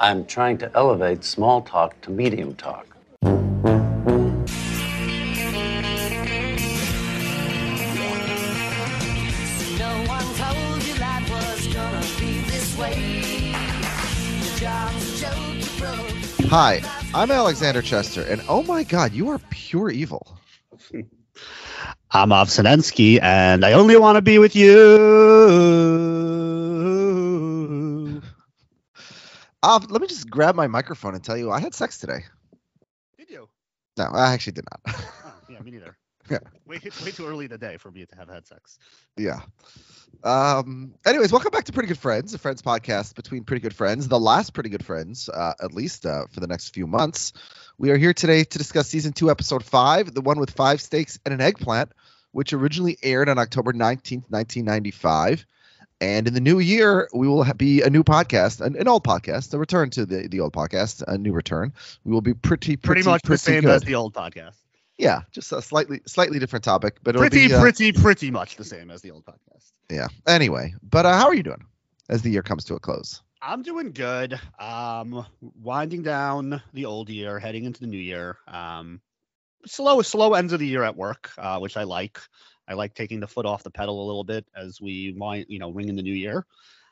I'm 0.00 0.26
trying 0.26 0.58
to 0.58 0.70
elevate 0.76 1.24
small 1.24 1.60
talk 1.62 2.00
to 2.02 2.10
medium 2.10 2.54
talk. 2.54 2.86
No 3.22 3.30
one 10.06 10.24
told 10.36 10.84
you 10.84 10.94
life 11.00 11.28
was 11.28 11.66
gonna 11.74 12.00
be 12.20 12.40
this 12.42 12.78
way. 12.78 12.94
Your 14.40 14.56
job's 14.58 15.14
a 15.14 15.26
joke, 15.26 15.54
you 15.56 15.66
broke. 15.80 16.48
Hi, 16.48 16.80
I'm 17.12 17.32
Alexander 17.32 17.82
Chester, 17.82 18.22
and 18.22 18.40
oh 18.48 18.62
my 18.62 18.84
god, 18.84 19.12
you 19.12 19.30
are 19.30 19.40
pure 19.50 19.90
evil. 19.90 20.38
I'm 22.12 22.30
Ovsinensky, 22.30 23.20
and 23.20 23.64
I 23.64 23.72
only 23.72 23.96
want 23.96 24.14
to 24.14 24.22
be 24.22 24.38
with 24.38 24.54
you. 24.54 26.37
Uh, 29.62 29.80
let 29.88 30.00
me 30.00 30.06
just 30.06 30.30
grab 30.30 30.54
my 30.54 30.66
microphone 30.66 31.14
and 31.14 31.22
tell 31.24 31.36
you 31.36 31.50
I 31.50 31.60
had 31.60 31.74
sex 31.74 31.98
today. 31.98 32.20
Did 33.18 33.30
you? 33.30 33.48
No, 33.96 34.04
I 34.04 34.32
actually 34.32 34.52
did 34.52 34.64
not. 34.70 34.96
Oh, 34.96 35.34
yeah, 35.50 35.60
me 35.60 35.70
neither. 35.72 35.96
Yeah. 36.30 36.40
Way, 36.66 36.78
way 37.02 37.10
too 37.10 37.26
early 37.26 37.46
in 37.46 37.50
the 37.50 37.56
day 37.56 37.78
for 37.78 37.90
me 37.90 38.04
to 38.04 38.16
have 38.16 38.28
had 38.28 38.46
sex. 38.46 38.78
yeah. 39.16 39.40
Um. 40.22 40.92
Anyways, 41.06 41.32
welcome 41.32 41.50
back 41.52 41.64
to 41.64 41.72
Pretty 41.72 41.86
Good 41.86 41.96
Friends, 41.98 42.34
a 42.34 42.38
friends 42.38 42.60
podcast 42.60 43.14
between 43.14 43.44
pretty 43.44 43.62
good 43.62 43.74
friends, 43.74 44.08
the 44.08 44.20
last 44.20 44.52
pretty 44.52 44.68
good 44.68 44.84
friends, 44.84 45.30
uh, 45.30 45.54
at 45.62 45.72
least 45.72 46.04
uh, 46.04 46.26
for 46.30 46.40
the 46.40 46.46
next 46.46 46.74
few 46.74 46.86
months. 46.86 47.32
We 47.78 47.92
are 47.92 47.96
here 47.96 48.12
today 48.12 48.44
to 48.44 48.58
discuss 48.58 48.88
season 48.88 49.14
two, 49.14 49.30
episode 49.30 49.64
five, 49.64 50.12
the 50.12 50.20
one 50.20 50.38
with 50.38 50.50
five 50.50 50.82
steaks 50.82 51.18
and 51.24 51.32
an 51.32 51.40
eggplant, 51.40 51.92
which 52.32 52.52
originally 52.52 52.98
aired 53.02 53.30
on 53.30 53.38
October 53.38 53.72
19th, 53.72 54.24
1995. 54.28 55.46
And 56.00 56.28
in 56.28 56.34
the 56.34 56.40
new 56.40 56.60
year, 56.60 57.08
we 57.12 57.26
will 57.26 57.44
be 57.54 57.82
a 57.82 57.90
new 57.90 58.04
podcast, 58.04 58.60
an, 58.60 58.76
an 58.76 58.86
old 58.86 59.02
podcast, 59.04 59.52
a 59.52 59.58
return 59.58 59.90
to 59.90 60.06
the, 60.06 60.28
the 60.28 60.40
old 60.40 60.52
podcast, 60.52 61.02
a 61.08 61.18
new 61.18 61.32
return. 61.32 61.72
We 62.04 62.12
will 62.12 62.20
be 62.20 62.34
pretty, 62.34 62.76
pretty, 62.76 63.02
Pretty 63.02 63.08
much 63.08 63.22
the 63.22 63.36
same 63.38 63.62
good. 63.62 63.70
as 63.70 63.82
the 63.82 63.96
old 63.96 64.14
podcast. 64.14 64.54
Yeah, 64.96 65.22
just 65.32 65.50
a 65.52 65.60
slightly, 65.62 66.00
slightly 66.06 66.38
different 66.38 66.64
topic, 66.64 66.98
but 67.02 67.16
Pretty, 67.16 67.48
be, 67.48 67.54
uh, 67.54 67.60
pretty, 67.60 67.92
pretty 67.92 68.30
much 68.30 68.56
the 68.56 68.64
same 68.64 68.90
as 68.90 69.00
the 69.02 69.10
old 69.10 69.24
podcast. 69.24 69.72
yeah. 69.90 70.06
Anyway, 70.26 70.74
but 70.82 71.04
uh, 71.06 71.16
how 71.16 71.26
are 71.26 71.34
you 71.34 71.42
doing 71.44 71.64
as 72.08 72.22
the 72.22 72.30
year 72.30 72.42
comes 72.42 72.64
to 72.66 72.74
a 72.74 72.80
close? 72.80 73.22
I'm 73.40 73.62
doing 73.62 73.92
good. 73.92 74.38
Um, 74.58 75.24
winding 75.40 76.02
down 76.02 76.60
the 76.74 76.86
old 76.86 77.10
year, 77.10 77.38
heading 77.38 77.64
into 77.64 77.80
the 77.80 77.86
new 77.86 77.98
year. 77.98 78.38
Um, 78.48 79.00
slow, 79.66 80.02
slow 80.02 80.34
ends 80.34 80.52
of 80.52 80.58
the 80.58 80.66
year 80.66 80.82
at 80.82 80.96
work, 80.96 81.30
uh, 81.38 81.58
which 81.60 81.76
I 81.76 81.84
like. 81.84 82.18
I 82.68 82.74
like 82.74 82.94
taking 82.94 83.20
the 83.20 83.26
foot 83.26 83.46
off 83.46 83.62
the 83.62 83.70
pedal 83.70 84.04
a 84.04 84.06
little 84.06 84.24
bit 84.24 84.46
as 84.54 84.80
we 84.80 85.14
might, 85.16 85.48
you 85.48 85.58
know, 85.58 85.70
ring 85.70 85.88
in 85.88 85.96
the 85.96 86.02
new 86.02 86.14
year. 86.14 86.46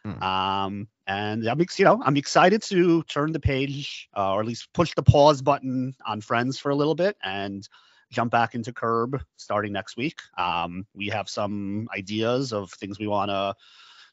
Hmm. 0.05 0.23
Um, 0.23 0.89
and 1.07 1.47
I'm, 1.49 1.61
you 1.77 1.85
know, 1.85 2.01
I'm 2.05 2.17
excited 2.17 2.63
to 2.63 3.03
turn 3.05 3.33
the 3.33 3.41
page, 3.41 4.09
uh, 4.17 4.33
or 4.33 4.41
at 4.41 4.47
least 4.47 4.73
push 4.73 4.95
the 4.95 5.03
pause 5.03 5.43
button 5.43 5.95
on 6.07 6.21
Friends 6.21 6.59
for 6.59 6.71
a 6.71 6.77
little 6.77 6.95
bit 6.95 7.17
and 7.23 7.69
jump 8.11 8.31
back 8.31 8.55
into 8.55 8.73
Curb 8.73 9.21
starting 9.37 9.73
next 9.73 9.97
week. 9.97 10.21
Um, 10.39 10.87
we 10.95 11.09
have 11.09 11.29
some 11.29 11.89
ideas 11.97 12.53
of 12.53 12.71
things 12.73 12.99
we 12.99 13.09
want 13.09 13.31
to 13.31 13.55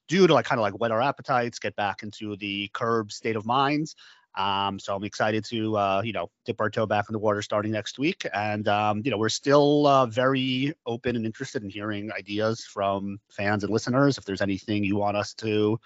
do 0.08 0.28
to 0.28 0.34
like 0.34 0.46
kind 0.46 0.60
of 0.60 0.64
like 0.64 0.80
whet 0.80 0.92
our 0.92 1.02
appetites, 1.02 1.60
get 1.60 1.76
back 1.76 2.04
into 2.04 2.36
the 2.38 2.70
curb 2.74 3.12
state 3.12 3.36
of 3.36 3.46
minds. 3.46 3.96
Um, 4.36 4.80
so 4.80 4.96
I'm 4.96 5.04
excited 5.04 5.46
to 5.46 5.78
uh, 5.78 6.02
you 6.04 6.14
know 6.14 6.30
dip 6.46 6.60
our 6.60 6.70
toe 6.70 6.86
back 6.86 7.06
in 7.10 7.14
the 7.14 7.20
water 7.20 7.42
starting 7.42 7.72
next 7.72 8.00
week, 8.00 8.26
and 8.34 8.68
um, 8.68 9.02
you 9.06 9.12
know 9.12 9.18
we're 9.18 9.30
still 9.30 9.86
uh, 9.86 10.06
very 10.06 10.74
open 10.86 11.16
and 11.16 11.26
interested 11.26 11.64
in 11.64 11.70
hearing 11.70 12.12
ideas 12.12 12.66
from 12.66 13.20
fans 13.30 13.64
and 13.64 13.72
listeners. 13.72 14.18
If 14.18 14.26
there's 14.26 14.42
anything 14.42 14.84
you 14.84 14.96
want 14.96 15.18
us 15.18 15.34
to 15.36 15.80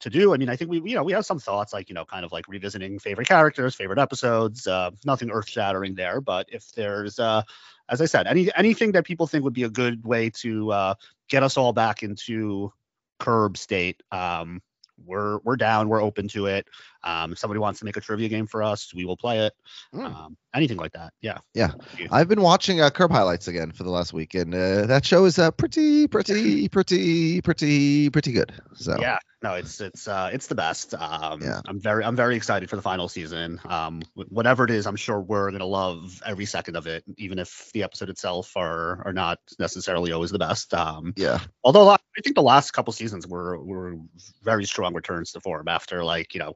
to 0.00 0.10
do, 0.10 0.34
I 0.34 0.36
mean, 0.36 0.48
I 0.48 0.56
think 0.56 0.70
we 0.70 0.82
you 0.84 0.96
know 0.96 1.04
we 1.04 1.12
have 1.12 1.24
some 1.24 1.38
thoughts 1.38 1.72
like 1.72 1.88
you 1.88 1.94
know 1.94 2.04
kind 2.04 2.24
of 2.24 2.32
like 2.32 2.48
revisiting 2.48 2.98
favorite 2.98 3.28
characters, 3.28 3.74
favorite 3.74 4.00
episodes. 4.00 4.66
Uh, 4.66 4.90
nothing 5.04 5.30
earth 5.30 5.48
shattering 5.48 5.94
there, 5.94 6.20
but 6.20 6.48
if 6.52 6.72
there's 6.72 7.18
uh, 7.18 7.42
as 7.88 8.00
I 8.00 8.06
said, 8.06 8.26
any 8.26 8.50
anything 8.56 8.92
that 8.92 9.04
people 9.04 9.26
think 9.26 9.44
would 9.44 9.54
be 9.54 9.64
a 9.64 9.70
good 9.70 10.04
way 10.04 10.30
to 10.30 10.72
uh, 10.72 10.94
get 11.28 11.42
us 11.42 11.56
all 11.56 11.72
back 11.72 12.02
into 12.02 12.72
curb 13.18 13.56
state. 13.56 14.02
Um, 14.10 14.62
we're 15.04 15.38
we're 15.38 15.56
down. 15.56 15.88
We're 15.88 16.02
open 16.02 16.28
to 16.28 16.46
it. 16.46 16.66
Um, 17.02 17.32
if 17.32 17.38
somebody 17.38 17.60
wants 17.60 17.78
to 17.80 17.84
make 17.84 17.96
a 17.96 18.00
trivia 18.00 18.28
game 18.28 18.46
for 18.46 18.62
us, 18.62 18.92
we 18.94 19.04
will 19.04 19.16
play 19.16 19.40
it. 19.46 19.52
Mm. 19.94 20.04
Um, 20.04 20.36
anything 20.54 20.76
like 20.76 20.92
that. 20.92 21.12
Yeah. 21.20 21.38
Yeah. 21.52 21.72
I've 22.10 22.28
been 22.28 22.40
watching 22.40 22.80
uh, 22.80 22.90
Curb 22.90 23.10
highlights 23.10 23.48
again 23.48 23.72
for 23.72 23.82
the 23.82 23.90
last 23.90 24.12
week, 24.12 24.34
and 24.34 24.54
uh, 24.54 24.86
that 24.86 25.04
show 25.04 25.24
is 25.24 25.38
uh, 25.38 25.50
pretty, 25.50 26.06
pretty, 26.06 26.68
pretty, 26.70 27.40
pretty, 27.40 28.10
pretty 28.10 28.32
good. 28.32 28.52
So 28.74 28.96
Yeah. 28.98 29.18
No, 29.44 29.52
it's 29.52 29.78
it's 29.78 30.08
uh 30.08 30.30
it's 30.32 30.46
the 30.46 30.54
best. 30.54 30.94
Um, 30.94 31.42
Yeah. 31.42 31.60
I'm 31.66 31.78
very 31.78 32.02
I'm 32.02 32.16
very 32.16 32.34
excited 32.34 32.70
for 32.70 32.76
the 32.76 32.82
final 32.82 33.10
season. 33.10 33.60
Um, 33.66 34.00
whatever 34.14 34.64
it 34.64 34.70
is, 34.70 34.86
I'm 34.86 34.96
sure 34.96 35.20
we're 35.20 35.50
gonna 35.50 35.66
love 35.66 36.22
every 36.24 36.46
second 36.46 36.76
of 36.76 36.86
it, 36.86 37.04
even 37.18 37.38
if 37.38 37.70
the 37.74 37.82
episode 37.82 38.08
itself 38.08 38.56
are 38.56 39.06
are 39.06 39.12
not 39.12 39.38
necessarily 39.58 40.12
always 40.12 40.30
the 40.30 40.38
best. 40.38 40.72
Um, 40.72 41.12
yeah, 41.16 41.40
although 41.62 41.90
I 41.90 41.98
think 42.22 42.36
the 42.36 42.42
last 42.42 42.70
couple 42.70 42.94
seasons 42.94 43.26
were 43.26 43.62
were 43.62 43.96
very 44.42 44.64
strong 44.64 44.94
returns 44.94 45.32
to 45.32 45.40
form 45.40 45.68
after 45.68 46.02
like 46.02 46.32
you 46.32 46.40
know 46.40 46.54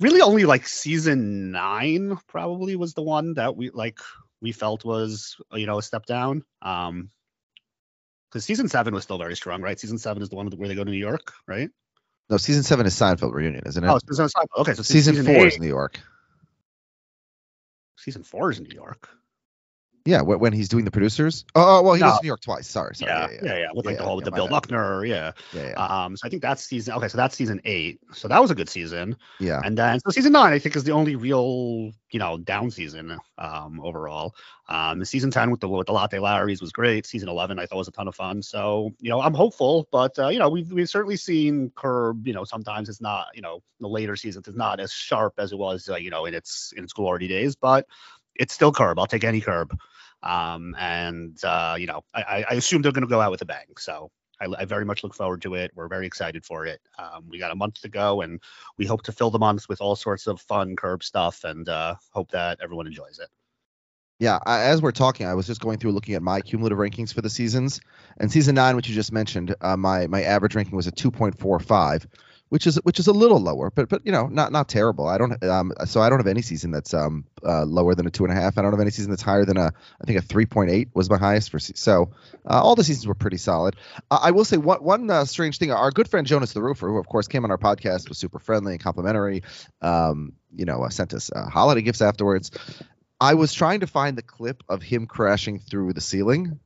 really 0.00 0.20
only 0.20 0.44
like 0.44 0.66
season 0.66 1.50
nine 1.50 2.18
probably 2.28 2.76
was 2.76 2.94
the 2.94 3.02
one 3.02 3.34
that 3.34 3.56
we 3.56 3.70
like 3.70 3.98
we 4.40 4.52
felt 4.52 4.84
was 4.84 5.36
you 5.52 5.66
know 5.66 5.78
a 5.78 5.82
step 5.82 6.06
down. 6.06 6.44
Um 6.62 7.10
because 8.30 8.44
season 8.44 8.68
seven 8.68 8.92
was 8.94 9.04
still 9.04 9.18
very 9.18 9.34
strong 9.36 9.62
right? 9.62 9.78
Season 9.80 9.98
seven 9.98 10.22
is 10.22 10.28
the 10.28 10.36
one 10.36 10.48
where 10.48 10.68
they 10.68 10.74
go 10.74 10.84
to 10.84 10.90
new 10.90 10.96
york 10.96 11.32
right? 11.46 11.70
No, 12.30 12.36
season 12.36 12.62
seven 12.62 12.84
is 12.84 12.94
Seinfeld 12.94 13.32
reunion, 13.32 13.62
isn't 13.66 13.82
it? 13.82 13.88
oh 13.88 13.98
season, 14.06 14.28
okay 14.58 14.74
so 14.74 14.82
season, 14.82 15.14
season 15.14 15.34
four 15.34 15.46
eight, 15.46 15.54
is 15.54 15.60
New 15.60 15.68
York. 15.68 15.98
season 17.96 18.22
four 18.22 18.50
is 18.50 18.60
new 18.60 18.74
york 18.74 19.08
Yeah, 20.08 20.22
wh- 20.22 20.40
when 20.40 20.54
he's 20.54 20.70
doing 20.70 20.86
the 20.86 20.90
producers. 20.90 21.44
Oh, 21.54 21.60
oh, 21.80 21.82
well, 21.82 21.92
he 21.92 22.00
goes 22.00 22.12
No. 22.12 22.16
to 22.16 22.22
New 22.22 22.28
York 22.28 22.40
twice. 22.40 22.66
Sorry, 22.66 22.94
sorry. 22.94 23.10
yeah, 23.12 23.28
Yeah, 23.30 23.38
yeah, 23.42 23.58
yeah, 23.58 23.66
with 23.74 23.84
like 23.84 23.92
Yeah, 23.96 23.98
the 23.98 24.06
whole 24.06 24.16
with 24.16 24.24
yeah, 24.24 24.30
the 24.30 24.36
Bill. 24.36 24.48
Buckner, 24.48 25.04
yeah. 25.04 25.32
yeah, 25.52 25.68
yeah. 25.68 26.04
Um, 26.04 26.16
so 26.16 26.26
I 26.26 26.30
think 26.30 26.40
that's 26.40 26.64
season. 26.64 26.94
Okay, 26.94 27.08
so 27.08 27.18
that's 27.18 27.36
season 27.36 27.60
eight. 27.66 28.00
So 28.14 28.26
that 28.28 28.40
was 28.40 28.50
a 28.50 28.54
good 28.54 28.70
season. 28.70 29.16
yeah. 29.38 29.60
And 29.62 29.76
then 29.76 30.00
so 30.00 30.10
season 30.10 30.32
nine, 30.32 30.54
I 30.54 30.58
think, 30.58 30.76
is 30.76 30.84
the 30.84 30.92
only 30.92 31.14
real, 31.16 31.92
you 32.10 32.18
know, 32.18 32.38
down 32.38 32.70
season 32.70 33.18
um, 33.36 33.80
overall. 33.82 34.34
Um, 34.70 34.98
the 34.98 35.04
season 35.04 35.30
ten 35.30 35.50
with 35.50 35.60
the 35.60 35.68
with 35.68 35.88
the 35.88 35.92
Latte 35.92 36.16
Larrys 36.16 36.62
was 36.62 36.72
great. 36.72 37.04
Season 37.04 37.28
eleven, 37.28 37.58
I 37.58 37.66
thought 37.66 37.76
was 37.76 37.88
a 37.88 37.92
ton 37.92 38.08
of 38.08 38.14
fun. 38.14 38.40
So 38.40 38.94
you 39.00 39.10
know, 39.10 39.20
I'm 39.20 39.34
hopeful, 39.34 39.86
but 39.92 40.18
uh, 40.18 40.28
you 40.28 40.38
know, 40.38 40.48
we've 40.48 40.72
we've 40.72 40.88
certainly 40.88 41.16
seen 41.16 41.70
Curb. 41.76 42.26
You 42.26 42.32
know, 42.32 42.44
sometimes 42.44 42.88
it's 42.88 43.02
not, 43.02 43.26
you 43.34 43.42
know, 43.42 43.62
the 43.78 43.88
later 43.88 44.16
seasons 44.16 44.48
is 44.48 44.56
not 44.56 44.80
as 44.80 44.90
sharp 44.90 45.34
as 45.36 45.52
it 45.52 45.58
was, 45.58 45.86
uh, 45.90 45.96
you 45.96 46.08
know, 46.08 46.24
in 46.24 46.32
its 46.32 46.72
in 46.78 46.84
its 46.84 46.94
glory 46.94 47.28
days, 47.28 47.56
but 47.56 47.84
it's 48.36 48.54
still 48.54 48.72
Curb. 48.72 48.98
I'll 48.98 49.06
take 49.06 49.24
any 49.24 49.40
Curb. 49.42 49.76
Um, 50.22 50.74
and 50.78 51.42
uh, 51.44 51.76
you 51.78 51.86
know, 51.86 52.02
I, 52.14 52.44
I- 52.50 52.54
assume 52.54 52.82
they're 52.82 52.92
going 52.92 53.06
to 53.06 53.08
go 53.08 53.20
out 53.20 53.30
with 53.30 53.42
a 53.42 53.46
bang. 53.46 53.66
So. 53.78 54.10
I, 54.40 54.46
I 54.56 54.64
very 54.66 54.84
much 54.84 55.02
look 55.02 55.14
forward 55.14 55.42
to 55.42 55.54
it. 55.54 55.72
We're 55.74 55.88
very 55.88 56.06
excited 56.06 56.44
for 56.44 56.64
it. 56.64 56.80
Um, 56.96 57.24
we 57.28 57.40
got 57.40 57.50
a 57.50 57.56
month 57.56 57.80
to 57.80 57.88
go, 57.88 58.20
and 58.20 58.40
we 58.76 58.86
hope 58.86 59.02
to 59.02 59.10
fill 59.10 59.30
the 59.30 59.38
month 59.40 59.68
with 59.68 59.80
all 59.80 59.96
sorts 59.96 60.28
of 60.28 60.40
fun 60.40 60.76
curb 60.76 61.02
stuff 61.02 61.42
and 61.42 61.68
uh, 61.68 61.96
hope 62.12 62.30
that 62.30 62.60
everyone 62.62 62.86
enjoys 62.86 63.18
it. 63.18 63.26
Yeah, 64.20 64.38
I, 64.46 64.62
as 64.62 64.80
we're 64.80 64.92
talking, 64.92 65.26
I 65.26 65.34
was 65.34 65.48
just 65.48 65.60
going 65.60 65.78
through 65.78 65.90
looking 65.90 66.14
at 66.14 66.22
my 66.22 66.40
cumulative 66.40 66.78
rankings 66.78 67.12
for 67.12 67.20
the 67.20 67.28
seasons, 67.30 67.80
and 68.18 68.30
season 68.30 68.54
nine, 68.54 68.76
which 68.76 68.88
you 68.88 68.94
just 68.94 69.10
mentioned, 69.10 69.56
uh, 69.60 69.76
my 69.76 70.06
my 70.06 70.22
average 70.22 70.54
ranking 70.54 70.76
was 70.76 70.86
a 70.86 70.92
two 70.92 71.10
point 71.10 71.36
four 71.36 71.58
five, 71.58 72.06
which 72.48 72.66
is 72.66 72.76
which 72.84 72.98
is 72.98 73.06
a 73.06 73.12
little 73.12 73.38
lower, 73.40 73.70
but 73.70 73.88
but 73.88 74.02
you 74.04 74.12
know 74.12 74.26
not 74.26 74.52
not 74.52 74.68
terrible. 74.68 75.06
I 75.06 75.18
don't 75.18 75.42
um 75.44 75.72
so 75.86 76.00
I 76.00 76.08
don't 76.08 76.18
have 76.18 76.26
any 76.26 76.42
season 76.42 76.70
that's 76.70 76.94
um 76.94 77.24
uh, 77.46 77.64
lower 77.64 77.94
than 77.94 78.06
a 78.06 78.10
two 78.10 78.24
and 78.24 78.32
a 78.32 78.36
half. 78.36 78.56
I 78.58 78.62
don't 78.62 78.72
have 78.72 78.80
any 78.80 78.90
season 78.90 79.10
that's 79.10 79.22
higher 79.22 79.44
than 79.44 79.56
a 79.56 79.66
I 80.00 80.04
think 80.04 80.18
a 80.18 80.22
three 80.22 80.46
point 80.46 80.70
eight 80.70 80.88
was 80.94 81.10
my 81.10 81.18
highest 81.18 81.50
for 81.50 81.58
se- 81.58 81.74
so 81.76 82.10
uh, 82.48 82.60
all 82.62 82.74
the 82.74 82.84
seasons 82.84 83.06
were 83.06 83.14
pretty 83.14 83.36
solid. 83.36 83.76
Uh, 84.10 84.18
I 84.22 84.30
will 84.30 84.44
say 84.44 84.56
one 84.56 84.82
one 84.82 85.10
uh, 85.10 85.24
strange 85.24 85.58
thing. 85.58 85.70
Our 85.70 85.90
good 85.90 86.08
friend 86.08 86.26
Jonas 86.26 86.52
the 86.52 86.62
Roofer, 86.62 86.88
who 86.88 86.98
of 86.98 87.06
course 87.06 87.28
came 87.28 87.44
on 87.44 87.50
our 87.50 87.58
podcast, 87.58 88.08
was 88.08 88.18
super 88.18 88.38
friendly 88.38 88.72
and 88.72 88.82
complimentary. 88.82 89.42
Um, 89.82 90.32
you 90.54 90.64
know, 90.64 90.82
uh, 90.82 90.88
sent 90.88 91.12
us 91.14 91.30
uh, 91.34 91.48
holiday 91.48 91.82
gifts 91.82 92.00
afterwards. 92.02 92.50
I 93.20 93.34
was 93.34 93.52
trying 93.52 93.80
to 93.80 93.86
find 93.86 94.16
the 94.16 94.22
clip 94.22 94.62
of 94.68 94.82
him 94.82 95.06
crashing 95.06 95.58
through 95.58 95.92
the 95.92 96.00
ceiling. 96.00 96.60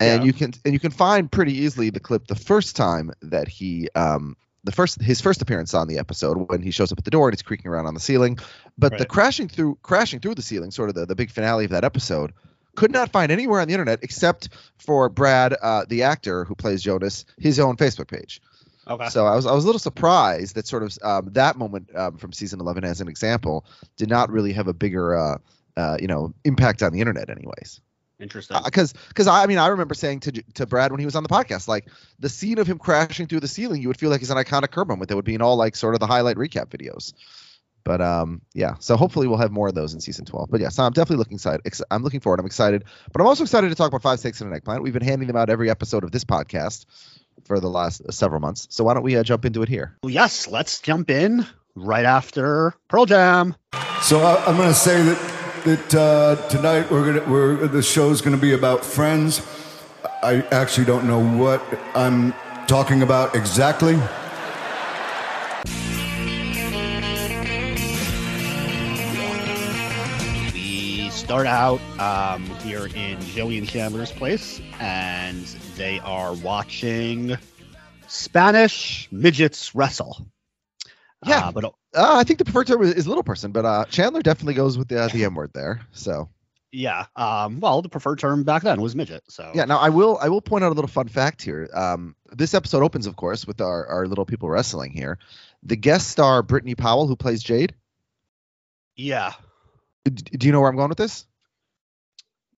And 0.00 0.22
Yeah. 0.22 0.26
you 0.26 0.32
can 0.32 0.52
and 0.64 0.72
you 0.74 0.80
can 0.80 0.90
find 0.90 1.30
pretty 1.30 1.52
easily 1.58 1.90
the 1.90 2.00
clip 2.00 2.26
the 2.26 2.34
first 2.34 2.76
time 2.76 3.12
that 3.22 3.48
he 3.48 3.88
um 3.94 4.36
the 4.64 4.72
first 4.72 5.00
his 5.00 5.20
first 5.20 5.42
appearance 5.42 5.74
on 5.74 5.88
the 5.88 5.98
episode 5.98 6.48
when 6.48 6.62
he 6.62 6.70
shows 6.70 6.92
up 6.92 6.98
at 6.98 7.04
the 7.04 7.10
door 7.10 7.28
and 7.28 7.34
he's 7.34 7.42
creaking 7.42 7.70
around 7.70 7.86
on 7.86 7.94
the 7.94 8.00
ceiling. 8.00 8.38
But 8.78 8.98
the 8.98 9.06
crashing 9.06 9.48
through 9.48 9.78
crashing 9.82 10.20
through 10.20 10.34
the 10.34 10.42
ceiling, 10.42 10.70
sort 10.70 10.88
of 10.88 10.94
the, 10.94 11.06
the 11.06 11.14
big 11.14 11.30
finale 11.30 11.64
of 11.64 11.70
that 11.70 11.84
episode, 11.84 12.32
could 12.76 12.90
not 12.90 13.10
find 13.10 13.32
anywhere 13.32 13.60
on 13.60 13.68
the 13.68 13.74
internet 13.74 14.00
except 14.02 14.50
for 14.78 15.08
Brad, 15.08 15.54
uh, 15.60 15.84
the 15.88 16.04
actor 16.04 16.44
who 16.44 16.54
plays 16.54 16.82
Jonas, 16.82 17.24
his 17.38 17.58
own 17.58 17.76
Facebook 17.76 18.08
page. 18.08 18.40
Okay. 18.88 19.08
So 19.08 19.26
I 19.26 19.36
was 19.36 19.46
I 19.46 19.52
was 19.52 19.64
a 19.64 19.66
little 19.66 19.78
surprised 19.78 20.54
that 20.56 20.66
sort 20.66 20.82
of 20.82 20.98
um, 21.02 21.28
that 21.32 21.56
moment 21.56 21.94
um, 21.94 22.16
from 22.16 22.32
season 22.32 22.60
11 22.60 22.84
as 22.84 23.00
an 23.00 23.08
example 23.08 23.64
did 23.96 24.08
not 24.08 24.30
really 24.30 24.52
have 24.52 24.68
a 24.68 24.74
bigger 24.74 25.16
uh, 25.16 25.38
uh, 25.76 25.96
you 26.00 26.08
know 26.08 26.34
impact 26.44 26.82
on 26.82 26.92
the 26.92 27.00
internet 27.00 27.30
anyways 27.30 27.80
Interesting. 28.22 28.56
because 28.64 28.92
because 29.08 29.26
I 29.26 29.46
mean 29.46 29.58
I 29.58 29.68
remember 29.68 29.94
saying 29.94 30.20
to 30.20 30.32
to 30.54 30.66
Brad 30.66 30.90
when 30.92 31.00
he 31.00 31.04
was 31.04 31.16
on 31.16 31.22
the 31.22 31.28
podcast 31.28 31.68
like 31.68 31.88
the 32.18 32.28
scene 32.28 32.58
of 32.58 32.66
him 32.66 32.78
crashing 32.78 33.26
through 33.26 33.40
the 33.40 33.48
ceiling 33.48 33.82
you 33.82 33.88
would 33.88 33.98
feel 33.98 34.10
like 34.10 34.20
he's 34.20 34.30
an 34.30 34.36
iconic 34.36 34.70
curb 34.70 34.88
moment 34.88 35.08
that 35.08 35.16
would 35.16 35.24
be 35.24 35.34
in 35.34 35.42
all 35.42 35.56
like 35.56 35.76
sort 35.76 35.94
of 35.94 36.00
the 36.00 36.06
highlight 36.06 36.36
recap 36.36 36.68
videos. 36.68 37.12
But 37.84 38.00
um 38.00 38.42
yeah 38.54 38.76
so 38.78 38.96
hopefully 38.96 39.26
we'll 39.26 39.38
have 39.38 39.50
more 39.50 39.68
of 39.68 39.74
those 39.74 39.92
in 39.92 40.00
season 40.00 40.24
12 40.24 40.50
but 40.50 40.60
yeah 40.60 40.68
so 40.68 40.84
I'm 40.84 40.92
definitely 40.92 41.16
looking 41.18 41.34
excited 41.34 41.62
ex- 41.64 41.82
I'm 41.90 42.02
looking 42.02 42.20
forward 42.20 42.40
I'm 42.40 42.46
excited. 42.46 42.84
But 43.12 43.20
I'm 43.20 43.26
also 43.26 43.42
excited 43.42 43.68
to 43.68 43.74
talk 43.74 43.88
about 43.88 44.02
five 44.02 44.20
steaks, 44.20 44.40
and 44.40 44.50
an 44.50 44.56
eggplant. 44.56 44.82
We've 44.82 44.92
been 44.92 45.02
handing 45.02 45.26
them 45.26 45.36
out 45.36 45.50
every 45.50 45.68
episode 45.68 46.04
of 46.04 46.12
this 46.12 46.24
podcast 46.24 46.86
for 47.44 47.58
the 47.60 47.68
last 47.68 48.02
uh, 48.02 48.12
several 48.12 48.40
months. 48.40 48.68
So 48.70 48.84
why 48.84 48.94
don't 48.94 49.02
we 49.02 49.16
uh, 49.16 49.22
jump 49.22 49.44
into 49.44 49.62
it 49.62 49.68
here? 49.68 49.96
Well, 50.02 50.10
yes, 50.10 50.46
let's 50.48 50.80
jump 50.80 51.10
in 51.10 51.46
right 51.74 52.04
after 52.04 52.74
Pearl 52.88 53.06
Jam. 53.06 53.56
So 54.02 54.20
I, 54.20 54.44
I'm 54.44 54.56
going 54.56 54.68
to 54.68 54.74
say 54.74 55.02
that 55.02 55.41
that 55.64 55.94
uh, 55.94 56.48
tonight 56.48 56.90
we're 56.90 57.12
gonna 57.12 57.30
we're 57.30 57.68
the 57.68 57.82
show's 57.82 58.20
to 58.20 58.40
be 58.40 58.52
about 58.52 58.84
friends. 58.84 59.46
I 60.22 60.42
actually 60.50 60.86
don't 60.86 61.06
know 61.06 61.20
what 61.20 61.62
I'm 61.94 62.34
talking 62.66 63.02
about 63.02 63.36
exactly. 63.36 63.94
We 70.52 71.10
start 71.10 71.46
out 71.46 71.80
um, 72.00 72.44
here 72.60 72.88
in 72.94 73.20
Joey 73.20 73.58
and 73.58 73.68
Chandler's 73.68 74.10
place, 74.10 74.60
and 74.80 75.44
they 75.76 76.00
are 76.00 76.34
watching 76.34 77.36
Spanish 78.08 79.08
midgets 79.12 79.74
wrestle. 79.74 80.26
Yeah. 81.26 81.48
Uh, 81.48 81.52
but 81.52 81.64
uh, 81.64 81.70
I 81.94 82.24
think 82.24 82.38
the 82.38 82.44
preferred 82.44 82.66
term 82.66 82.82
is, 82.82 82.94
is 82.94 83.06
little 83.06 83.22
person 83.22 83.52
but 83.52 83.64
uh 83.64 83.84
Chandler 83.86 84.22
definitely 84.22 84.54
goes 84.54 84.76
with 84.78 84.88
the, 84.88 85.02
uh, 85.02 85.08
the 85.08 85.24
M 85.24 85.34
word 85.34 85.50
there 85.54 85.80
so 85.92 86.28
yeah, 86.74 87.04
um, 87.16 87.60
well, 87.60 87.82
the 87.82 87.90
preferred 87.90 88.18
term 88.18 88.44
back 88.44 88.62
then 88.62 88.80
was 88.80 88.96
midget. 88.96 89.22
So 89.28 89.52
Yeah. 89.54 89.66
Now 89.66 89.76
I 89.78 89.90
will 89.90 90.18
I 90.22 90.30
will 90.30 90.40
point 90.40 90.64
out 90.64 90.72
a 90.72 90.74
little 90.74 90.88
fun 90.88 91.06
fact 91.06 91.42
here. 91.42 91.68
Um, 91.74 92.16
this 92.32 92.54
episode 92.54 92.82
opens, 92.82 93.06
of 93.06 93.14
course, 93.14 93.46
with 93.46 93.60
our 93.60 93.86
our 93.86 94.06
little 94.06 94.24
people 94.24 94.48
wrestling 94.48 94.92
here. 94.92 95.18
The 95.62 95.76
guest 95.76 96.08
star 96.08 96.42
Brittany 96.42 96.74
Powell, 96.74 97.06
who 97.06 97.14
plays 97.14 97.42
Jade. 97.42 97.74
yeah, 98.96 99.34
D- 100.06 100.10
do 100.38 100.46
you 100.46 100.52
know 100.52 100.60
where 100.60 100.70
I'm 100.70 100.76
going 100.76 100.88
with 100.88 100.96
this? 100.96 101.26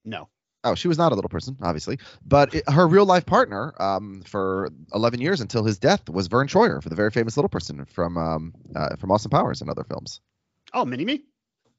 no, 0.05 0.29
Oh, 0.65 0.75
she 0.75 0.89
was 0.89 0.99
not 0.99 1.13
a 1.13 1.15
little 1.15 1.29
person, 1.29 1.57
obviously, 1.63 1.99
but 2.27 2.55
it, 2.55 2.69
her 2.69 2.87
real 2.89 3.05
life 3.07 3.27
partner 3.27 3.75
um, 3.81 4.23
for 4.27 4.71
11 4.95 5.21
years 5.21 5.41
until 5.41 5.63
his 5.65 5.79
death 5.79 6.09
was 6.09 6.27
Verne 6.27 6.49
Troyer, 6.49 6.83
for 6.83 6.89
the 6.89 6.95
very 6.97 7.11
famous 7.11 7.37
little 7.37 7.49
person 7.51 7.85
from 7.85 8.17
um, 8.19 8.55
uh, 8.75 8.97
from 8.97 9.11
Austin 9.13 9.31
Powers 9.31 9.61
and 9.61 9.71
other 9.71 9.85
films. 9.85 10.21
oh, 10.73 10.85
mini 10.85 11.05
me. 11.05 11.25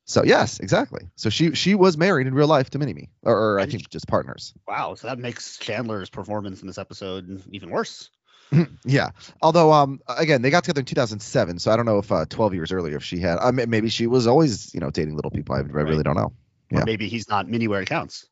So 0.07 0.23
yes, 0.23 0.59
exactly. 0.59 1.01
So 1.15 1.31
she 1.31 1.55
she 1.55 1.73
was 1.73 1.97
married 1.97 2.27
in 2.27 2.35
real 2.35 2.47
life 2.47 2.69
to 2.69 2.79
Minnie, 2.79 3.09
or, 3.23 3.35
or 3.55 3.59
I 3.59 3.65
think 3.65 3.89
just 3.89 4.07
partners. 4.07 4.53
Wow, 4.67 4.93
so 4.93 5.07
that 5.07 5.17
makes 5.17 5.57
Chandler's 5.57 6.11
performance 6.11 6.61
in 6.61 6.67
this 6.67 6.77
episode 6.77 7.41
even 7.51 7.69
worse. 7.71 8.09
Yeah. 8.85 9.09
Although, 9.41 9.73
um, 9.73 9.99
again, 10.07 10.43
they 10.43 10.51
got 10.51 10.63
together 10.63 10.81
in 10.81 10.85
2007, 10.85 11.57
so 11.57 11.71
I 11.71 11.75
don't 11.75 11.87
know 11.87 11.97
if 11.97 12.11
uh, 12.11 12.25
12 12.29 12.53
years 12.53 12.71
earlier 12.71 12.97
if 12.97 13.03
she 13.03 13.17
had. 13.17 13.39
I 13.39 13.49
mean, 13.49 13.67
maybe 13.71 13.89
she 13.89 14.05
was 14.05 14.27
always, 14.27 14.71
you 14.75 14.79
know, 14.79 14.91
dating 14.91 15.15
little 15.15 15.31
people. 15.31 15.55
I, 15.55 15.59
really 15.61 15.95
Right. 15.95 16.05
don't 16.05 16.15
know. 16.15 16.31
Or 16.71 16.79
Yeah. 16.79 16.83
maybe 16.85 17.07
he's 17.09 17.27
not 17.27 17.49
mini 17.49 17.67
where 17.67 17.81
it 17.81 17.87
counts. 17.87 18.27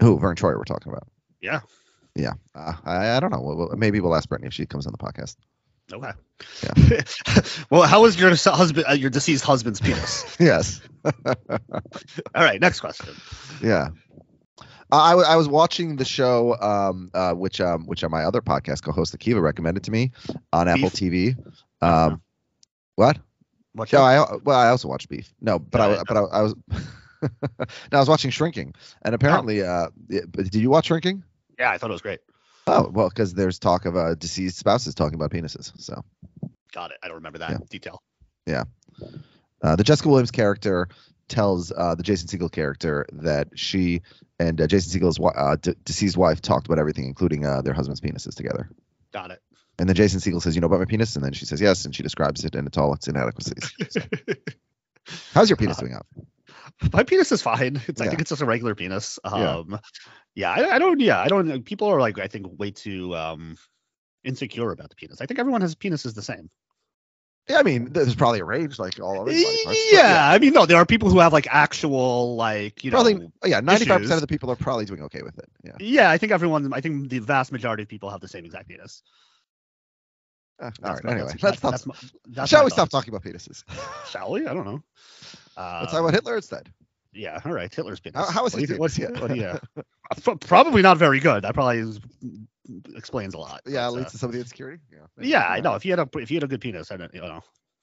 Who 0.00 0.18
Verne 0.18 0.36
Troyer 0.36 0.56
we're 0.56 0.64
talking 0.64 0.92
about? 0.92 1.08
Yeah. 1.40 1.60
Yeah. 2.14 2.32
Uh, 2.54 2.74
I, 2.84 3.16
I 3.16 3.20
don't 3.20 3.30
know. 3.30 3.40
We'll, 3.40 3.76
maybe 3.76 4.00
we'll 4.00 4.14
ask 4.14 4.28
Brittany 4.28 4.48
if 4.48 4.54
she 4.54 4.66
comes 4.66 4.86
on 4.86 4.92
the 4.92 4.98
podcast. 4.98 5.36
Okay. 5.92 6.12
Yeah. 6.62 7.00
well, 7.70 7.82
how 7.82 8.02
was 8.02 8.18
your 8.18 8.30
husband, 8.30 8.86
uh, 8.88 8.92
your 8.92 9.10
deceased 9.10 9.44
husband's 9.44 9.80
penis? 9.80 10.36
yes. 10.40 10.80
All 11.04 11.12
right, 12.34 12.60
next 12.60 12.80
question. 12.80 13.14
Yeah. 13.62 13.88
Uh, 14.90 14.96
I, 14.96 15.10
w- 15.10 15.28
I 15.28 15.36
was 15.36 15.48
watching 15.48 15.96
the 15.96 16.04
show, 16.04 16.56
um, 16.60 17.10
uh, 17.12 17.34
which 17.34 17.60
um, 17.60 17.86
which 17.86 18.02
uh, 18.02 18.08
my 18.08 18.24
other 18.24 18.40
podcast 18.40 18.82
co-host 18.82 19.16
Akiva 19.16 19.40
recommended 19.42 19.84
to 19.84 19.90
me 19.90 20.12
on 20.52 20.66
Apple 20.66 20.88
TV. 20.90 21.36
Um, 21.82 22.22
what? 22.96 23.18
What 23.74 23.92
No, 23.92 23.98
show? 23.98 24.02
I 24.02 24.36
well, 24.44 24.58
I 24.58 24.68
also 24.70 24.88
watched 24.88 25.08
Beef. 25.08 25.32
No, 25.40 25.58
but 25.58 25.80
I 25.80 25.92
Yeah, 25.94 26.02
but 26.08 26.16
I, 26.16 26.20
I 26.20 26.42
was 26.42 26.54
no, 27.22 27.66
I 27.92 27.98
was 27.98 28.08
watching 28.08 28.30
Shrinking, 28.30 28.74
and 29.02 29.14
apparently, 29.14 29.62
uh, 29.62 29.88
yeah, 30.08 30.20
but 30.28 30.44
did 30.44 30.54
you 30.56 30.70
watch 30.70 30.86
Shrinking? 30.86 31.24
yeah, 31.58 31.70
I 31.70 31.78
thought 31.78 31.90
it 31.90 31.94
was 31.94 32.02
great. 32.02 32.20
Oh 32.66 32.88
well, 32.92 33.08
because 33.08 33.34
there's 33.34 33.58
talk 33.58 33.86
of 33.86 33.96
uh, 33.96 34.14
deceased 34.14 34.58
spouses 34.58 34.94
talking 34.94 35.14
about 35.14 35.30
penises. 35.30 35.72
So 35.80 36.04
Got 36.72 36.90
it. 36.92 36.98
I 37.02 37.08
don't 37.08 37.16
remember 37.16 37.38
that 37.38 37.50
Yeah. 37.52 37.58
detail. 37.70 38.02
Yeah. 38.46 38.64
Uh, 39.62 39.74
the 39.76 39.84
Jessica 39.84 40.08
Williams 40.08 40.30
character 40.30 40.88
tells 41.28 41.72
uh, 41.72 41.94
the 41.94 42.02
Jason 42.02 42.28
Segel 42.28 42.50
character 42.52 43.06
that 43.12 43.48
she 43.58 44.02
and 44.38 44.60
uh, 44.60 44.66
Jason 44.66 45.00
Segel's 45.00 45.16
wi- 45.16 45.34
uh, 45.34 45.56
d- 45.56 45.74
deceased 45.84 46.16
wife 46.16 46.40
talked 46.40 46.66
about 46.66 46.78
everything, 46.78 47.06
including 47.06 47.44
uh, 47.44 47.62
their 47.62 47.74
husbands' 47.74 48.00
penises 48.00 48.34
together. 48.34 48.70
Got 49.12 49.30
it. 49.32 49.40
And 49.78 49.88
then 49.88 49.96
Jason 49.96 50.20
Segel 50.20 50.40
says, 50.42 50.54
"You 50.54 50.60
know 50.60 50.66
about 50.66 50.78
my 50.80 50.84
penis?" 50.84 51.16
And 51.16 51.24
then 51.24 51.32
she 51.32 51.44
says, 51.46 51.60
"Yes," 51.60 51.84
and 51.86 51.94
she 51.94 52.02
describes 52.02 52.44
it 52.44 52.54
and 52.54 52.66
it's 52.68 52.76
all 52.78 52.92
its 52.94 53.08
inadequacies. 53.08 53.72
So, 53.90 54.00
how's 55.32 55.48
your 55.48 55.56
penis 55.56 55.78
Uh, 55.78 55.80
doing 55.80 55.94
out? 55.94 56.06
My 56.92 57.02
penis 57.02 57.32
is 57.32 57.42
fine. 57.42 57.80
It's 57.88 58.00
I 58.00 58.06
think 58.08 58.20
it's 58.20 58.30
just 58.30 58.42
a 58.42 58.46
regular 58.46 58.74
penis. 58.74 59.18
Yeah. 59.24 59.30
Um, 59.58 59.80
yeah, 60.34 60.52
I, 60.52 60.76
I 60.76 60.78
don't. 60.78 61.00
Yeah, 61.00 61.20
I 61.20 61.28
don't. 61.28 61.62
People 61.64 61.88
are 61.88 62.00
like 62.00 62.18
I 62.18 62.28
think 62.28 62.46
way 62.58 62.70
too 62.70 63.14
um 63.16 63.56
insecure 64.24 64.70
about 64.70 64.90
the 64.90 64.96
penis. 64.96 65.20
I 65.20 65.26
think 65.26 65.40
everyone 65.40 65.60
has 65.62 65.74
penises 65.74 66.14
the 66.14 66.22
same. 66.22 66.50
Yeah, 67.48 67.58
I 67.58 67.62
mean, 67.62 67.92
there's 67.92 68.14
probably 68.14 68.40
a 68.40 68.44
range 68.44 68.78
like 68.78 69.00
all 69.00 69.24
parts. 69.24 69.64
but 69.64 69.76
Yeah, 69.90 70.28
I 70.30 70.38
mean, 70.38 70.52
no, 70.52 70.66
there 70.66 70.76
are 70.76 70.84
people 70.84 71.08
who 71.08 71.18
have 71.20 71.32
like 71.32 71.46
actual 71.50 72.36
like 72.36 72.84
you 72.84 72.90
probably 72.90 73.14
know. 73.14 73.32
yeah, 73.44 73.60
ninety-five 73.60 74.00
percent 74.02 74.16
of 74.16 74.20
the 74.20 74.26
people 74.26 74.50
are 74.50 74.56
probably 74.56 74.84
doing 74.84 75.02
okay 75.04 75.22
with 75.22 75.38
it. 75.38 75.48
Yeah. 75.64 75.72
Yeah, 75.80 76.10
I 76.10 76.18
think 76.18 76.30
everyone. 76.30 76.72
I 76.74 76.82
think 76.82 77.08
the 77.08 77.20
vast 77.20 77.50
majority 77.50 77.84
of 77.84 77.88
people 77.88 78.10
have 78.10 78.20
the 78.20 78.28
same 78.28 78.44
exact 78.44 78.68
penis. 78.68 79.02
Uh, 80.60 80.70
all 80.82 80.98
my- 81.04 81.12
Anyway, 81.12 81.28
that's- 81.28 81.42
let's 81.42 81.58
stop. 81.58 81.70
that's 81.72 81.86
my- 81.86 81.94
that's 82.28 82.50
Shall 82.50 82.64
we 82.64 82.70
stop 82.70 82.88
talking 82.88 83.14
about 83.14 83.22
penises? 83.24 83.62
Shall 84.10 84.32
we? 84.32 84.46
I 84.46 84.54
don't 84.54 84.64
know. 84.64 84.82
Uh, 85.56 85.78
Let's 85.80 85.92
talk 85.92 86.00
about 86.00 86.14
Hitler 86.14 86.36
instead. 86.36 86.72
Yeah, 87.12 87.40
all 87.44 87.52
right. 87.52 87.72
Hitler's 87.72 88.00
penis. 88.00 88.16
How- 88.18 88.30
how 88.30 88.46
is 88.46 88.52
what 88.54 88.58
do 88.58 88.60
his 88.60 88.70
you, 88.70 88.76
what, 88.78 88.92
penis? 88.92 89.20
what 89.20 89.28
do 89.32 89.36
you, 89.36 89.82
Pro- 90.22 90.36
probably 90.36 90.82
not 90.82 90.96
very 90.98 91.20
good. 91.20 91.42
That 91.44 91.54
probably 91.54 91.78
is, 91.78 92.00
explains 92.94 93.34
a 93.34 93.38
lot. 93.38 93.60
Yeah, 93.66 93.86
but, 93.88 93.92
leads 93.94 94.06
uh, 94.08 94.10
to 94.10 94.18
some 94.18 94.28
of 94.30 94.34
the 94.34 94.40
insecurity. 94.40 94.82
Yeah. 94.92 94.98
yeah, 95.20 95.48
I 95.48 95.60
know. 95.60 95.74
If 95.74 95.84
you 95.84 95.92
had 95.92 95.98
a 96.00 96.08
if 96.18 96.30
you 96.30 96.36
had 96.36 96.44
a 96.44 96.48
good 96.48 96.60
penis, 96.60 96.90
I 96.92 96.96
don't, 96.96 97.12
you 97.14 97.20
know, 97.20 97.42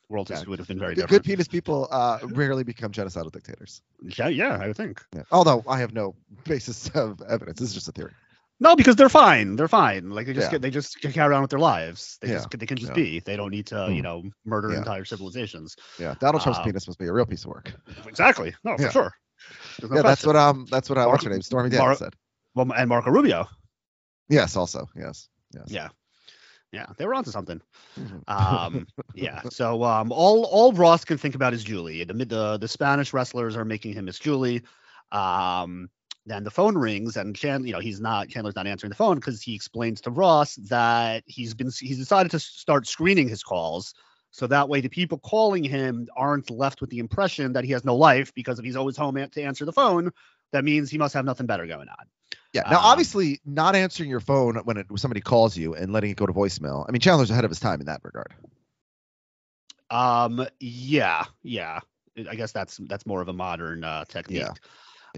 world 0.10 0.30
Yeah. 0.30 0.44
would 0.48 0.60
have 0.60 0.68
been 0.68 0.80
very 0.80 0.96
Good- 0.96 1.02
different. 1.04 1.24
Good 1.24 1.30
penis 1.30 1.48
people 1.48 1.88
uh, 1.92 2.20
rarely 2.24 2.64
become 2.64 2.92
genocidal 2.92 3.32
dictators. 3.32 3.82
Yeah, 4.04 4.28
yeah, 4.28 4.58
I 4.62 4.68
would 4.68 4.78
think. 4.78 5.04
Yeah. 5.16 5.24
Although 5.32 5.64
I 5.68 5.80
have 5.80 5.94
no 5.94 6.16
basis 6.46 6.90
of 6.90 7.22
evidence. 7.28 7.60
This 7.60 7.70
is 7.70 7.76
just 7.76 7.88
a 7.90 7.92
theory. 7.92 8.12
No, 8.60 8.76
because 8.76 8.96
they're 8.96 9.10
fine. 9.10 9.56
They're 9.58 9.68
fine. 9.68 10.10
Like 10.10 10.26
they 10.28 10.34
just 10.34 10.48
Yeah. 10.48 10.52
get 10.52 10.62
they 10.62 10.70
just 10.70 11.02
carry 11.02 11.36
on 11.36 11.42
with 11.42 11.50
their 11.50 11.60
lives. 11.60 12.18
They 12.22 12.30
Yeah, 12.30 12.36
just 12.36 12.50
they 12.52 12.66
can 12.66 12.78
just 12.78 12.92
yeah. 12.92 12.96
be. 12.96 13.20
They 13.20 13.36
don't 13.36 13.52
need 13.52 13.68
to, 13.68 13.88
you 13.90 13.98
Hmm. 13.98 14.02
know, 14.02 14.24
murder 14.46 14.74
entire 14.74 15.04
civilizations. 15.06 15.76
Yeah. 16.00 16.16
Donald 16.20 16.42
Trump's 16.42 16.60
Um, 16.60 16.66
penis 16.66 16.88
must 16.88 16.98
be 17.00 17.08
a 17.08 17.14
real 17.14 17.26
piece 17.26 17.44
of 17.44 17.50
work. 17.50 17.74
Exactly. 18.08 18.56
No, 18.64 18.78
for 18.78 18.90
sure. 18.92 19.14
No 19.82 19.96
yeah, 19.98 20.02
that's 20.02 20.26
what 20.26 20.36
um 20.38 20.66
that's 20.72 20.90
what 20.90 20.98
uh, 20.98 21.06
what's 21.08 21.24
her 21.26 21.30
name? 21.30 21.42
Stormy 21.42 21.70
Daniels 21.70 21.88
Mark- 21.88 21.98
said. 22.00 22.16
Well, 22.56 22.72
and 22.74 22.88
Marco 22.88 23.12
Rubio. 23.12 23.48
Yes, 24.30 24.56
also. 24.56 24.88
Yes. 24.96 25.28
Yes. 25.54 25.66
Yeah. 25.68 25.90
Yeah, 26.72 26.88
they 26.98 27.06
were 27.06 27.14
onto 27.14 27.32
something. 27.32 27.62
Mhm. 27.98 28.24
Um, 28.30 28.88
yeah. 29.16 29.42
So 29.50 29.84
um, 29.84 30.12
all 30.12 30.46
all 30.46 30.72
Ross 30.74 31.06
can 31.06 31.18
think 31.18 31.36
about 31.36 31.54
is 31.54 31.64
Julie. 31.64 32.04
The 32.06 32.14
the 32.14 32.58
the 32.58 32.68
Spanish 32.68 33.14
wrestlers 33.14 33.56
are 33.58 33.66
making 33.66 33.94
him 33.94 34.06
Miss 34.06 34.18
Julie. 34.20 34.62
Um, 35.12 35.90
then 36.25 36.44
the 36.44 36.51
phone 36.51 36.77
rings 36.77 37.17
and 37.17 37.36
Chan, 37.36 37.65
you 37.65 37.74
know, 37.74 37.79
he's 37.79 38.01
not 38.01 38.29
Chandler's 38.29 38.55
not 38.55 38.67
answering 38.67 38.89
the 38.89 38.96
phone 38.96 39.15
because 39.15 39.41
he 39.41 39.55
explains 39.55 40.01
to 40.01 40.12
Ross 40.12 40.55
that 40.55 41.24
he's 41.27 41.53
been 41.53 41.70
he's 41.79 41.98
decided 41.98 42.32
to 42.32 42.39
start 42.39 42.88
screening 42.88 43.29
his 43.29 43.44
calls. 43.44 43.94
So 44.32 44.48
that 44.48 44.67
way, 44.67 44.82
the 44.82 44.89
people 44.89 45.17
calling 45.20 45.63
him 45.63 46.10
aren't 46.15 46.50
left 46.50 46.82
with 46.82 46.89
the 46.89 47.00
impression 47.00 47.53
that 47.53 47.63
he 47.63 47.72
has 47.72 47.86
no 47.86 47.96
life 47.96 48.34
because 48.34 48.60
if 48.60 48.65
he's 48.65 48.75
always 48.75 48.98
home 48.98 49.15
to 49.15 49.41
answer 49.41 49.63
the 49.63 49.72
phone, 49.72 50.12
that 50.51 50.65
means 50.65 50.89
he 50.89 50.98
must 50.98 51.13
have 51.13 51.24
nothing 51.25 51.46
better 51.46 51.65
going 51.65 51.88
on. 51.88 52.05
Yeah. 52.51 52.63
Now, 52.70 52.79
Um, 52.79 52.86
obviously, 52.86 53.39
not 53.46 53.75
answering 53.75 54.10
your 54.10 54.20
phone 54.20 54.58
when 54.65 54.77
it, 54.77 54.89
when 54.89 54.98
somebody 54.98 55.22
calls 55.22 55.55
you 55.55 55.75
and 55.75 55.94
letting 55.94 56.12
it 56.12 56.17
go 56.17 56.25
to 56.25 56.34
voicemail. 56.34 56.86
I 56.88 56.91
mean, 56.91 57.01
Chandler's 57.01 57.29
ahead 57.29 57.46
of 57.46 57.51
his 57.51 57.60
time 57.60 57.79
in 57.79 57.86
that 57.86 58.01
regard. 58.03 58.34
Um, 59.89 60.46
yeah, 60.60 61.25
yeah. 61.44 61.79
I 62.29 62.36
guess 62.36 62.51
that's 62.51 62.77
that's 62.88 63.05
more 63.05 63.22
of 63.22 63.27
a 63.27 63.34
modern 63.34 63.84
uh, 63.84 64.05
technique. 64.05 64.41
Yeah. 64.41 64.53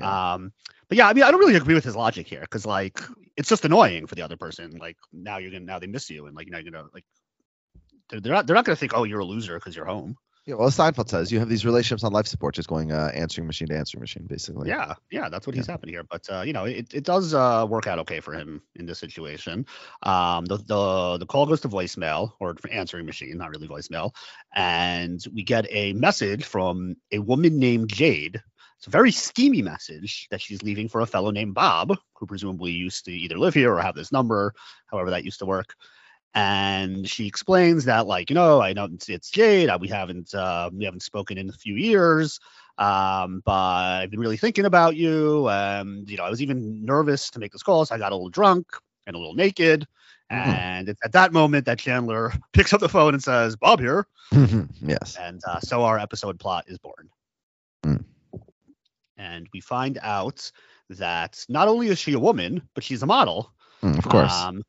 Um, 0.04 0.54
but 0.90 0.98
yeah, 0.98 1.08
I 1.08 1.14
mean, 1.14 1.24
I 1.24 1.32
don't 1.32 1.40
really 1.40 1.56
agree 1.56 1.76
with 1.76 1.84
his 1.84 1.96
logic 1.96 2.28
here 2.28 2.42
because 2.42 2.66
like 2.66 3.02
it's 3.36 3.50
just 3.50 3.66
annoying 3.66 4.08
for 4.08 4.16
the 4.16 4.22
other 4.22 4.38
person. 4.38 4.78
Like 4.78 4.98
now 5.12 5.38
you're 5.38 5.52
gonna 5.52 5.66
now 5.66 5.80
they 5.80 5.88
miss 5.88 6.10
you 6.10 6.28
and 6.28 6.36
like 6.36 6.48
now 6.50 6.58
you're 6.60 6.72
gonna 6.72 6.88
like 6.94 7.06
they're, 8.10 8.20
they're 8.20 8.34
not 8.34 8.48
they're 8.48 8.56
not 8.56 8.66
gonna 8.66 8.76
think 8.76 8.94
oh 8.96 9.04
you're 9.04 9.20
a 9.20 9.26
loser 9.26 9.56
because 9.56 9.76
you're 9.76 9.86
home. 9.86 10.18
Yeah, 10.48 10.56
well, 10.56 10.70
Seinfeld 10.70 11.10
says, 11.10 11.30
you 11.30 11.40
have 11.40 11.50
these 11.50 11.66
relationships 11.66 12.06
on 12.06 12.14
life 12.14 12.26
support, 12.26 12.56
just 12.56 12.70
going 12.70 12.94
uh, 12.94 13.12
answering 13.14 13.48
machine 13.48 13.68
to 13.68 13.76
answering 13.78 14.00
machine, 14.00 14.26
basically. 14.28 14.70
Yeah, 14.70 14.94
yeah, 15.12 15.28
that's 15.28 15.46
what 15.46 15.58
he's 15.58 15.68
happening 15.68 15.94
here. 15.94 16.06
But 16.10 16.26
uh, 16.32 16.44
you 16.44 16.54
know, 16.54 16.64
it, 16.64 16.94
it 16.94 17.04
does 17.04 17.34
uh, 17.34 17.66
work 17.68 17.86
out 17.86 18.00
okay 18.00 18.22
for 18.22 18.32
him 18.32 18.62
in 18.78 18.86
this 18.86 18.98
situation. 18.98 19.66
Um, 20.04 20.46
the 20.46 20.56
the 20.56 21.18
the 21.18 21.26
call 21.26 21.48
goes 21.48 21.60
to 21.62 21.68
voicemail 21.68 22.32
or 22.40 22.56
answering 22.72 23.06
machine, 23.06 23.38
not 23.38 23.50
really 23.50 23.68
voicemail, 23.68 24.16
and 24.56 25.22
we 25.34 25.44
get 25.44 25.68
a 25.70 25.92
message 25.92 26.46
from 26.46 26.96
a 27.12 27.20
woman 27.20 27.60
named 27.60 27.90
Jade. 27.90 28.42
It's 28.78 28.88
a 28.88 28.92
very 28.92 29.12
steamy 29.12 29.62
message 29.62 30.28
that 30.30 30.42
she's 30.42 30.62
leaving 30.62 30.88
for 30.88 31.02
a 31.02 31.08
fellow 31.08 31.32
named 31.32 31.56
Bob, 31.56 31.98
who 32.14 32.26
presumably 32.26 32.72
used 32.72 33.06
to 33.06 33.12
either 33.12 33.38
live 33.38 33.54
here 33.54 33.74
or 33.74 33.82
have 33.82 33.96
this 33.96 34.12
number, 34.12 34.54
however 34.88 35.10
that 35.10 35.26
used 35.26 35.40
to 35.40 35.46
work 35.46 35.76
and 36.38 37.10
she 37.10 37.26
explains 37.26 37.86
that 37.86 38.06
like 38.06 38.30
you 38.30 38.36
know 38.36 38.62
i 38.62 38.72
know 38.72 38.86
it's, 38.86 39.10
it's 39.10 39.32
jade 39.32 39.70
uh, 39.70 39.78
we 39.80 39.88
haven't 39.88 40.34
uh, 40.36 40.70
we 40.72 40.86
haven't 40.86 41.02
spoken 41.02 41.38
in 41.38 41.50
a 41.50 41.54
few 41.54 41.76
years 41.76 42.40
um, 42.78 43.42
but 43.44 43.52
i've 43.52 44.12
been 44.12 44.20
really 44.20 44.38
thinking 44.38 44.66
about 44.66 44.96
you 44.96 45.48
um, 45.50 46.04
you 46.08 46.16
know 46.16 46.24
i 46.24 46.30
was 46.30 46.42
even 46.42 46.86
nervous 46.86 47.32
to 47.32 47.40
make 47.40 47.52
this 47.52 47.64
call 47.64 47.86
so 47.86 47.96
i 47.96 47.98
got 47.98 48.12
a 48.12 48.16
little 48.16 48.30
drunk 48.30 48.68
and 49.08 49.16
a 49.16 49.20
little 49.20 49.34
naked 49.34 49.88
and 50.30 50.90
it's 50.90 51.00
at 51.04 51.14
that 51.14 51.34
moment 51.34 51.66
that 51.66 51.80
chandler 51.80 52.32
picks 52.54 52.74
up 52.74 52.82
the 52.82 52.90
phone 52.90 53.14
and 53.14 53.24
says 53.24 53.56
bob 53.56 53.80
here 53.80 54.06
yes. 54.82 55.18
and 55.20 55.42
uh, 55.48 55.60
so 55.60 55.84
our 55.84 55.98
episode 55.98 56.40
plot 56.40 56.66
is 56.68 56.78
born. 56.78 57.10
And 59.18 59.48
we 59.54 59.60
find 59.60 59.98
out 60.02 60.52
that 60.90 61.44
not 61.50 61.68
only 61.68 61.88
is 61.88 62.00
she 62.00 62.14
a 62.14 62.20
woman 62.20 62.62
but 62.74 62.84
she's 62.84 63.04
a 63.04 63.08
model 63.08 63.52
Mm, 63.84 63.98
of 63.98 64.08
course. 64.08 64.34
um, 64.34 64.64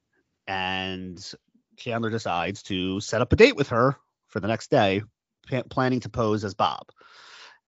and 0.46 1.32
Chandler 1.76 2.10
decides 2.10 2.62
to 2.64 3.00
set 3.00 3.22
up 3.22 3.32
a 3.32 3.36
date 3.36 3.56
with 3.56 3.68
her 3.68 3.96
for 4.26 4.40
the 4.40 4.48
next 4.48 4.70
day, 4.70 5.02
pa- 5.48 5.62
planning 5.68 6.00
to 6.00 6.08
pose 6.08 6.44
as 6.44 6.54
Bob. 6.54 6.88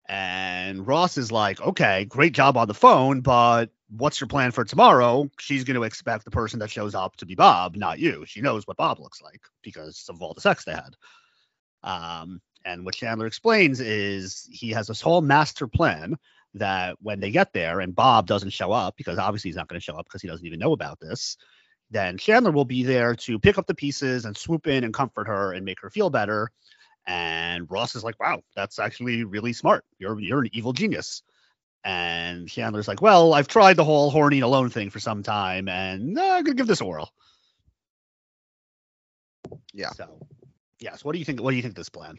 And 0.07 0.85
Ross 0.85 1.17
is 1.17 1.31
like, 1.31 1.59
okay, 1.59 2.05
great 2.05 2.33
job 2.33 2.57
on 2.57 2.67
the 2.67 2.73
phone, 2.73 3.21
but 3.21 3.71
what's 3.89 4.21
your 4.21 4.27
plan 4.27 4.51
for 4.51 4.63
tomorrow? 4.63 5.29
She's 5.39 5.63
going 5.63 5.75
to 5.75 5.83
expect 5.83 6.25
the 6.25 6.31
person 6.31 6.59
that 6.59 6.69
shows 6.69 6.93
up 6.93 7.15
to 7.17 7.25
be 7.25 7.35
Bob, 7.35 7.75
not 7.75 7.97
you. 7.99 8.23
She 8.27 8.41
knows 8.41 8.67
what 8.67 8.77
Bob 8.77 8.99
looks 8.99 9.21
like 9.21 9.41
because 9.63 10.05
of 10.09 10.21
all 10.21 10.33
the 10.33 10.41
sex 10.41 10.63
they 10.63 10.73
had. 10.73 10.95
Um, 11.83 12.41
and 12.63 12.85
what 12.85 12.95
Chandler 12.95 13.25
explains 13.25 13.79
is 13.79 14.47
he 14.51 14.71
has 14.71 14.87
this 14.87 15.01
whole 15.01 15.21
master 15.21 15.67
plan 15.67 16.17
that 16.55 16.97
when 17.01 17.19
they 17.19 17.31
get 17.31 17.53
there 17.53 17.79
and 17.81 17.95
Bob 17.95 18.27
doesn't 18.27 18.51
show 18.51 18.71
up, 18.71 18.95
because 18.97 19.17
obviously 19.17 19.49
he's 19.49 19.55
not 19.55 19.67
going 19.67 19.79
to 19.79 19.83
show 19.83 19.95
up 19.95 20.05
because 20.05 20.21
he 20.21 20.27
doesn't 20.27 20.45
even 20.45 20.59
know 20.59 20.73
about 20.73 20.99
this, 20.99 21.37
then 21.91 22.17
Chandler 22.17 22.51
will 22.51 22.65
be 22.65 22.83
there 22.83 23.15
to 23.15 23.39
pick 23.39 23.57
up 23.57 23.67
the 23.67 23.75
pieces 23.75 24.25
and 24.25 24.35
swoop 24.35 24.67
in 24.67 24.83
and 24.83 24.93
comfort 24.93 25.27
her 25.27 25.53
and 25.53 25.65
make 25.65 25.81
her 25.81 25.89
feel 25.89 26.09
better. 26.09 26.49
And 27.07 27.69
Ross 27.69 27.95
is 27.95 28.03
like, 28.03 28.19
"Wow, 28.19 28.41
that's 28.55 28.79
actually 28.79 29.23
really 29.23 29.53
smart. 29.53 29.85
You're 29.99 30.19
you're 30.19 30.41
an 30.41 30.49
evil 30.53 30.73
genius." 30.73 31.21
And 31.83 32.49
Chandler's 32.49 32.87
like, 32.87 33.01
"Well, 33.01 33.35
I've 33.35 33.47
tried 33.47 33.75
the 33.75 33.83
whole 33.83 34.09
horny 34.09 34.37
and 34.37 34.43
alone 34.43 34.71
thing 34.71 34.89
for 34.89 34.99
some 34.99 35.21
time, 35.21 35.69
and 35.69 36.17
uh, 36.17 36.21
I'm 36.21 36.43
gonna 36.43 36.55
give 36.55 36.65
this 36.67 36.81
a 36.81 36.85
whirl." 36.85 37.13
Yeah. 39.73 39.91
So, 39.91 40.19
yes. 40.79 41.03
What 41.05 41.13
do 41.13 41.19
you 41.19 41.25
think? 41.25 41.41
What 41.41 41.51
do 41.51 41.57
you 41.57 41.61
think 41.61 41.73
of 41.73 41.75
this 41.75 41.89
plan? 41.89 42.17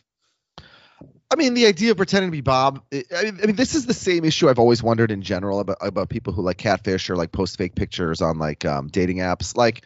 I 1.30 1.37
mean, 1.37 1.54
the 1.54 1.66
idea 1.66 1.90
of 1.90 1.97
pretending 1.97 2.30
to 2.30 2.33
be 2.37 2.40
Bob. 2.40 2.83
I 2.92 3.02
mean, 3.25 3.38
I 3.42 3.47
mean, 3.47 3.56
this 3.56 3.75
is 3.75 3.85
the 3.87 3.95
same 3.95 4.25
issue 4.25 4.49
I've 4.49 4.61
always 4.61 4.83
wondered 4.83 5.11
in 5.11 5.23
general 5.23 5.59
about 5.61 5.78
about 5.80 6.09
people 6.09 6.33
who 6.33 6.42
like 6.42 6.56
catfish 6.56 7.11
or 7.11 7.16
like 7.16 7.33
post 7.33 7.59
fake 7.59 7.75
pictures 7.75 8.23
on 8.23 8.38
like 8.38 8.64
um, 8.64 8.88
dating 8.88 9.18
apps. 9.18 9.56
Like, 9.56 9.83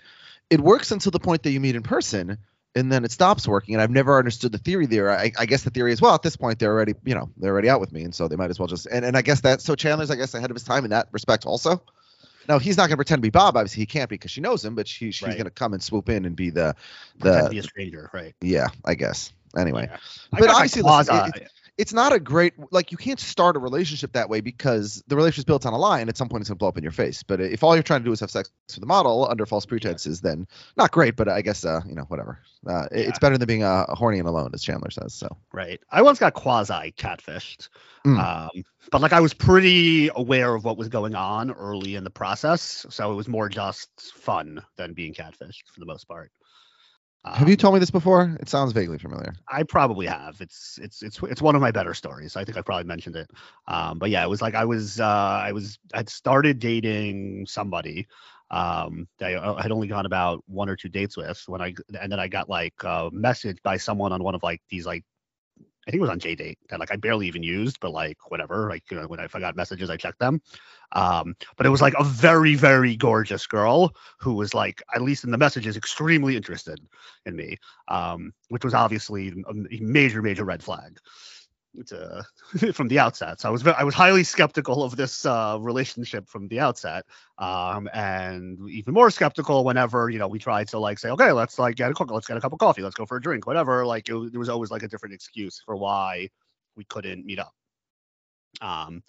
it 0.51 0.61
works 0.61 0.91
until 0.91 1.13
the 1.13 1.19
point 1.19 1.43
that 1.45 1.51
you 1.53 1.61
meet 1.61 1.77
in 1.77 1.83
person, 1.83 2.37
and 2.75 2.93
then 2.93 3.05
it 3.05 3.11
stops 3.11 3.49
working. 3.49 3.75
And 3.75 3.81
I've 3.81 3.91
never 3.91 4.19
understood 4.19 4.53
the 4.53 4.59
theory 4.59 4.85
there. 4.87 5.11
I, 5.11 5.33
I 5.39 5.47
guess 5.47 5.63
the 5.63 5.71
theory 5.71 5.93
is 5.93 6.03
well, 6.03 6.15
at 6.15 6.23
this 6.23 6.37
point 6.37 6.59
they're 6.59 6.73
already, 6.73 6.95
you 7.05 7.15
know, 7.15 7.31
they're 7.39 7.53
already 7.53 7.71
out 7.71 7.81
with 7.81 7.91
me, 7.93 8.03
and 8.03 8.15
so 8.15 8.29
they 8.29 8.37
might 8.37 8.51
as 8.51 8.59
well 8.59 8.69
just. 8.69 8.85
And, 8.87 9.03
and 9.05 9.17
I 9.17 9.23
guess 9.23 9.41
that 9.41 9.63
so 9.63 9.75
Chandler's, 9.75 10.11
I 10.11 10.17
guess, 10.17 10.35
ahead 10.35 10.51
of 10.51 10.55
his 10.57 10.65
time 10.65 10.85
in 10.85 10.91
that 10.91 11.09
respect 11.11 11.47
also. 11.47 11.83
Now 12.49 12.59
he's 12.59 12.77
not 12.77 12.85
going 12.85 12.91
to 12.93 12.97
pretend 12.97 13.21
to 13.21 13.27
be 13.27 13.31
Bob. 13.31 13.57
Obviously, 13.57 13.81
he 13.81 13.87
can't 13.87 14.11
be 14.11 14.15
because 14.15 14.31
she 14.31 14.41
knows 14.43 14.63
him, 14.63 14.75
but 14.75 14.87
she 14.89 15.11
she's 15.11 15.29
Right. 15.29 15.37
going 15.37 15.45
to 15.45 15.51
come 15.51 15.73
and 15.73 15.83
swoop 15.83 16.11
in 16.11 16.27
and 16.27 16.37
be 16.37 16.51
the 16.51 16.75
Pretend 17.19 17.45
to 17.47 17.51
be 17.51 17.57
the 17.61 17.65
a 17.65 17.69
stranger, 17.69 18.11
right? 18.13 18.35
yeah, 18.43 18.69
I 18.85 18.95
guess. 18.95 19.33
Anyway, 19.59 19.89
Yeah. 19.91 19.97
But 20.31 20.43
I 20.43 20.47
got 20.47 20.55
obviously, 20.57 20.83
like 20.83 21.09
listen, 21.09 21.17
quasi- 21.33 21.47
it's 21.79 21.93
not 21.95 22.13
a 22.13 22.21
great 22.21 22.53
like 22.73 22.93
you 22.93 22.99
can't 22.99 23.19
start 23.19 23.57
a 23.57 23.59
relationship 23.59 24.13
that 24.13 24.29
way 24.29 24.41
because 24.43 25.03
the 25.07 25.17
relationship's 25.17 25.47
built 25.47 25.65
on 25.65 25.73
a 25.73 25.79
lie 25.79 26.01
and 26.01 26.11
at 26.11 26.17
some 26.17 26.29
point 26.29 26.43
it's 26.43 26.51
going 26.51 26.57
to 26.57 26.59
blow 26.59 26.69
up 26.69 26.77
in 26.77 26.83
your 26.83 26.93
face 26.93 27.23
but 27.23 27.41
if 27.41 27.63
all 27.65 27.75
you're 27.75 27.83
trying 27.83 28.01
to 28.01 28.05
do 28.05 28.13
is 28.13 28.21
have 28.21 28.31
sex 28.31 28.51
with 28.69 28.81
the 28.81 28.87
model 28.87 29.27
under 29.31 29.47
false 29.47 29.65
pretenses 29.65 30.21
then 30.21 30.47
not 30.77 30.91
great 30.91 31.17
but 31.17 31.27
i 31.27 31.41
guess 31.41 31.65
uh 31.65 31.81
you 31.89 31.95
know 31.95 32.03
whatever 32.09 32.39
uh, 32.69 32.85
it- 32.93 33.09
it's 33.09 33.19
better 33.19 33.39
than 33.39 33.47
being 33.47 33.63
uh, 33.63 33.87
horny 33.95 34.19
and 34.19 34.29
alone 34.29 34.51
as 34.53 34.63
chandler 34.63 34.91
says 34.91 35.15
so 35.15 35.27
Right. 35.55 35.81
I 35.91 36.03
once 36.03 36.19
got 36.19 36.35
quasi 36.35 36.93
catfished. 36.99 37.69
Mm. 38.07 38.19
Um, 38.55 38.63
but 38.93 39.01
like 39.01 39.13
I 39.15 39.21
was 39.21 39.33
pretty 39.33 40.11
aware 40.15 40.55
of 40.55 40.65
what 40.65 40.77
was 40.77 40.89
going 40.89 41.15
on 41.15 41.51
early 41.51 41.95
in 41.97 42.05
the 42.05 42.11
process. 42.11 42.85
So 42.91 43.11
it 43.13 43.15
was 43.15 43.29
more 43.29 43.49
just 43.49 43.89
fun 44.15 44.63
than 44.77 44.93
being 44.95 45.13
catfished 45.15 45.63
for 45.73 45.81
the 45.81 45.87
most 45.87 46.07
part. 46.09 46.31
Have 47.35 47.49
you 47.49 47.57
Um, 47.57 47.57
told 47.57 47.75
me 47.75 47.81
this 47.81 47.91
before 47.91 48.37
it 48.41 48.49
sounds 48.49 48.73
vaguely 48.73 48.99
familiar 48.99 49.35
I 49.49 49.65
probably 49.65 50.07
have. 50.07 50.41
It's 50.41 50.79
it's 50.81 51.03
it's 51.03 51.21
it's 51.23 51.43
one 51.43 51.57
of 51.57 51.61
my 51.61 51.73
better 51.73 51.93
stories. 51.93 52.37
I 52.37 52.45
think 52.45 52.57
I 52.57 52.63
probably 52.63 52.85
mentioned 52.85 53.17
it. 53.17 53.31
Um, 53.67 53.99
but 53.99 54.11
yeah, 54.11 54.23
it 54.25 54.29
was 54.29 54.41
like 54.41 54.55
I 54.55 54.65
was 54.65 55.01
uh, 55.01 55.05
I 55.07 55.53
was 55.53 55.79
I'd 55.93 56.09
started 56.09 56.61
dating 56.61 57.47
somebody 57.47 58.07
um, 58.51 59.09
that 59.19 59.37
I 59.37 59.61
had 59.63 59.73
only 59.73 59.89
gone 59.89 60.07
about 60.07 60.45
one 60.47 60.69
or 60.69 60.77
two 60.77 60.89
dates 60.89 61.17
with 61.17 61.43
when 61.47 61.61
I 61.61 61.75
and 62.01 62.13
then 62.13 62.21
I 62.21 62.29
got 62.29 62.49
like 62.49 62.75
a 62.85 63.11
message 63.13 63.59
by 63.65 63.77
someone 63.77 64.13
on 64.13 64.23
one 64.23 64.37
of 64.37 64.43
like 64.45 64.63
these 64.71 64.87
like 64.87 65.05
I 65.87 65.91
think 65.91 66.01
it 66.01 66.03
was 66.03 66.11
on 66.11 66.21
JDate 66.21 66.57
that 66.69 66.81
like 66.81 66.93
I 66.93 66.97
barely 66.97 67.27
even 67.27 67.43
used, 67.43 67.81
but 67.81 67.93
like 67.93 68.19
whatever. 68.29 68.69
Like 68.69 68.85
you 68.91 68.99
know, 68.99 69.07
when 69.07 69.21
I, 69.21 69.25
if 69.25 69.35
I 69.35 69.41
got 69.41 69.57
messages, 69.57 69.91
I 69.91 69.97
checked 69.97 70.19
them. 70.19 70.41
Um, 70.93 71.35
but 71.57 71.67
it 71.67 71.71
was 71.71 71.81
like 71.81 71.95
a 71.99 72.05
very 72.05 72.55
very 72.55 72.97
gorgeous 72.97 73.47
girl 73.47 73.95
who 74.19 74.35
was 74.35 74.55
like 74.55 74.83
at 74.95 75.03
least 75.03 75.25
in 75.25 75.31
the 75.31 75.39
messages 75.39 75.77
extremely 75.77 76.37
interested 76.37 76.81
in 77.27 77.37
me 77.37 77.57
um, 77.89 78.33
which 78.49 78.65
was 78.65 78.75
obviously 78.75 79.29
a 79.29 79.81
major, 79.81 80.23
major 80.23 80.45
red 80.45 80.63
flag 80.63 80.99
to, 81.87 82.25
from 82.73 82.89
the 82.89 82.99
outset. 82.99 83.41
So 83.41 83.49
I 83.49 83.53
was 83.53 83.67
I 83.67 83.85
was 83.85 83.95
highly 83.95 84.25
skeptical 84.25 84.83
of 84.83 84.97
this 84.97 85.25
uh, 85.27 85.59
relationship 85.61 86.29
from 86.29 86.49
the 86.49 86.61
outset, 86.61 87.05
um, 87.39 87.89
and 87.93 88.69
even 88.71 88.95
more 88.95 89.11
skeptical 89.11 89.65
whenever 89.65 90.11
you 90.11 90.19
know 90.19 90.29
we 90.29 90.39
tried 90.39 90.69
to 90.69 90.79
like 90.79 90.99
say, 90.99 91.11
okay, 91.11 91.33
let's 91.33 91.59
like 91.59 91.77
get 91.77 91.91
a 91.91 91.95
co- 91.95 92.13
let's 92.13 92.27
get 92.27 92.37
a 92.37 92.41
cup 92.41 92.53
of 92.53 92.59
coffee, 92.59 92.83
let's 92.83 92.97
go 92.97 93.07
for 93.07 93.17
a 93.17 93.23
drink, 93.23 93.47
whatever. 93.47 93.87
Like 93.87 94.09
it, 94.09 94.33
there 94.33 94.41
was 94.41 94.49
always 94.49 94.71
like 94.71 94.83
a 94.83 94.89
different 94.89 95.15
excuse 95.15 95.63
for 95.65 95.77
why 95.77 96.29
we 96.77 96.85
couldn't 96.85 97.25
meet 97.25 97.39
up. 97.39 97.53
Um, 98.61 99.03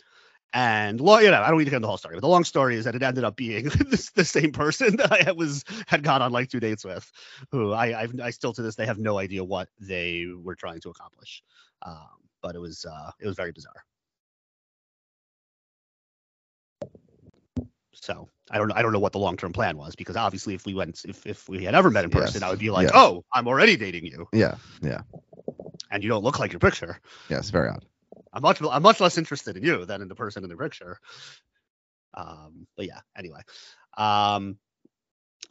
and 0.53 0.99
lo- 0.99 1.19
you 1.19 1.31
know, 1.31 1.41
I 1.41 1.49
don't 1.49 1.59
need 1.59 1.65
to 1.65 1.71
get 1.71 1.77
into 1.77 1.85
the 1.85 1.89
whole 1.89 1.97
story, 1.97 2.15
but 2.15 2.21
the 2.21 2.27
long 2.27 2.43
story 2.43 2.75
is 2.75 2.85
that 2.85 2.95
it 2.95 3.03
ended 3.03 3.23
up 3.23 3.35
being 3.37 3.65
this, 3.89 4.11
the 4.11 4.25
same 4.25 4.51
person 4.51 4.95
that 4.97 5.27
I 5.27 5.31
was 5.31 5.63
had 5.87 6.03
gone 6.03 6.21
on 6.21 6.31
like 6.31 6.49
two 6.49 6.59
dates 6.59 6.83
with, 6.83 7.09
who 7.51 7.71
I 7.71 8.01
I've, 8.01 8.19
I 8.19 8.31
still 8.31 8.53
to 8.53 8.61
this 8.61 8.75
day 8.75 8.85
have 8.85 8.99
no 8.99 9.17
idea 9.17 9.43
what 9.43 9.69
they 9.79 10.25
were 10.43 10.55
trying 10.55 10.81
to 10.81 10.89
accomplish. 10.89 11.41
Um, 11.83 12.07
but 12.41 12.55
it 12.55 12.59
was 12.59 12.85
uh, 12.85 13.11
it 13.19 13.27
was 13.27 13.35
very 13.35 13.51
bizarre. 13.51 13.83
So 17.93 18.29
I 18.49 18.57
don't 18.57 18.67
know 18.67 18.75
I 18.75 18.81
don't 18.81 18.93
know 18.93 18.99
what 18.99 19.11
the 19.11 19.19
long 19.19 19.37
term 19.37 19.53
plan 19.53 19.77
was 19.77 19.95
because 19.95 20.15
obviously 20.15 20.55
if 20.55 20.65
we 20.65 20.73
went 20.73 21.03
if 21.05 21.25
if 21.25 21.47
we 21.47 21.63
had 21.63 21.75
ever 21.75 21.91
met 21.91 22.03
in 22.03 22.09
person 22.09 22.41
Yes, 22.41 22.43
I 22.43 22.49
would 22.49 22.59
be 22.59 22.71
like 22.71 22.85
yes. 22.85 22.93
oh 22.95 23.23
I'm 23.33 23.47
already 23.47 23.77
dating 23.77 24.05
you 24.05 24.27
yeah 24.33 24.55
yeah 24.81 25.01
and 25.91 26.03
you 26.03 26.09
don't 26.09 26.23
look 26.23 26.39
like 26.39 26.51
your 26.51 26.59
picture. 26.59 26.99
yes 27.29 27.49
very 27.51 27.69
odd 27.69 27.85
I'm 28.33 28.41
much 28.41 28.59
I'm 28.61 28.81
much 28.81 28.99
less 28.99 29.17
interested 29.17 29.55
in 29.55 29.63
you 29.63 29.85
than 29.85 30.01
in 30.01 30.07
the 30.07 30.15
person 30.15 30.43
in 30.43 30.49
the 30.49 30.55
picture. 30.57 30.97
Um, 32.13 32.67
but 32.75 32.85
yeah, 32.85 32.99
anyway. 33.17 33.41
Um, 33.97 34.57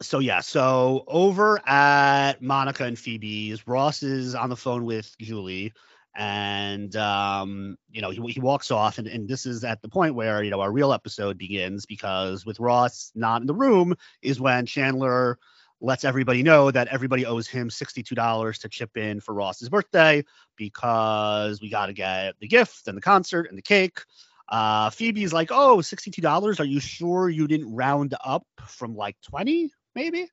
so 0.01 0.19
yeah, 0.19 0.39
so 0.41 1.03
over 1.07 1.61
at 1.67 2.41
Monica 2.41 2.85
and 2.85 2.97
Phoebe's, 2.97 3.67
Ross 3.67 4.03
is 4.03 4.33
on 4.35 4.49
the 4.49 4.55
phone 4.55 4.85
with 4.85 5.15
Julie, 5.19 5.73
and 6.15 6.95
um, 6.95 7.77
you 7.89 8.01
know 8.01 8.09
he, 8.09 8.21
he 8.31 8.39
walks 8.39 8.71
off, 8.71 8.97
and, 8.97 9.07
and 9.07 9.27
this 9.27 9.45
is 9.45 9.63
at 9.63 9.81
the 9.81 9.89
point 9.89 10.15
where 10.15 10.43
you 10.43 10.51
know 10.51 10.61
our 10.61 10.71
real 10.71 10.93
episode 10.93 11.37
begins 11.37 11.85
because 11.85 12.45
with 12.45 12.59
Ross 12.59 13.11
not 13.15 13.41
in 13.41 13.47
the 13.47 13.53
room 13.53 13.95
is 14.21 14.39
when 14.39 14.65
Chandler 14.65 15.37
lets 15.81 16.05
everybody 16.05 16.43
know 16.43 16.69
that 16.69 16.87
everybody 16.89 17.25
owes 17.25 17.47
him 17.47 17.67
$62 17.67 18.59
to 18.59 18.69
chip 18.69 18.95
in 18.97 19.19
for 19.19 19.33
Ross's 19.33 19.67
birthday 19.67 20.23
because 20.55 21.59
we 21.59 21.69
got 21.69 21.87
to 21.87 21.93
get 21.93 22.35
the 22.39 22.47
gift 22.47 22.87
and 22.87 22.95
the 22.95 23.01
concert 23.01 23.47
and 23.49 23.57
the 23.57 23.63
cake. 23.63 23.99
Uh, 24.47 24.91
Phoebe's 24.91 25.33
like, 25.33 25.49
oh, 25.51 25.77
$62. 25.77 26.59
Are 26.59 26.65
you 26.65 26.79
sure 26.79 27.29
you 27.29 27.47
didn't 27.47 27.73
round 27.73 28.13
up 28.23 28.45
from 28.67 28.95
like 28.95 29.15
20, 29.21 29.71
maybe? 29.95 30.27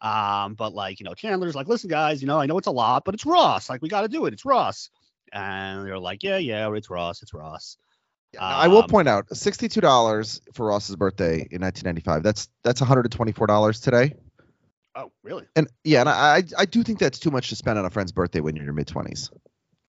Um, 0.00 0.54
but 0.54 0.72
like, 0.72 1.00
you 1.00 1.04
know, 1.04 1.14
Chandler's 1.14 1.54
like, 1.54 1.68
listen, 1.68 1.90
guys, 1.90 2.22
you 2.22 2.28
know, 2.28 2.40
I 2.40 2.46
know 2.46 2.56
it's 2.56 2.68
a 2.68 2.72
lot, 2.72 3.04
but 3.04 3.14
it's 3.14 3.26
Ross. 3.26 3.68
Like, 3.68 3.82
we 3.82 3.88
got 3.88 4.02
to 4.02 4.08
do 4.08 4.26
it. 4.26 4.32
It's 4.32 4.44
Ross. 4.44 4.90
And 5.32 5.86
they're 5.86 5.98
like, 5.98 6.22
yeah, 6.22 6.38
yeah, 6.38 6.72
it's 6.74 6.90
Ross. 6.90 7.22
It's 7.22 7.34
Ross. 7.34 7.76
Now, 8.34 8.40
I 8.42 8.68
will 8.68 8.82
Um, 8.82 8.88
point 8.88 9.08
out 9.08 9.34
sixty-two 9.34 9.80
dollars 9.80 10.40
for 10.52 10.66
Ross's 10.66 10.96
birthday 10.96 11.46
in 11.50 11.62
1995. 11.62 12.22
That's 12.22 12.48
that's 12.62 12.80
124 12.80 13.46
dollars 13.46 13.80
today. 13.80 14.14
Oh, 14.94 15.10
really? 15.22 15.46
And 15.56 15.68
yeah, 15.84 16.00
and 16.00 16.08
I 16.10 16.36
I 16.36 16.42
I 16.58 16.64
do 16.66 16.82
think 16.82 16.98
that's 16.98 17.18
too 17.18 17.30
much 17.30 17.48
to 17.48 17.56
spend 17.56 17.78
on 17.78 17.84
a 17.86 17.90
friend's 17.90 18.12
birthday 18.12 18.40
when 18.40 18.54
you're 18.54 18.62
in 18.62 18.66
your 18.66 18.74
mid 18.74 18.86
20s. 18.86 19.30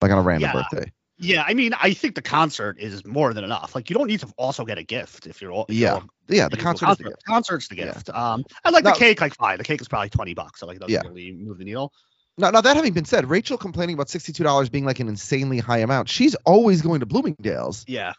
like 0.02 0.10
on 0.10 0.18
a 0.18 0.22
random 0.22 0.50
Yeah. 0.52 0.62
birthday. 0.62 0.92
Yeah, 1.16 1.44
I 1.46 1.54
mean, 1.54 1.72
I 1.80 1.94
think 1.94 2.16
the 2.16 2.22
concert 2.22 2.78
is 2.80 3.06
more 3.06 3.32
than 3.32 3.44
enough. 3.44 3.74
Like, 3.76 3.88
you 3.88 3.94
don't 3.94 4.08
need 4.08 4.20
to 4.20 4.26
also 4.36 4.64
get 4.64 4.76
a 4.78 4.82
gift 4.82 5.26
if 5.28 5.40
you're 5.40 5.52
all. 5.52 5.64
if 5.68 5.74
you're 5.76 5.88
Yeah. 5.88 5.94
all 5.94 6.04
Yeah, 6.28 6.48
the 6.48 6.56
concert 6.56 6.90
is 6.90 6.96
the 6.98 7.04
gift. 7.04 7.24
Concert's 7.24 7.68
the 7.68 7.76
Yeah. 7.76 7.84
gift. 7.92 8.10
Um, 8.10 8.44
I 8.64 8.70
like 8.70 8.82
Now- 8.84 8.92
the 8.94 8.98
cake, 8.98 9.20
like 9.20 9.34
fine. 9.36 9.56
The 9.58 9.64
cake 9.64 9.80
is 9.80 9.86
probably 9.88 10.10
twenty 10.10 10.34
bucks, 10.34 10.58
so 10.60 10.66
like 10.66 10.76
it 10.76 10.80
doesn't 10.80 10.92
Yeah. 10.92 11.02
really 11.08 11.30
move 11.32 11.58
the 11.58 11.64
needle. 11.64 11.92
Now, 12.36 12.50
now 12.50 12.60
that 12.60 12.76
having 12.76 12.92
been 12.92 13.04
said, 13.04 13.28
Rachel 13.30 13.56
complaining 13.56 13.94
about 13.94 14.08
sixty-two 14.08 14.42
dollars 14.44 14.68
being 14.68 14.84
like 14.84 15.00
an 15.00 15.08
insanely 15.08 15.58
high 15.58 15.78
amount. 15.78 16.08
She's 16.08 16.34
always 16.44 16.82
going 16.82 17.00
to 17.00 17.06
Bloomingdale's, 17.06 17.84
Yeah, 17.86 18.14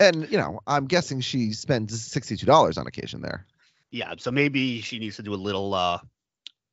and 0.00 0.30
you 0.30 0.38
know, 0.38 0.60
I'm 0.66 0.86
guessing 0.86 1.20
she 1.20 1.52
spends 1.52 2.02
sixty-two 2.02 2.46
dollars 2.46 2.78
on 2.78 2.86
occasion 2.86 3.20
there. 3.20 3.46
yeah. 3.90 4.14
So 4.18 4.30
maybe 4.30 4.80
she 4.80 4.98
needs 4.98 5.16
to 5.16 5.22
do 5.22 5.34
a 5.34 5.36
little 5.36 5.74
uh, 5.74 5.98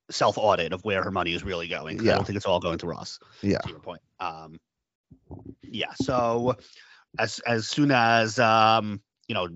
self 0.10 0.38
audit 0.38 0.72
of 0.72 0.86
where 0.86 1.04
her 1.04 1.12
money 1.12 1.34
is 1.34 1.44
really 1.44 1.68
going. 1.68 1.98
'cause 1.98 2.08
I 2.08 2.12
don't 2.16 2.26
think 2.28 2.38
it's 2.38 2.46
all 2.46 2.60
going 2.62 2.78
to 2.80 2.88
Ross. 2.88 3.20
Yeah. 3.42 3.58
To 3.60 3.70
your 3.70 3.80
point. 3.80 4.02
Um, 4.22 4.58
yeah. 5.62 5.94
So 6.02 6.56
as 7.20 7.40
as 7.40 7.68
soon 7.68 7.92
as 7.92 8.40
um, 8.40 9.02
you 9.28 9.36
know 9.36 9.50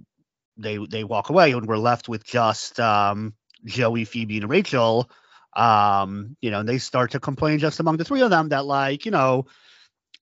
they 0.58 0.78
they 0.78 1.06
walk 1.06 1.30
away 1.30 1.52
and 1.54 1.66
we're 1.68 1.78
left 1.78 2.10
with 2.10 2.26
just 2.26 2.82
um, 2.82 3.34
Joey, 3.64 4.04
Phoebe, 4.04 4.38
and 4.40 4.50
Rachel. 4.50 5.10
Um, 5.54 6.38
you 6.42 6.52
know, 6.52 6.60
and 6.60 6.70
they 6.70 6.78
start 6.78 7.12
to 7.12 7.20
complain 7.20 7.60
just 7.60 7.80
among 7.80 7.98
the 7.98 8.04
three 8.04 8.22
of 8.22 8.30
them 8.30 8.50
that 8.50 8.66
like 8.66 9.06
you 9.06 9.12
know 9.12 9.46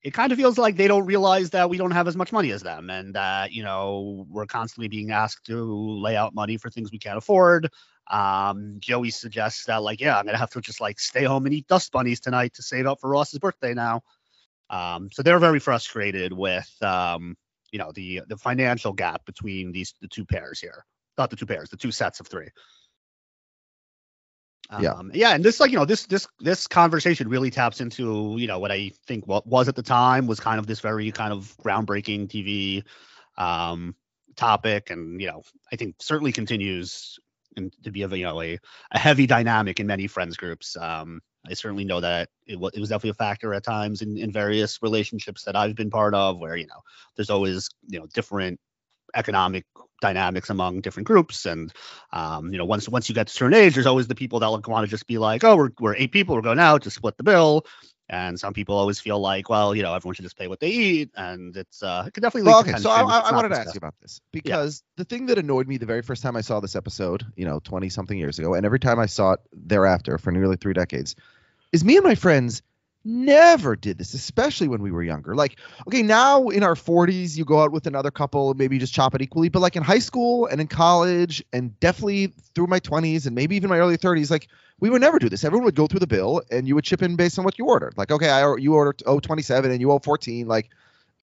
it 0.02 0.12
kind 0.14 0.30
of 0.30 0.38
feels 0.38 0.58
like 0.58 0.76
they 0.76 0.88
don't 0.88 1.06
realize 1.06 1.50
that 1.50 1.68
we 1.68 1.76
don't 1.76 1.90
have 1.90 2.06
as 2.06 2.16
much 2.16 2.32
money 2.32 2.52
as 2.52 2.62
them 2.62 2.88
and 2.88 3.14
that 3.14 3.52
you 3.52 3.62
know 3.62 4.26
we're 4.30 4.46
constantly 4.46 4.88
being 4.88 5.10
asked 5.10 5.46
to 5.46 5.98
lay 6.00 6.16
out 6.16 6.34
money 6.34 6.56
for 6.56 6.70
things 6.70 6.92
we 6.92 6.98
can't 6.98 7.18
afford. 7.18 7.68
Um 8.10 8.76
joey 8.78 9.10
suggests 9.10 9.66
that 9.66 9.82
like 9.82 10.00
yeah 10.00 10.18
i'm 10.18 10.24
gonna 10.24 10.38
have 10.38 10.50
to 10.50 10.60
just 10.60 10.80
like 10.80 10.98
stay 10.98 11.24
home 11.24 11.44
and 11.44 11.54
eat 11.54 11.66
dust 11.66 11.92
bunnies 11.92 12.20
tonight 12.20 12.54
to 12.54 12.62
save 12.62 12.86
up 12.86 13.00
for 13.00 13.10
ross's 13.10 13.38
birthday 13.38 13.74
now. 13.74 14.02
Um 14.70 15.10
so 15.12 15.22
they're 15.22 15.38
very 15.38 15.58
frustrated 15.58 16.32
with 16.32 16.70
um 16.80 17.36
you 17.72 17.78
know 17.78 17.92
the 17.92 18.22
the 18.28 18.36
financial 18.36 18.92
gap 18.92 19.26
between 19.26 19.72
these 19.72 19.94
the 20.00 20.08
two 20.08 20.24
pairs 20.24 20.60
here. 20.60 20.84
Not 21.18 21.30
the 21.30 21.36
two 21.36 21.46
pairs 21.46 21.70
the 21.70 21.76
two 21.76 21.90
sets 21.90 22.20
of 22.20 22.28
three 22.28 22.48
Yeah. 24.76 24.92
um, 24.92 25.10
yeah, 25.14 25.30
and 25.34 25.44
this 25.44 25.60
like 25.60 25.70
you 25.70 25.78
know 25.78 25.84
this 25.84 26.06
this 26.06 26.26
this 26.40 26.66
conversation 26.66 27.28
really 27.28 27.50
taps 27.50 27.80
into 27.80 28.36
you 28.38 28.46
know 28.46 28.58
what 28.58 28.70
I 28.70 28.92
think 29.06 29.26
what 29.26 29.46
was 29.46 29.68
at 29.68 29.76
the 29.76 29.82
time 29.82 30.26
was 30.26 30.40
kind 30.40 30.58
of 30.58 30.66
this 30.66 30.80
very 30.80 31.10
kind 31.10 31.32
of 31.32 31.56
groundbreaking 31.62 32.28
TV 32.28 32.84
um, 33.42 33.94
topic, 34.36 34.90
and 34.90 35.20
you 35.20 35.28
know 35.28 35.42
I 35.72 35.76
think 35.76 35.96
certainly 36.00 36.32
continues 36.32 37.18
in, 37.56 37.70
to 37.82 37.90
be 37.90 38.02
a 38.02 38.08
you 38.08 38.24
know 38.24 38.40
a, 38.42 38.58
a 38.90 38.98
heavy 38.98 39.26
dynamic 39.26 39.80
in 39.80 39.86
many 39.86 40.06
friends 40.06 40.36
groups. 40.36 40.76
Um, 40.76 41.20
I 41.46 41.54
certainly 41.54 41.84
know 41.84 42.00
that 42.00 42.28
it 42.46 42.58
was 42.58 42.72
it 42.74 42.80
was 42.80 42.90
definitely 42.90 43.10
a 43.10 43.14
factor 43.14 43.54
at 43.54 43.64
times 43.64 44.02
in 44.02 44.18
in 44.18 44.30
various 44.30 44.82
relationships 44.82 45.44
that 45.44 45.56
I've 45.56 45.76
been 45.76 45.90
part 45.90 46.14
of, 46.14 46.38
where 46.38 46.56
you 46.56 46.66
know 46.66 46.82
there's 47.16 47.30
always 47.30 47.70
you 47.86 47.98
know 47.98 48.06
different 48.12 48.60
economic 49.14 49.64
dynamics 50.00 50.50
among 50.50 50.80
different 50.80 51.06
groups. 51.06 51.46
And 51.46 51.72
um, 52.12 52.52
you 52.52 52.58
know 52.58 52.64
once 52.64 52.88
once 52.88 53.08
you 53.08 53.14
get 53.14 53.26
to 53.28 53.30
a 53.30 53.34
certain 53.34 53.54
age 53.54 53.74
there's 53.74 53.86
always 53.86 54.06
the 54.08 54.14
people 54.14 54.40
that 54.40 54.68
want 54.68 54.84
to 54.84 54.90
just 54.90 55.06
be 55.06 55.18
like 55.18 55.44
oh 55.44 55.56
we're, 55.56 55.70
we're 55.80 55.96
eight 55.96 56.12
people 56.12 56.34
we're 56.36 56.42
going 56.42 56.58
out 56.58 56.82
to 56.82 56.90
split 56.90 57.16
the 57.16 57.24
bill. 57.24 57.66
And 58.10 58.40
some 58.40 58.54
people 58.54 58.74
always 58.76 59.00
feel 59.00 59.20
like 59.20 59.48
well 59.48 59.74
you 59.74 59.82
know 59.82 59.94
everyone 59.94 60.14
should 60.14 60.24
just 60.24 60.38
pay 60.38 60.48
what 60.48 60.60
they 60.60 60.70
eat. 60.70 61.10
And 61.16 61.56
it's 61.56 61.82
uh 61.82 62.04
it 62.06 62.14
could 62.14 62.22
definitely 62.22 62.42
Well, 62.46 62.58
lead 62.58 62.66
to 62.66 62.70
okay, 62.70 62.76
so 62.76 62.90
I. 62.90 63.02
I, 63.02 63.18
I 63.18 63.32
wanted 63.32 63.50
to 63.50 63.56
ask 63.56 63.74
you 63.74 63.78
about 63.78 63.94
this 64.00 64.20
because 64.32 64.82
the 64.96 65.04
thing 65.04 65.26
that 65.26 65.38
annoyed 65.38 65.66
me 65.66 65.76
the 65.76 65.86
very 65.86 66.02
first 66.02 66.22
time 66.22 66.36
I 66.36 66.40
saw 66.40 66.60
this 66.60 66.76
episode, 66.76 67.26
you 67.36 67.44
know, 67.44 67.58
twenty 67.60 67.88
something 67.88 68.16
years 68.16 68.38
ago, 68.38 68.54
and 68.54 68.64
every 68.64 68.78
time 68.78 68.98
I 68.98 69.06
saw 69.06 69.32
it 69.32 69.40
thereafter 69.52 70.18
for 70.18 70.30
nearly 70.30 70.56
three 70.56 70.72
decades, 70.72 71.16
is 71.72 71.84
me 71.84 71.96
and 71.96 72.04
my 72.04 72.14
friends 72.14 72.62
never 73.08 73.74
did 73.74 73.98
this, 73.98 74.14
especially 74.14 74.68
when 74.68 74.82
we 74.82 74.90
were 74.90 75.02
younger. 75.02 75.34
Like, 75.34 75.56
okay, 75.86 76.02
now 76.02 76.48
in 76.48 76.62
our 76.62 76.74
40s, 76.74 77.36
you 77.36 77.44
go 77.44 77.60
out 77.60 77.72
with 77.72 77.86
another 77.86 78.10
couple, 78.10 78.52
maybe 78.54 78.78
just 78.78 78.92
chop 78.92 79.14
it 79.14 79.22
equally. 79.22 79.48
But 79.48 79.60
like 79.60 79.76
in 79.76 79.82
high 79.82 79.98
school 79.98 80.46
and 80.46 80.60
in 80.60 80.66
college, 80.66 81.42
and 81.52 81.78
definitely 81.80 82.34
through 82.54 82.66
my 82.66 82.80
20s 82.80 83.26
and 83.26 83.34
maybe 83.34 83.56
even 83.56 83.70
my 83.70 83.78
early 83.78 83.96
30s, 83.96 84.30
like 84.30 84.48
we 84.80 84.90
would 84.90 85.00
never 85.00 85.18
do 85.18 85.28
this. 85.28 85.44
Everyone 85.44 85.64
would 85.64 85.74
go 85.74 85.86
through 85.86 86.00
the 86.00 86.06
bill 86.06 86.42
and 86.50 86.68
you 86.68 86.74
would 86.74 86.84
chip 86.84 87.02
in 87.02 87.16
based 87.16 87.38
on 87.38 87.44
what 87.44 87.58
you 87.58 87.66
ordered. 87.66 87.94
Like, 87.96 88.10
okay, 88.10 88.28
I 88.28 88.56
you 88.56 88.74
ordered 88.74 89.02
oh 89.06 89.20
27 89.20 89.70
and 89.70 89.80
you 89.80 89.90
owe 89.90 89.98
14. 89.98 90.46
Like, 90.46 90.70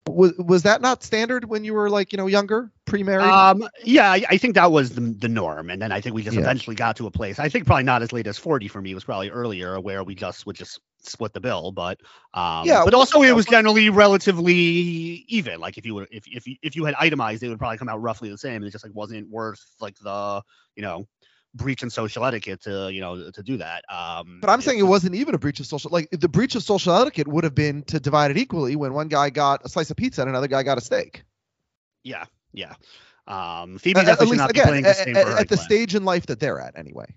was 0.07 0.33
was 0.37 0.63
that 0.63 0.81
not 0.81 1.03
standard 1.03 1.45
when 1.45 1.63
you 1.63 1.73
were 1.73 1.89
like 1.89 2.11
you 2.11 2.17
know 2.17 2.27
younger, 2.27 2.71
pre-married? 2.85 3.33
Um, 3.33 3.67
yeah, 3.83 4.11
I, 4.11 4.23
I 4.31 4.37
think 4.37 4.55
that 4.55 4.71
was 4.71 4.93
the, 4.95 5.01
the 5.01 5.29
norm, 5.29 5.69
and 5.69 5.81
then 5.81 5.91
I 5.91 6.01
think 6.01 6.15
we 6.15 6.23
just 6.23 6.35
Yeah. 6.35 6.41
eventually 6.41 6.75
got 6.75 6.97
to 6.97 7.07
a 7.07 7.11
place. 7.11 7.39
I 7.39 7.47
think 7.47 7.65
probably 7.65 7.83
not 7.83 8.01
as 8.01 8.11
late 8.11 8.27
as 8.27 8.37
forty 8.37 8.67
for 8.67 8.81
me. 8.81 8.91
It 8.91 8.95
was 8.95 9.05
probably 9.05 9.29
earlier 9.29 9.79
where 9.79 10.03
we 10.03 10.15
just 10.15 10.45
would 10.45 10.57
just 10.57 10.81
split 10.99 11.31
the 11.33 11.39
bill, 11.39 11.71
but 11.71 11.99
um, 12.33 12.65
Yeah, 12.65 12.83
but 12.83 12.93
also 12.93 13.21
it 13.21 13.31
was 13.31 13.45
generally 13.45 13.89
relatively 13.89 14.53
even. 14.53 15.59
Like 15.61 15.77
if 15.77 15.85
you 15.85 15.95
were 15.95 16.07
if 16.11 16.25
if 16.27 16.45
you, 16.45 16.55
if 16.61 16.75
you 16.75 16.83
had 16.83 16.95
itemized, 16.99 17.41
it 17.43 17.49
would 17.49 17.59
probably 17.59 17.77
come 17.77 17.87
out 17.89 18.01
roughly 18.01 18.29
the 18.29 18.37
same. 18.37 18.63
It 18.63 18.71
just 18.71 18.83
like 18.83 18.93
wasn't 18.93 19.29
worth 19.29 19.61
like 19.79 19.95
the 19.99 20.41
you 20.75 20.83
know 20.83 21.07
breach 21.55 21.81
in 21.83 21.89
social 21.89 22.23
etiquette 22.25 22.61
to 22.63 22.91
you 22.93 23.01
know 23.01 23.31
to 23.31 23.41
do 23.43 23.57
that. 23.57 23.83
Um, 23.89 24.39
But 24.41 24.49
I'm 24.51 24.61
saying 24.61 24.77
it 24.79 24.83
was- 24.83 24.89
wasn't 25.03 25.15
even 25.15 25.33
a 25.33 25.37
breach 25.39 25.59
of 25.59 25.65
social. 25.65 25.89
Like 25.91 26.09
the 26.11 26.27
breach 26.29 26.55
of 26.55 26.63
social 26.63 26.93
etiquette 26.93 27.27
would 27.27 27.43
have 27.43 27.55
been 27.55 27.81
to 27.85 27.99
divide 27.99 28.29
it 28.31 28.37
equally 28.37 28.75
when 28.75 28.93
one 28.93 29.07
guy 29.07 29.29
got 29.29 29.65
a 29.65 29.69
slice 29.69 29.89
of 29.89 29.97
pizza 29.97 30.21
and 30.21 30.29
another 30.29 30.47
guy 30.47 30.61
got 30.63 30.77
a 30.77 30.81
steak. 30.81 31.23
yeah 32.03 32.25
yeah. 32.53 32.73
Um, 33.27 33.79
Phoebe 33.79 33.99
At, 33.99 34.03
at 34.07 34.19
definitely 34.19 34.25
should 34.27 34.31
least 34.31 34.39
not 34.39 34.53
be 34.53 34.59
again, 34.59 34.67
playing 34.69 34.83
the 34.83 34.89
at, 34.89 34.95
same 34.97 35.17
at- 35.17 35.27
at 35.39 35.49
the 35.49 35.57
stage 35.57 35.95
in 35.95 36.05
life 36.05 36.27
that 36.27 36.39
they're 36.39 36.59
at, 36.59 36.77
anyway. 36.77 37.07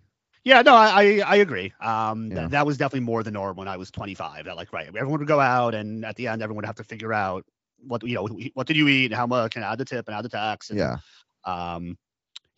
Yeah, 0.44 0.62
no, 0.62 0.74
I 0.74 1.20
I, 1.26 1.36
agree. 1.36 1.74
Um, 1.80 2.30
th- 2.30 2.48
that 2.50 2.64
was 2.64 2.78
definitely 2.78 3.04
more 3.04 3.22
the 3.22 3.30
norm 3.30 3.56
when 3.56 3.68
I 3.68 3.76
was 3.76 3.90
25. 3.90 4.46
That 4.46 4.56
like, 4.56 4.72
right, 4.72 4.86
everyone 4.88 5.18
would 5.18 5.28
go 5.28 5.40
out, 5.40 5.74
and 5.74 6.04
at 6.06 6.16
the 6.16 6.28
end, 6.28 6.40
everyone 6.42 6.62
would 6.62 6.66
have 6.66 6.76
to 6.76 6.84
figure 6.84 7.12
out 7.12 7.44
what 7.86 8.02
you 8.02 8.14
know, 8.14 8.26
what 8.54 8.66
did 8.66 8.76
you 8.76 8.88
eat, 8.88 9.12
how 9.12 9.26
much, 9.26 9.56
and 9.56 9.64
add 9.64 9.76
the 9.78 9.84
tip 9.84 10.08
and 10.08 10.16
add 10.16 10.24
the 10.24 10.28
tax. 10.30 10.70
And, 10.70 10.78
Yeah. 10.78 10.96
Um, 11.44 11.98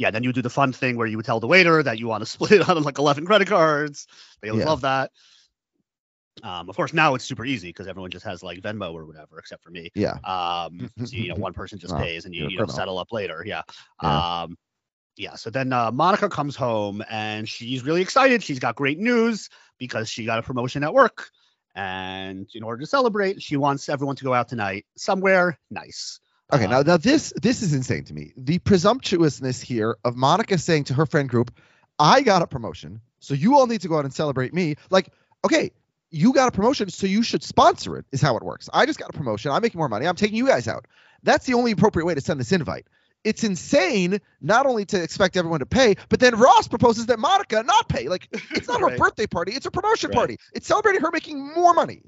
yeah, 0.01 0.11
then 0.11 0.25
you 0.25 0.33
do 0.33 0.41
the 0.41 0.49
fun 0.49 0.73
thing 0.73 0.97
where 0.97 1.07
you 1.07 1.19
would 1.19 1.27
tell 1.27 1.41
the 1.41 1.47
waiter 1.47 1.83
that 1.83 1.99
you 1.99 2.09
want 2.09 2.23
to 2.23 2.27
split 2.31 2.53
it 2.53 2.69
on 2.69 2.83
like 2.83 2.99
11 2.99 3.27
credit 3.27 3.47
cards. 3.49 4.07
They 4.41 4.49
Yeah. 4.49 4.65
love 4.65 4.81
that. 4.81 5.11
Um, 6.43 6.71
of 6.71 6.77
course, 6.77 6.95
now 6.95 7.15
it's 7.15 7.25
super 7.27 7.45
easy 7.45 7.69
because 7.69 7.87
everyone 7.87 8.11
just 8.11 8.25
has 8.25 8.43
like 8.43 8.61
Venmo 8.63 8.95
or 8.95 9.05
whatever, 9.05 9.39
except 9.39 9.63
for 9.63 9.71
me. 9.71 9.91
Yeah. 9.95 10.17
Um, 10.25 10.91
so 11.05 11.15
you 11.15 11.29
know, 11.29 11.35
one 11.35 11.53
person 11.53 11.79
just 11.79 11.95
pays 11.99 12.25
and 12.25 12.35
you, 12.35 12.49
you 12.49 12.57
know 12.57 12.65
settle 12.67 12.99
up 12.99 13.13
later. 13.13 13.43
Yeah. 13.45 13.61
Yeah. 14.03 14.43
Um, 14.43 14.57
yeah. 15.19 15.35
So 15.35 15.51
then 15.51 15.71
uh, 15.71 15.91
Monica 15.91 16.31
comes 16.31 16.57
home 16.57 17.05
and 17.11 17.47
she's 17.47 17.85
really 17.85 18.01
excited. 18.01 18.43
She's 18.43 18.59
got 18.59 18.77
great 18.77 18.99
news 18.99 19.51
because 19.77 20.09
she 20.09 20.25
got 20.25 20.39
a 20.39 20.43
promotion 20.43 20.83
at 20.83 20.95
work, 20.95 21.29
and 21.75 22.49
in 22.55 22.63
order 22.63 22.81
to 22.81 22.87
celebrate, 22.87 23.43
she 23.43 23.59
wants 23.59 23.91
everyone 23.91 24.17
to 24.17 24.25
go 24.25 24.33
out 24.33 24.49
tonight 24.49 24.87
somewhere 24.97 25.59
nice. 25.71 26.21
Okay, 26.53 26.65
Uh, 26.65 26.69
now 26.69 26.83
now 26.83 26.97
this 26.97 27.33
this 27.41 27.63
is 27.63 27.73
insane 27.75 28.05
to 28.05 28.15
me. 28.15 28.33
The 28.37 28.59
presumptuousness 28.59 29.61
here 29.61 29.97
of 30.05 30.17
Monica 30.17 30.59
saying 30.59 30.85
to 30.85 30.95
her 30.95 31.07
friend 31.07 31.29
group, 31.29 31.53
"I 31.99 32.23
got 32.23 32.43
a 32.43 32.47
promotion, 32.47 33.01
so 33.21 33.35
you 33.35 33.57
all 33.57 33.67
need 33.67 33.83
to 33.83 33.89
go 33.89 33.99
out 33.99 34.05
and 34.05 34.13
celebrate 34.15 34.53
me." 34.53 34.77
Like, 34.91 35.11
okay, 35.45 35.71
you 36.11 36.33
got 36.33 36.49
a 36.49 36.51
promotion, 36.53 36.89
so 36.91 37.07
you 37.07 37.23
should 37.23 37.43
sponsor 37.45 37.97
it. 37.97 38.05
Is 38.13 38.21
how 38.21 38.37
it 38.37 38.43
works. 38.43 38.69
I 38.73 38.87
just 38.87 38.99
got 38.99 39.11
a 39.11 39.13
promotion. 39.13 39.53
I'm 39.53 39.63
making 39.63 39.79
more 39.79 39.89
money. 39.89 40.07
I'm 40.07 40.17
taking 40.17 40.37
you 40.37 40.47
guys 40.47 40.67
out. 40.67 40.87
That's 41.23 41.47
the 41.47 41.55
only 41.55 41.71
appropriate 41.73 42.07
way 42.07 42.15
to 42.15 42.21
send 42.21 42.41
this 42.41 42.51
invite. 42.53 42.87
It's 43.23 43.45
insane 43.45 44.19
not 44.41 44.65
only 44.67 44.87
to 44.87 45.03
expect 45.03 45.37
everyone 45.37 45.61
to 45.61 45.67
pay, 45.67 45.95
but 46.09 46.21
then 46.21 46.39
Ross 46.39 46.67
proposes 46.69 47.07
that 47.07 47.19
Monica 47.19 47.63
not 47.63 47.87
pay. 47.89 48.09
Like, 48.09 48.29
it's 48.51 48.67
not 48.67 48.81
her 48.81 48.97
birthday 48.97 49.27
party; 49.27 49.53
it's 49.53 49.67
a 49.67 49.71
promotion 49.71 50.09
Right. 50.09 50.17
party. 50.17 50.37
It's 50.55 50.67
celebrating 50.67 51.03
her 51.03 51.11
making 51.13 51.53
more 51.55 51.75
money. 51.75 52.03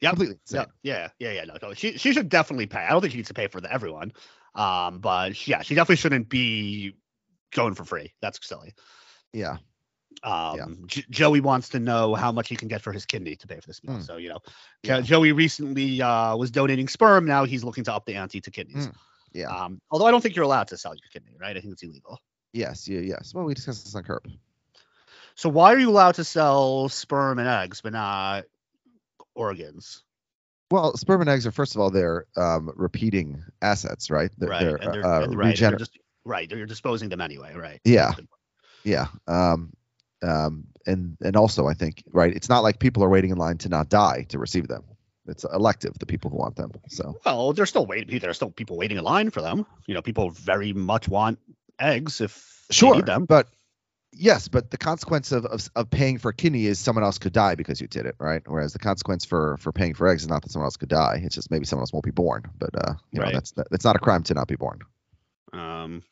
Yep. 0.00 0.10
Completely 0.12 0.36
insane. 0.48 0.66
Yeah, 0.82 1.08
yeah, 1.18 1.32
yeah, 1.32 1.42
yeah. 1.44 1.56
No, 1.62 1.74
she 1.74 1.98
she 1.98 2.12
should 2.12 2.28
definitely 2.28 2.66
pay. 2.66 2.80
I 2.80 2.90
don't 2.90 3.00
think 3.00 3.12
she 3.12 3.18
needs 3.18 3.28
to 3.28 3.34
pay 3.34 3.48
for 3.48 3.60
the, 3.60 3.72
everyone. 3.72 4.12
Um, 4.54 4.98
but 5.00 5.46
yeah, 5.46 5.62
she 5.62 5.74
definitely 5.74 5.96
shouldn't 5.96 6.28
be 6.28 6.94
going 7.52 7.74
for 7.74 7.84
free. 7.84 8.12
That's 8.20 8.44
silly. 8.46 8.74
Yeah. 9.32 9.58
Um, 10.22 10.84
J- 10.86 11.04
Joey 11.08 11.40
wants 11.40 11.70
to 11.70 11.78
know 11.78 12.14
how 12.14 12.32
much 12.32 12.48
he 12.48 12.56
can 12.56 12.68
get 12.68 12.82
for 12.82 12.92
his 12.92 13.06
kidney 13.06 13.36
to 13.36 13.46
pay 13.46 13.60
for 13.60 13.66
this 13.66 13.82
meal. 13.84 13.96
Mm. 13.98 14.06
So 14.06 14.16
you 14.16 14.28
know, 14.30 14.38
Yeah. 14.82 15.00
Joey 15.00 15.32
recently 15.32 16.02
uh, 16.02 16.36
was 16.36 16.50
donating 16.50 16.88
sperm. 16.88 17.26
Now 17.26 17.44
he's 17.44 17.64
looking 17.64 17.84
to 17.84 17.94
up 17.94 18.06
the 18.06 18.16
ante 18.16 18.40
to 18.40 18.50
kidneys. 18.50 18.88
Mm. 18.88 18.94
Yeah. 19.32 19.48
Um, 19.48 19.80
although 19.90 20.06
I 20.06 20.10
don't 20.10 20.20
think 20.20 20.34
you're 20.34 20.44
allowed 20.44 20.68
to 20.68 20.76
sell 20.76 20.94
your 20.94 21.08
kidney, 21.12 21.36
right? 21.40 21.56
I 21.56 21.60
think 21.60 21.72
it's 21.72 21.82
illegal. 21.82 22.18
Yes. 22.52 22.88
Yeah. 22.88 23.00
Yes. 23.00 23.32
Well, 23.34 23.44
we 23.44 23.54
discussed 23.54 23.84
this 23.84 23.94
on 23.94 24.02
Curb. 24.02 24.26
So 25.36 25.48
why 25.48 25.72
are 25.72 25.78
you 25.78 25.88
allowed 25.88 26.16
to 26.16 26.24
sell 26.24 26.88
sperm 26.88 27.38
and 27.38 27.48
eggs 27.48 27.80
but 27.80 27.92
not 27.92 28.44
organs? 29.34 30.02
Well, 30.70 30.96
sperm 30.96 31.20
and 31.20 31.30
eggs 31.30 31.46
are 31.46 31.50
first 31.50 31.74
of 31.74 31.80
all 31.80 31.90
they're 31.90 32.26
um, 32.36 32.70
repeating 32.76 33.42
assets, 33.60 34.10
right? 34.10 34.30
They're, 34.38 34.48
right. 34.48 34.60
they're, 34.60 34.76
and 34.76 34.94
they're, 34.94 35.06
uh, 35.06 35.24
and 35.24 35.36
right. 35.36 35.54
regener- 35.54 35.70
You're 35.70 35.78
just, 35.78 35.98
right. 36.24 36.50
You're 36.50 36.66
disposing 36.66 37.08
them 37.08 37.20
anyway. 37.20 37.54
Right. 37.54 37.80
Yeah. 37.84 38.12
yeah. 38.84 39.06
Um, 39.26 39.72
um, 40.22 40.66
and 40.86 41.16
and 41.22 41.36
also 41.36 41.66
I 41.66 41.74
think 41.74 42.04
right, 42.12 42.34
it's 42.34 42.48
not 42.48 42.62
like 42.62 42.78
people 42.78 43.02
are 43.02 43.08
waiting 43.08 43.30
in 43.30 43.38
line 43.38 43.58
to 43.58 43.68
not 43.68 43.88
die 43.88 44.26
to 44.28 44.38
receive 44.38 44.68
them. 44.68 44.84
It's 45.26 45.44
elective 45.44 45.98
the 45.98 46.06
people 46.06 46.30
who 46.30 46.36
want 46.36 46.56
them. 46.56 46.72
So 46.88 47.14
Well, 47.24 47.52
there's 47.52 47.68
still 47.68 47.86
waiting. 47.86 48.18
There's 48.18 48.36
still 48.36 48.50
people 48.50 48.76
waiting 48.76 48.96
in 48.98 49.04
line 49.04 49.30
for 49.30 49.40
them. 49.40 49.66
You 49.86 49.94
know, 49.94 50.02
people 50.02 50.30
very 50.30 50.72
much 50.72 51.08
want 51.08 51.38
eggs 51.78 52.20
if 52.20 52.64
they 52.68 52.74
sure, 52.74 52.94
need 52.94 53.06
them. 53.06 53.26
but 53.26 53.48
Yes, 54.12 54.48
but 54.48 54.70
the 54.70 54.76
consequence 54.76 55.30
of, 55.30 55.46
of 55.46 55.68
of 55.76 55.88
paying 55.88 56.18
for 56.18 56.30
a 56.30 56.34
kidney 56.34 56.66
is 56.66 56.78
someone 56.78 57.04
else 57.04 57.18
could 57.18 57.32
die 57.32 57.54
because 57.54 57.80
you 57.80 57.86
did 57.86 58.06
it, 58.06 58.16
right? 58.18 58.42
Whereas 58.44 58.72
the 58.72 58.80
consequence 58.80 59.24
for 59.24 59.56
for 59.58 59.70
paying 59.72 59.94
for 59.94 60.08
eggs 60.08 60.22
is 60.22 60.28
not 60.28 60.42
that 60.42 60.50
someone 60.50 60.66
else 60.66 60.76
could 60.76 60.88
die. 60.88 61.20
It's 61.22 61.34
just 61.34 61.50
maybe 61.50 61.64
someone 61.64 61.82
else 61.82 61.92
won't 61.92 62.04
be 62.04 62.10
born. 62.10 62.44
But 62.58 62.70
uh, 62.74 62.94
you 63.12 63.20
Right. 63.20 63.26
know, 63.26 63.32
that's 63.32 63.52
that's 63.70 63.84
not 63.84 63.96
a 63.96 64.00
crime 64.00 64.24
to 64.24 64.34
not 64.34 64.48
be 64.48 64.56
born. 64.56 64.80
Um, 65.52 66.02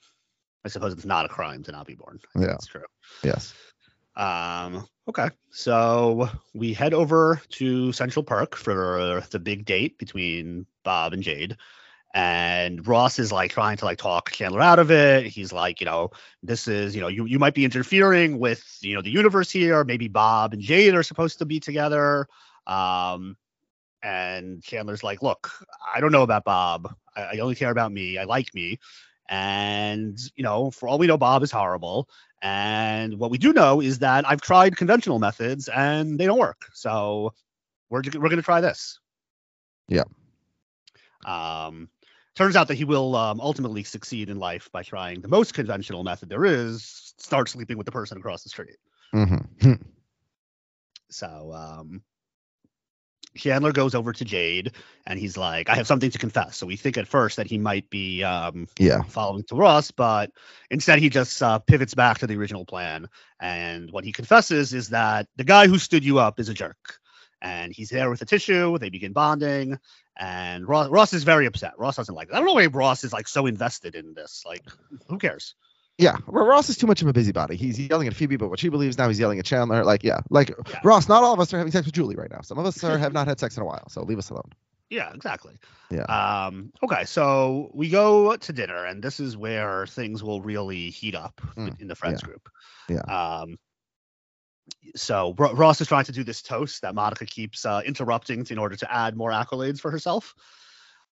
I 0.64 0.68
suppose 0.68 0.92
it's 0.92 1.04
not 1.04 1.24
a 1.24 1.28
crime 1.28 1.64
to 1.64 1.72
not 1.72 1.86
be 1.86 1.94
born. 1.94 2.20
Yeah. 2.36 2.46
That's 2.46 2.66
true. 2.66 2.84
Yes. 3.24 3.52
Um, 4.16 4.86
okay. 5.08 5.30
So 5.50 6.28
we 6.54 6.74
head 6.74 6.94
over 6.94 7.40
to 7.50 7.92
Central 7.92 8.22
Park 8.22 8.54
for 8.56 9.22
the 9.30 9.38
big 9.38 9.64
date 9.64 9.98
between 9.98 10.66
Bob 10.84 11.12
and 11.12 11.22
Jade. 11.22 11.56
And 12.14 12.86
Ross 12.86 13.18
is 13.18 13.30
like 13.30 13.50
trying 13.50 13.76
to 13.76 13.84
like 13.84 13.98
talk 13.98 14.30
Chandler 14.30 14.62
out 14.62 14.78
of 14.78 14.90
it. 14.90 15.26
He's 15.26 15.52
like, 15.52 15.80
you 15.80 15.84
know, 15.84 16.10
this 16.42 16.66
is, 16.66 16.94
you 16.94 17.02
know, 17.02 17.08
you, 17.08 17.26
you 17.26 17.38
might 17.38 17.54
be 17.54 17.64
interfering 17.64 18.38
with, 18.38 18.78
you 18.80 18.94
know, 18.94 19.02
the 19.02 19.10
universe 19.10 19.50
here. 19.50 19.84
Maybe 19.84 20.08
Bob 20.08 20.54
and 20.54 20.62
Jade 20.62 20.94
are 20.94 21.02
supposed 21.02 21.38
to 21.38 21.44
be 21.44 21.60
together. 21.60 22.26
Um, 22.66 23.36
and 24.02 24.62
Chandler's 24.62 25.02
like, 25.02 25.22
look, 25.22 25.50
I 25.94 26.00
don't 26.00 26.12
know 26.12 26.22
about 26.22 26.44
Bob. 26.44 26.94
I, 27.14 27.22
I 27.22 27.38
only 27.40 27.54
care 27.54 27.70
about 27.70 27.92
me. 27.92 28.16
I 28.16 28.24
like 28.24 28.54
me. 28.54 28.78
And, 29.28 30.18
you 30.34 30.42
know, 30.42 30.70
for 30.70 30.88
all 30.88 30.98
we 30.98 31.06
know, 31.06 31.18
Bob 31.18 31.42
is 31.42 31.50
horrible. 31.50 32.08
And 32.40 33.18
what 33.18 33.30
we 33.30 33.36
do 33.36 33.52
know 33.52 33.82
is 33.82 33.98
that 33.98 34.26
I've 34.26 34.40
tried 34.40 34.76
conventional 34.76 35.18
methods 35.18 35.68
and 35.68 36.18
they 36.18 36.24
don't 36.24 36.38
work. 36.38 36.66
So 36.72 37.34
we're, 37.90 38.02
we're 38.14 38.28
going 38.30 38.36
to 38.36 38.42
try 38.42 38.62
this. 38.62 38.98
Yeah. 39.88 40.04
Um, 41.26 41.90
turns 42.38 42.56
out 42.56 42.68
that 42.68 42.76
he 42.76 42.84
will 42.84 43.16
um, 43.16 43.40
ultimately 43.40 43.84
succeed 43.84 44.30
in 44.30 44.38
life 44.38 44.70
by 44.72 44.82
trying 44.82 45.22
the 45.22 45.28
most 45.28 45.54
conventional 45.54 46.04
method 46.04 46.30
there 46.30 46.46
is 46.46 47.14
start 47.18 47.50
sleeping 47.50 47.78
with 47.78 47.86
the 47.86 47.92
person 47.92 48.18
across 48.18 48.44
the 48.44 48.50
street. 48.50 48.78
hmm 49.12 49.74
So 51.10 51.52
um, 51.54 52.02
Chandler 53.36 53.72
goes 53.72 53.94
over 53.94 54.12
to 54.12 54.24
Jade 54.24 54.72
and 55.06 55.18
he's 55.18 55.36
like, 55.36 55.70
I 55.70 55.76
have 55.76 55.86
something 55.86 56.10
to 56.10 56.18
confess. 56.18 56.56
So 56.56 56.66
we 56.66 56.76
think 56.76 56.98
at 56.98 57.08
first 57.08 57.36
that 57.36 57.46
he 57.46 57.58
might 57.58 57.88
be 57.90 58.22
um, 58.24 58.66
Yeah. 58.78 59.02
following 59.08 59.44
to 59.48 59.56
Ross, 59.56 59.90
but 59.92 60.30
instead 60.70 60.98
he 60.98 61.08
just 61.10 61.42
uh, 61.42 61.58
pivots 61.60 61.94
back 61.94 62.18
to 62.18 62.26
the 62.26 62.36
original 62.36 62.64
plan. 62.66 63.08
And 63.40 63.90
what 63.90 64.04
he 64.04 64.12
confesses 64.12 64.74
is 64.74 64.88
that 64.90 65.28
the 65.36 65.44
guy 65.44 65.68
who 65.68 65.78
stood 65.78 66.04
you 66.04 66.18
up 66.18 66.40
is 66.40 66.48
a 66.48 66.54
jerk. 66.54 66.98
And 67.40 67.72
he's 67.72 67.90
there 67.90 68.10
with 68.10 68.22
a 68.22 68.26
tissue. 68.26 68.78
They 68.78 68.90
begin 68.90 69.12
bonding. 69.12 69.78
And 70.18 70.66
Ross, 70.68 70.88
Ross 70.88 71.12
is 71.12 71.22
very 71.24 71.46
upset. 71.46 71.72
Ross 71.78 71.96
doesn't 71.96 72.14
like 72.14 72.28
it. 72.28 72.34
I 72.34 72.38
don't 72.38 72.46
know 72.46 72.54
why 72.54 72.66
Ross 72.66 73.04
is 73.04 73.12
like 73.12 73.28
so 73.28 73.46
invested 73.46 73.94
in 73.94 74.14
this. 74.14 74.42
Like, 74.46 74.64
who 75.08 75.18
cares? 75.18 75.54
Yeah. 75.96 76.16
Ro- 76.26 76.46
Ross 76.46 76.68
is 76.68 76.76
too 76.76 76.86
much 76.88 77.02
of 77.02 77.08
a 77.08 77.12
busybody. 77.12 77.56
He's 77.56 77.78
yelling 77.78 78.08
at 78.08 78.14
Phoebe, 78.14 78.36
but 78.36 78.50
what 78.50 78.58
she 78.58 78.68
believes 78.68 78.98
now 78.98 79.08
he's 79.08 79.18
yelling 79.20 79.38
at 79.38 79.44
Chandler. 79.44 79.84
Like, 79.84 80.02
yeah, 80.02 80.20
like 80.30 80.50
Yeah. 80.68 80.80
Ross. 80.84 81.08
Not 81.08 81.22
all 81.22 81.34
of 81.34 81.40
us 81.40 81.52
are 81.54 81.58
having 81.58 81.72
sex 81.72 81.86
with 81.86 81.94
Julie 81.94 82.16
right 82.16 82.30
now. 82.30 82.40
Some 82.42 82.58
of 82.58 82.66
us 82.66 82.82
are, 82.82 82.98
have 82.98 83.12
not 83.12 83.28
had 83.28 83.38
sex 83.38 83.56
in 83.56 83.62
a 83.62 83.66
while. 83.66 83.88
So 83.88 84.02
leave 84.02 84.18
us 84.18 84.30
alone. 84.30 84.50
Yeah, 84.90 85.12
exactly. 85.12 85.54
Yeah. 85.90 86.04
Um, 86.04 86.72
okay, 86.82 87.04
so 87.04 87.70
we 87.74 87.90
go 87.90 88.34
to 88.36 88.52
dinner, 88.54 88.86
and 88.86 89.02
this 89.02 89.20
is 89.20 89.36
where 89.36 89.86
things 89.86 90.24
will 90.24 90.40
really 90.40 90.88
heat 90.90 91.14
up 91.14 91.40
Mm, 91.56 91.78
in 91.80 91.88
the 91.88 91.94
friends 91.94 92.22
yeah, 92.22 92.26
group. 92.28 92.48
yeah. 92.88 93.00
Um, 93.42 93.58
so 94.96 95.34
Ro- 95.38 95.52
Ross 95.54 95.80
is 95.80 95.88
trying 95.88 96.04
to 96.04 96.12
do 96.12 96.24
this 96.24 96.42
toast 96.42 96.82
that 96.82 96.94
Monica 96.94 97.26
keeps 97.26 97.64
uh, 97.64 97.82
interrupting 97.84 98.46
in 98.50 98.58
order 98.58 98.76
to 98.76 98.92
add 98.92 99.16
more 99.16 99.30
accolades 99.30 99.80
for 99.80 99.90
herself. 99.90 100.34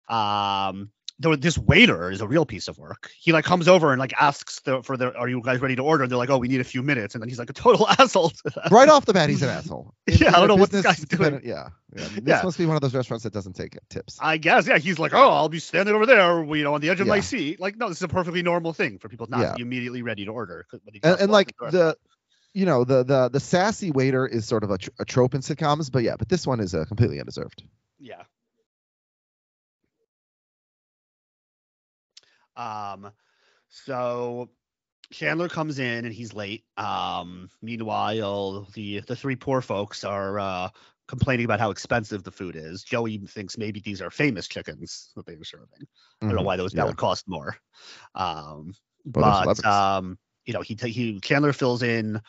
Um, 0.09 0.90
there, 1.19 1.35
this 1.35 1.57
waiter 1.57 2.11
is 2.11 2.21
a 2.21 2.29
real 2.29 2.45
piece 2.45 2.69
of 2.69 2.77
work. 2.77 3.11
He 3.19 3.33
like 3.33 3.47
comes 3.47 3.69
over 3.69 3.90
and 3.90 3.99
like 3.99 4.12
asks 4.21 4.61
the, 4.61 4.83
for 4.83 4.99
the, 4.99 5.16
are 5.16 5.29
you 5.29 5.40
guys 5.42 5.61
ready 5.61 5.75
to 5.77 5.83
order? 5.83 6.03
And 6.05 6.11
they're 6.12 6.19
like, 6.19 6.29
oh, 6.29 6.37
we 6.37 6.47
need 6.47 6.61
a 6.61 6.64
few 6.64 6.83
minutes, 6.83 7.14
and 7.14 7.23
then 7.23 7.29
he's 7.31 7.38
like 7.38 7.49
a 7.49 7.55
total 7.55 7.88
asshole. 7.99 8.31
to. 8.31 8.53
Right 8.71 8.88
off 8.90 9.07
the 9.07 9.14
bat, 9.14 9.31
he's 9.31 9.42
an 9.42 9.49
asshole. 9.49 9.95
Yeah, 10.07 10.29
I 10.29 10.33
don't 10.38 10.49
know 10.49 10.57
what 10.57 10.71
this 10.71 10.83
guy's 10.85 11.01
doing. 11.01 11.40
Yeah. 11.42 11.69
yeah. 11.97 12.05
This 12.05 12.23
Yeah. 12.27 12.40
must 12.45 12.59
be 12.59 12.66
one 12.66 12.77
of 12.77 12.83
those 12.83 12.95
restaurants 12.95 13.25
that 13.25 13.33
doesn't 13.33 13.55
take 13.55 13.79
tips. 13.88 14.19
I 14.21 14.37
guess, 14.37 14.66
yeah. 14.69 14.77
He's 14.79 14.99
like, 14.99 15.14
oh, 15.14 15.31
I'll 15.31 15.49
be 15.49 15.59
standing 15.59 15.95
over 15.95 16.05
there, 16.05 16.45
you 16.55 16.62
know, 16.64 16.75
on 16.75 16.81
the 16.83 16.90
edge 16.90 17.01
of 17.01 17.07
my 17.07 17.21
seat. 17.21 17.61
Like, 17.61 17.77
no, 17.79 17.88
this 17.88 17.97
is 17.99 18.03
a 18.03 18.09
perfectly 18.09 18.42
normal 18.42 18.75
thing 18.75 18.99
for 18.99 19.09
people 19.09 19.27
not 19.31 19.40
Yeah. 19.40 19.55
immediately 19.59 20.03
ready 20.03 20.27
to 20.27 20.31
order. 20.33 20.66
and, 21.03 21.21
and 21.21 21.33
like 21.33 21.55
the 21.59 21.97
you 22.57 22.64
know 22.64 22.85
the 22.85 23.05
the 23.05 23.29
the 23.29 23.40
sassy 23.40 23.90
waiter 23.90 24.27
is 24.27 24.47
sort 24.47 24.64
of 24.64 24.71
a, 24.71 24.79
tr- 24.79 24.90
a 24.99 25.05
trope 25.05 25.35
in 25.35 25.42
sitcoms 25.42 25.92
but 25.92 26.03
yeah 26.03 26.16
but 26.19 26.29
this 26.29 26.47
one 26.47 26.59
is 26.59 26.75
uh, 26.75 26.85
completely 26.87 27.21
undeserved 27.21 27.62
yeah. 27.99 28.23
Um, 32.57 33.11
so 33.69 34.51
Chandler 35.12 35.49
comes 35.49 35.79
in 35.79 36.05
and 36.05 36.14
he's 36.14 36.33
late. 36.35 36.64
Um, 36.77 37.51
meanwhile, 37.62 38.66
the 38.75 39.01
the 39.01 39.16
three 39.16 39.37
poor 39.37 39.61
folks 39.61 40.05
are 40.05 40.38
uh 40.38 40.69
complaining 41.09 41.45
about 41.45 41.61
how 41.61 41.71
expensive 41.71 42.25
the 42.25 42.31
food 42.31 42.57
is. 42.57 42.83
Joey 42.83 43.19
thinks 43.19 43.57
maybe 43.59 43.81
these 43.81 44.03
are 44.03 44.11
famous 44.11 44.49
chickens 44.49 45.12
that 45.16 45.27
they 45.27 45.37
were 45.37 45.45
serving. 45.45 45.87
I 46.23 46.27
don't 46.27 46.37
know 46.37 46.42
Mhm. 46.42 46.47
why 46.47 46.57
those 46.57 46.73
that 46.73 46.87
would 46.87 46.97
cost 46.97 47.29
more. 47.29 47.57
Um, 48.14 48.75
Well, 49.05 49.45
but 49.45 49.64
um, 49.64 50.19
you 50.47 50.55
know, 50.55 50.62
he 50.62 50.75
ta- 50.75 50.87
he 50.88 51.21
Chandler 51.21 51.53
fills 51.53 51.83
in 51.83 52.21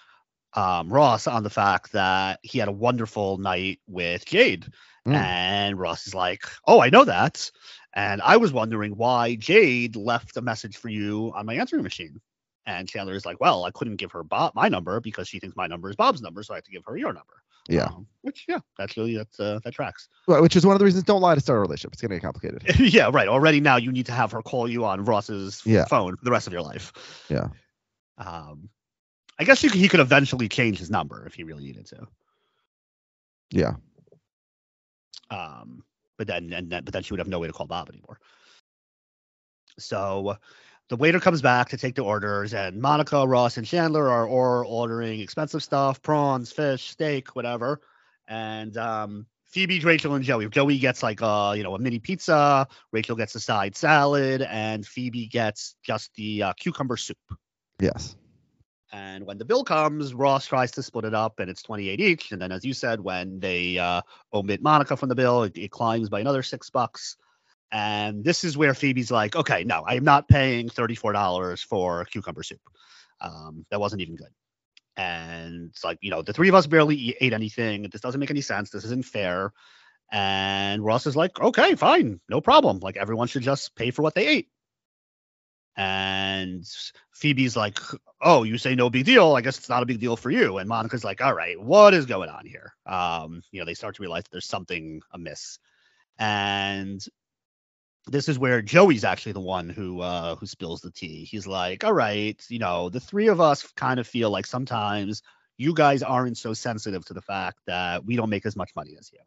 um 0.58 0.92
Ross 0.92 1.28
on 1.28 1.44
the 1.44 1.50
fact 1.50 1.92
that 1.94 2.40
he 2.42 2.60
had 2.60 2.68
a 2.68 2.72
wonderful 2.74 3.38
night 3.38 3.80
with 3.88 4.26
Jade, 4.26 4.68
Mm. 5.08 5.16
and 5.16 5.80
Ross 5.80 6.06
is 6.08 6.14
like, 6.14 6.44
"Oh, 6.66 6.82
I 6.82 6.90
know 6.90 7.06
that," 7.06 7.50
and 7.94 8.22
I 8.22 8.36
was 8.38 8.52
wondering 8.52 8.98
why 8.98 9.36
Jade 9.36 9.96
left 9.96 10.36
a 10.36 10.42
message 10.42 10.76
for 10.76 10.90
you 10.90 11.32
on 11.36 11.46
my 11.46 11.54
answering 11.54 11.84
machine. 11.84 12.20
And 12.66 12.90
Chandler 12.90 13.14
is 13.14 13.26
like, 13.26 13.40
"Well, 13.40 13.64
I 13.64 13.72
couldn't 13.72 13.96
give 13.96 14.12
her 14.12 14.24
Bob 14.24 14.54
my 14.56 14.68
number 14.68 15.00
because 15.00 15.30
she 15.30 15.40
thinks 15.40 15.56
my 15.56 15.68
number 15.68 15.90
is 15.90 15.96
Bob's 15.96 16.22
number, 16.22 16.44
so 16.44 16.54
I 16.54 16.58
have 16.58 16.66
to 16.66 16.72
give 16.72 16.84
her 16.86 16.98
your 16.98 17.14
number." 17.14 17.36
yeah 17.70 17.86
Um, 17.86 18.08
which 18.22 18.46
yeah, 18.50 18.60
that's 18.78 18.98
really 18.98 19.16
that's 19.16 19.40
uh, 19.40 19.60
that 19.64 19.74
tracks. 19.74 20.10
Well, 20.28 20.42
which 20.42 20.56
is 20.58 20.66
one 20.66 20.74
of 20.76 20.80
the 20.80 20.86
reasons 20.86 21.04
don't 21.06 21.22
lie 21.22 21.36
to 21.36 21.42
start 21.42 21.58
a 21.60 21.62
relationship 21.62 21.94
it's 21.94 22.02
gonna 22.02 22.16
get 22.16 22.24
complicated 22.24 22.80
yeah, 22.94 23.10
right. 23.14 23.28
Already 23.30 23.60
now 23.62 23.78
you 23.78 23.92
need 23.94 24.06
to 24.08 24.12
have 24.14 24.32
her 24.34 24.42
call 24.42 24.70
you 24.70 24.84
on 24.84 25.06
Ross's 25.06 25.62
Yeah. 25.66 25.86
phone 25.86 26.18
for 26.18 26.26
the 26.26 26.32
rest 26.32 26.48
of 26.48 26.54
your 26.54 26.62
life. 26.64 26.92
Yeah. 27.30 27.48
Um, 28.18 28.70
I 29.40 29.44
guess 29.44 29.62
could- 29.62 29.74
he 29.74 29.88
could 29.88 30.00
eventually 30.00 30.50
change 30.50 30.80
his 30.80 30.90
number 30.90 31.26
if 31.26 31.36
he 31.36 31.44
really 31.44 31.64
needed 31.64 31.86
to. 31.88 32.08
yeah 33.52 33.76
Um, 35.30 35.84
but 36.18 36.28
then 36.28 36.52
and 36.54 36.70
then 36.70 36.84
but 36.84 36.94
then 36.94 37.04
she 37.04 37.14
would 37.14 37.20
have 37.20 37.28
no 37.28 37.40
way 37.40 37.48
to 37.48 37.54
call 37.54 37.68
Bob 37.68 37.90
anymore. 37.90 38.20
So 39.80 40.38
the 40.90 40.96
waiter 40.96 41.20
comes 41.20 41.42
back 41.42 41.70
to 41.70 41.78
take 41.78 41.96
the 41.96 42.04
orders, 42.04 42.54
and 42.54 42.82
Monica, 42.82 43.26
Ross, 43.28 43.58
and 43.58 43.68
Chandler 43.68 44.10
are 44.10 44.28
or 44.28 44.66
ordering 44.66 45.20
expensive 45.20 45.64
stuff, 45.64 46.02
prawns, 46.02 46.52
fish, 46.52 46.90
steak, 46.90 47.36
whatever. 47.36 47.82
And 48.28 48.76
um, 48.78 49.28
Phoebe, 49.46 49.80
Rachel, 49.80 50.16
and 50.16 50.26
Joey. 50.26 50.50
Joey 50.50 50.78
gets 50.80 51.04
like 51.04 51.22
a 51.22 51.54
you 51.56 51.64
know 51.64 51.76
a 51.76 51.80
mini 51.80 52.00
pizza. 52.00 52.68
Rachel 52.92 53.16
gets 53.16 53.36
a 53.36 53.40
side 53.40 53.76
salad, 53.78 54.42
and 54.42 54.86
Phoebe 54.86 55.28
gets 55.28 55.76
just 55.84 56.14
the 56.16 56.44
uh, 56.44 56.54
cucumber 56.54 56.98
soup. 56.98 57.18
yes 57.80 58.17
And 58.92 59.26
when 59.26 59.38
the 59.38 59.46
bill 59.46 59.64
comes, 59.64 60.14
Ross 60.14 60.46
tries 60.46 60.72
to 60.72 60.84
split 60.84 61.06
it 61.06 61.14
up, 61.14 61.40
and 61.40 61.50
it's 61.50 61.62
28 61.62 62.00
each. 62.00 62.32
And 62.32 62.42
then, 62.42 62.52
as 62.52 62.64
you 62.64 62.74
said, 62.74 63.02
when 63.02 63.40
they 63.40 63.78
uh, 63.78 64.02
omit 64.34 64.62
Monica 64.62 64.96
from 64.96 65.10
the 65.10 65.16
bill, 65.16 65.44
it, 65.44 65.58
it 65.58 65.72
climbs 65.72 66.10
by 66.10 66.22
another 66.22 66.42
six 66.42 66.70
bucks. 66.70 67.18
And 67.70 68.24
this 68.24 68.46
is 68.46 68.58
where 68.58 68.74
Phoebe's 68.74 69.12
like, 69.12 69.36
"Okay, 69.36 69.66
no, 69.66 69.84
I 69.86 69.96
am 69.96 70.06
not 70.06 70.30
paying 70.30 70.70
$34 70.70 71.64
for 71.66 72.06
cucumber 72.06 72.44
soup. 72.44 72.62
Um, 73.20 73.66
that 73.72 73.80
wasn't 73.82 74.02
even 74.04 74.16
good." 74.16 74.32
And 74.96 75.70
it's 75.72 75.84
like, 75.84 75.98
you 76.02 76.10
know, 76.10 76.22
the 76.22 76.34
three 76.34 76.48
of 76.50 76.56
us 76.56 76.66
barely 76.66 77.16
ate 77.20 77.34
anything. 77.34 77.90
This 77.92 78.02
doesn't 78.02 78.20
make 78.20 78.32
any 78.32 78.42
sense. 78.42 78.70
This 78.70 78.86
isn't 78.86 79.06
fair. 79.06 79.52
And 80.12 80.84
Ross 80.84 81.06
is 81.08 81.18
like, 81.18 81.38
"Okay, 81.42 81.76
fine, 81.76 82.22
no 82.30 82.40
problem. 82.40 82.80
Like 82.80 82.96
everyone 82.96 83.28
should 83.28 83.44
just 83.44 83.76
pay 83.76 83.92
for 83.92 84.02
what 84.02 84.16
they 84.16 84.28
ate." 84.28 84.48
And 85.78 86.66
Phoebe's 87.14 87.56
like, 87.56 87.80
"Oh, 88.22 88.44
you 88.44 88.58
say 88.58 88.76
no 88.76 88.90
big 88.90 89.06
deal. 89.06 89.36
I 89.36 89.42
guess 89.42 89.58
it's 89.60 89.70
not 89.70 89.84
a 89.84 89.86
big 89.86 90.00
deal 90.00 90.18
for 90.18 90.32
you." 90.32 90.58
And 90.58 90.68
Monica's 90.68 91.04
like, 91.04 91.22
"All 91.22 91.34
right, 91.36 91.60
what 91.60 91.94
is 91.94 92.06
going 92.08 92.30
on 92.30 92.46
here?" 92.46 92.74
Um, 92.86 93.44
you 93.52 93.60
know, 93.60 93.66
they 93.66 93.76
start 93.76 93.96
to 93.96 94.02
realize 94.02 94.24
there's 94.32 94.48
something 94.48 95.02
amiss, 95.14 95.60
and 96.20 97.02
this 98.08 98.30
is 98.30 98.40
where 98.40 98.62
Joey's 98.62 99.04
actually 99.04 99.34
the 99.34 99.40
one 99.42 99.70
who 99.70 100.02
uh, 100.02 100.36
who 100.36 100.46
spills 100.46 100.82
the 100.82 100.92
tea. 100.92 101.26
He's 101.26 101.48
like, 101.48 101.84
"All 101.84 101.94
right, 101.94 102.42
you 102.50 102.60
know, 102.60 102.90
the 102.90 103.00
three 103.00 103.28
of 103.28 103.42
us 103.42 103.64
kind 103.76 104.00
of 104.00 104.08
feel 104.08 104.30
like 104.32 104.46
sometimes 104.46 105.22
you 105.58 105.74
guys 105.74 106.04
aren't 106.04 106.38
so 106.38 106.54
sensitive 106.54 107.06
to 107.06 107.14
the 107.14 107.22
fact 107.22 107.60
that 107.68 108.06
we 108.06 108.16
don't 108.16 108.30
make 108.30 108.46
as 108.46 108.56
much 108.56 108.72
money 108.76 108.96
as 108.98 109.12
you." 109.12 109.20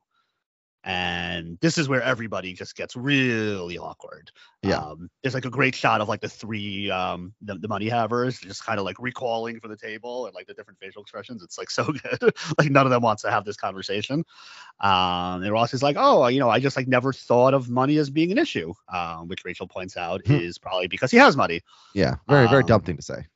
And 0.82 1.58
this 1.60 1.76
is 1.76 1.88
where 1.90 2.02
everybody 2.02 2.54
just 2.54 2.74
gets 2.74 2.96
really 2.96 3.76
awkward. 3.76 4.30
Yeah. 4.62 4.78
Um, 4.78 5.10
there's 5.22 5.34
like 5.34 5.44
a 5.44 5.50
great 5.50 5.74
shot 5.74 6.00
of 6.00 6.08
like 6.08 6.20
the 6.22 6.28
three 6.28 6.90
um 6.90 7.34
the, 7.42 7.56
the 7.56 7.68
money 7.68 7.88
havers 7.88 8.38
just 8.38 8.64
kind 8.64 8.78
of 8.78 8.86
like 8.86 8.96
recalling 8.98 9.60
for 9.60 9.68
the 9.68 9.76
table 9.76 10.24
and 10.26 10.34
like 10.34 10.46
the 10.46 10.54
different 10.54 10.78
facial 10.78 11.02
expressions. 11.02 11.42
It's 11.42 11.58
like 11.58 11.70
so 11.78 11.84
good. 11.84 12.34
like 12.58 12.70
none 12.70 12.86
of 12.86 12.90
them 12.90 13.02
wants 13.02 13.22
to 13.22 13.30
have 13.30 13.44
this 13.44 13.56
conversation. 13.56 14.24
Um, 14.80 15.42
and 15.42 15.52
Ross 15.52 15.74
is 15.74 15.82
like, 15.82 15.96
oh, 15.98 16.26
you 16.28 16.40
know, 16.40 16.48
I 16.48 16.60
just 16.60 16.76
like 16.76 16.88
never 16.88 17.12
thought 17.12 17.52
of 17.52 17.68
money 17.68 17.98
as 17.98 18.08
being 18.08 18.32
an 18.32 18.38
issue. 18.38 18.72
Um, 18.92 19.28
which 19.28 19.44
Rachel 19.44 19.66
points 19.68 19.96
out 19.98 20.22
Hmm. 20.26 20.34
is 20.36 20.56
probably 20.58 20.86
because 20.88 21.10
he 21.10 21.18
has 21.18 21.36
money. 21.36 21.60
yeah 21.94 22.14
very 22.28 22.48
very 22.48 22.62
Um, 22.62 22.68
dumb 22.68 22.80
thing 22.82 22.96
to 22.96 23.02
say 23.02 23.26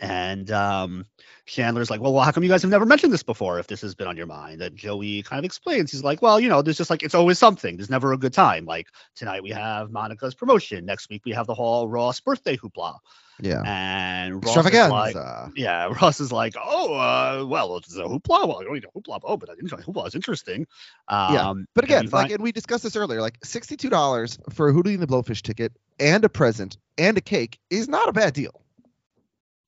And 0.00 0.50
um, 0.50 1.04
Chandler's 1.44 1.90
like, 1.90 2.00
well, 2.00 2.14
well, 2.14 2.24
how 2.24 2.32
come 2.32 2.42
you 2.42 2.48
guys 2.48 2.62
have 2.62 2.70
never 2.70 2.86
mentioned 2.86 3.12
this 3.12 3.22
before 3.22 3.58
if 3.58 3.66
this 3.66 3.82
has 3.82 3.94
been 3.94 4.06
on 4.06 4.16
your 4.16 4.26
mind? 4.26 4.62
And 4.62 4.74
Joey 4.74 5.22
kind 5.22 5.38
of 5.38 5.44
explains. 5.44 5.92
He's 5.92 6.02
like, 6.02 6.22
well, 6.22 6.40
you 6.40 6.48
know, 6.48 6.62
there's 6.62 6.78
just 6.78 6.88
like, 6.88 7.02
it's 7.02 7.14
always 7.14 7.38
something. 7.38 7.76
There's 7.76 7.90
never 7.90 8.14
a 8.14 8.16
good 8.18 8.32
time. 8.32 8.64
Like 8.64 8.86
tonight 9.14 9.42
we 9.42 9.50
have 9.50 9.90
Monica's 9.90 10.34
promotion. 10.34 10.86
Next 10.86 11.10
week 11.10 11.22
we 11.26 11.32
have 11.32 11.46
the 11.46 11.52
whole 11.54 11.86
Ross 11.86 12.18
birthday 12.20 12.56
hoopla. 12.56 12.96
Yeah. 13.42 13.62
And 13.64 14.42
Ross 14.42 14.54
is 14.86 14.90
like, 14.90 15.14
yeah, 15.54 15.84
Ross 16.00 16.20
is 16.20 16.32
like, 16.32 16.54
oh, 16.62 16.94
uh, 16.94 17.44
well, 17.46 17.76
it's 17.76 17.94
a 17.94 18.02
hoopla. 18.04 18.48
Well, 18.48 18.60
I 18.60 18.64
don't 18.64 18.72
need 18.74 18.84
a 18.84 18.98
hoopla. 18.98 19.20
Oh, 19.22 19.36
but 19.36 19.50
I 19.50 19.54
didn't 19.54 19.70
hoopla 19.70 20.08
is 20.08 20.14
interesting. 20.14 20.66
Um, 21.08 21.34
Yeah, 21.34 21.52
But 21.74 21.84
again, 21.84 22.04
like 22.04 22.10
find- 22.10 22.32
and 22.32 22.42
we 22.42 22.52
discussed 22.52 22.84
this 22.84 22.96
earlier, 22.96 23.20
like 23.20 23.36
sixty-two 23.44 23.90
dollars 23.90 24.38
for 24.50 24.68
a 24.70 24.72
Hootie 24.72 24.94
and 24.94 25.02
the 25.02 25.06
Blowfish 25.06 25.42
ticket 25.42 25.72
and 25.98 26.24
a 26.24 26.28
present 26.30 26.78
and 26.96 27.18
a 27.18 27.20
cake 27.20 27.58
is 27.68 27.86
not 27.88 28.08
a 28.08 28.12
bad 28.12 28.32
deal. 28.32 28.62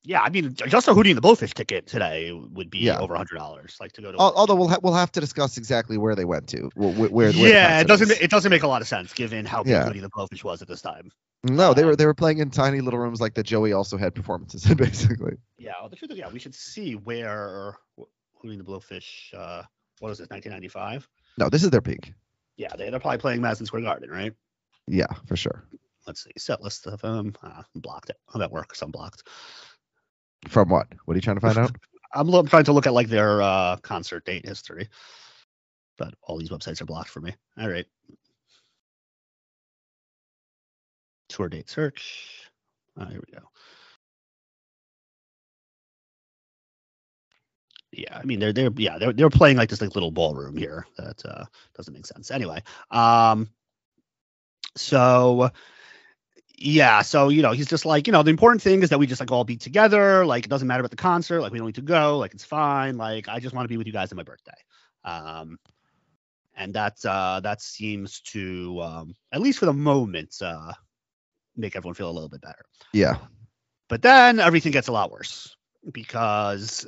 Yeah, 0.05 0.21
I 0.21 0.29
mean, 0.29 0.53
just 0.53 0.87
a 0.87 0.91
Hootie 0.93 1.09
and 1.09 1.17
the 1.17 1.21
Blowfish 1.21 1.53
ticket 1.53 1.87
today 1.87 2.31
would 2.31 2.69
be 2.69 2.79
Yeah. 2.79 2.99
over 2.99 3.13
a 3.13 3.17
hundred 3.17 3.37
dollars. 3.37 3.77
Like 3.79 3.93
to 3.93 4.01
go 4.01 4.11
to. 4.11 4.17
Al- 4.19 4.33
Although 4.35 4.55
we'll 4.55 4.67
ha- 4.67 4.79
we'll 4.83 4.93
have 4.93 5.11
to 5.13 5.19
discuss 5.19 5.57
exactly 5.57 5.97
where 5.97 6.15
they 6.15 6.25
went 6.25 6.47
to. 6.49 6.69
Where, 6.75 6.91
where, 6.93 7.09
where 7.09 7.29
yeah, 7.31 7.79
it 7.79 7.87
doesn't 7.87 8.11
is. 8.11 8.19
it 8.19 8.29
doesn't 8.29 8.49
make 8.49 8.63
a 8.63 8.67
lot 8.67 8.81
of 8.81 8.87
sense 8.87 9.13
given 9.13 9.45
how 9.45 9.63
big 9.63 9.71
Yeah. 9.71 9.83
Hootie 9.85 9.93
and 9.95 10.03
the 10.03 10.09
Blowfish 10.09 10.43
was 10.43 10.61
at 10.61 10.67
this 10.67 10.81
time. 10.81 11.11
No, 11.45 11.73
they 11.73 11.83
uh, 11.83 11.87
were 11.87 11.95
they 11.95 12.05
were 12.05 12.13
playing 12.13 12.39
in 12.39 12.49
tiny 12.51 12.81
little 12.81 12.99
rooms 12.99 13.21
like 13.21 13.33
that. 13.35 13.43
Joey 13.43 13.73
also 13.73 13.97
had 13.97 14.13
performances 14.15 14.69
in, 14.69 14.75
basically. 14.77 15.37
Yeah, 15.57 15.73
well, 15.79 15.89
the 15.89 15.95
truth 15.95 16.11
is, 16.11 16.17
yeah, 16.17 16.29
we 16.29 16.39
should 16.39 16.55
see 16.55 16.95
where 16.95 17.77
wh- 17.97 18.03
Hootie 18.43 18.51
and 18.51 18.59
the 18.59 18.63
Blowfish. 18.65 19.33
Uh, 19.33 19.63
what 19.99 20.09
was 20.09 20.17
this? 20.17 20.29
1995. 20.29 21.07
No, 21.37 21.49
this 21.49 21.63
is 21.63 21.69
their 21.69 21.81
peak. 21.81 22.13
Yeah, 22.57 22.75
they, 22.77 22.89
they're 22.89 22.99
probably 22.99 23.17
playing 23.19 23.41
Madison 23.41 23.65
Square 23.65 23.83
Garden, 23.83 24.09
right? 24.09 24.33
Yeah, 24.87 25.07
for 25.27 25.35
sure. 25.37 25.63
Let's 26.05 26.23
see. 26.25 26.31
Set 26.37 26.61
list 26.61 26.85
of 26.87 27.01
them. 27.01 27.33
Uh, 27.41 27.63
blocked 27.75 28.09
it. 28.09 28.17
I'm 28.33 28.41
at 28.41 28.51
work, 28.51 28.75
so 28.75 28.85
I'm 28.85 28.91
blocked. 28.91 29.23
From 30.49 30.69
what? 30.69 30.87
What 31.05 31.13
are 31.13 31.17
you 31.17 31.21
trying 31.21 31.37
to 31.37 31.41
find 31.41 31.57
out? 31.57 31.75
I'm 32.13 32.27
lo- 32.27 32.43
trying 32.43 32.65
to 32.65 32.73
look 32.73 32.87
at 32.87 32.93
like 32.93 33.07
their 33.09 33.41
uh, 33.41 33.77
concert 33.77 34.25
date 34.25 34.45
history, 34.47 34.89
but 35.97 36.13
all 36.23 36.37
these 36.39 36.49
websites 36.49 36.81
are 36.81 36.85
blocked 36.85 37.09
for 37.09 37.21
me. 37.21 37.33
All 37.59 37.69
right. 37.69 37.85
Tour 41.29 41.49
date 41.49 41.69
search. 41.69 42.49
Ah, 42.97 43.05
here 43.07 43.21
we 43.27 43.33
go. 43.33 43.43
Yeah, 47.91 48.17
I 48.17 48.23
mean 48.25 48.39
they're 48.39 48.53
they're 48.53 48.71
yeah 48.77 48.99
they're 48.99 49.13
they're 49.13 49.29
playing 49.31 49.57
like 49.57 49.69
this 49.69 49.81
like 49.81 49.95
little 49.95 50.11
ballroom 50.11 50.57
here 50.57 50.87
that 50.97 51.23
uh, 51.25 51.45
doesn't 51.75 51.93
make 51.93 52.05
sense. 52.07 52.31
Anyway, 52.31 52.61
um, 52.91 53.49
so 54.77 55.51
yeah, 56.63 57.01
so 57.01 57.27
you 57.27 57.41
know 57.41 57.51
he's 57.51 57.67
just 57.67 57.85
like 57.85 58.07
you 58.07 58.13
know 58.13 58.23
the 58.23 58.29
important 58.29 58.61
thing 58.61 58.83
is 58.83 58.89
that 58.89 58.97
we 58.97 59.05
just 59.05 59.19
like 59.19 59.31
all 59.31 59.43
be 59.43 59.57
together. 59.57 60.25
Like 60.25 60.45
it 60.45 60.49
doesn't 60.49 60.67
matter 60.67 60.79
about 60.79 60.91
the 60.91 60.95
concert. 60.97 61.41
Like 61.41 61.51
we 61.51 61.57
don't 61.57 61.67
need 61.67 61.75
to 61.75 61.81
go. 61.81 62.17
Like 62.17 62.33
it's 62.33 62.45
fine. 62.45 62.97
Like 62.97 63.27
I 63.27 63.39
just 63.39 63.53
want 63.53 63.65
to 63.65 63.69
be 63.69 63.75
with 63.75 63.85
you 63.85 63.91
guys 63.91 64.13
on 64.13 64.15
my 64.15 64.23
birthday. 64.23 64.51
Um, 65.03 65.59
and 66.55 66.73
that 66.73 67.03
uh 67.05 67.41
that 67.41 67.61
seems 67.61 68.21
to 68.21 68.79
um 68.81 69.15
at 69.33 69.41
least 69.41 69.59
for 69.59 69.65
the 69.65 69.73
moment 69.73 70.35
uh 70.41 70.71
make 71.57 71.75
everyone 71.75 71.95
feel 71.95 72.09
a 72.09 72.11
little 72.11 72.29
bit 72.29 72.41
better. 72.41 72.65
Yeah. 72.93 73.17
But 73.89 74.01
then 74.01 74.39
everything 74.39 74.71
gets 74.71 74.87
a 74.87 74.93
lot 74.93 75.11
worse 75.11 75.57
because 75.91 76.87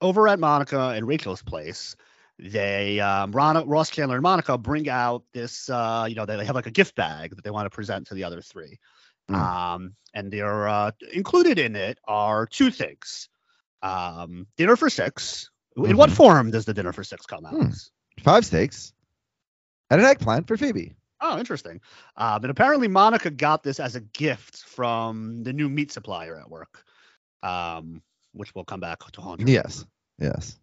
over 0.00 0.26
at 0.26 0.40
Monica 0.40 0.88
and 0.96 1.06
Rachel's 1.06 1.42
place, 1.42 1.94
they 2.40 2.98
um 2.98 3.30
Ron, 3.30 3.68
Ross 3.68 3.90
Chandler 3.90 4.16
and 4.16 4.22
Monica 4.24 4.58
bring 4.58 4.88
out 4.88 5.22
this 5.32 5.70
uh 5.70 6.06
you 6.08 6.16
know 6.16 6.26
they, 6.26 6.36
they 6.36 6.44
have 6.44 6.56
like 6.56 6.66
a 6.66 6.72
gift 6.72 6.96
bag 6.96 7.36
that 7.36 7.44
they 7.44 7.50
want 7.50 7.66
to 7.66 7.70
present 7.70 8.08
to 8.08 8.14
the 8.14 8.24
other 8.24 8.40
three. 8.40 8.80
Mm. 9.30 9.34
Um 9.34 9.94
and 10.14 10.32
they're 10.32 10.68
uh 10.68 10.90
included 11.12 11.58
in 11.58 11.76
it 11.76 11.98
are 12.06 12.46
two 12.46 12.70
things. 12.70 13.28
Um 13.82 14.46
dinner 14.56 14.76
for 14.76 14.88
six. 14.90 15.50
In 15.76 15.96
what 15.96 16.10
Mhm. 16.10 16.14
form 16.16 16.50
does 16.50 16.64
the 16.64 16.72
dinner 16.74 16.92
for 16.92 17.04
six 17.04 17.26
come, 17.26 17.44
Alex? 17.44 17.90
Five 18.22 18.46
steaks 18.46 18.92
and 19.90 20.00
an 20.00 20.06
eggplant 20.06 20.48
for 20.48 20.56
Phoebe. 20.56 20.94
Oh, 21.20 21.38
interesting. 21.38 21.80
Um, 22.16 22.40
but 22.40 22.50
apparently 22.50 22.88
Monica 22.88 23.30
got 23.30 23.62
this 23.62 23.78
as 23.80 23.94
a 23.96 24.00
gift 24.00 24.64
from 24.64 25.42
the 25.44 25.52
new 25.52 25.68
meat 25.68 25.90
supplier 25.92 26.38
at 26.38 26.48
work, 26.50 26.84
um, 27.42 28.02
which 28.32 28.54
will 28.54 28.64
come 28.64 28.80
back 28.80 29.00
to 29.12 29.20
haunt 29.20 29.40
her. 29.42 29.48
Yes. 29.48 29.84
Yes. 30.18 30.58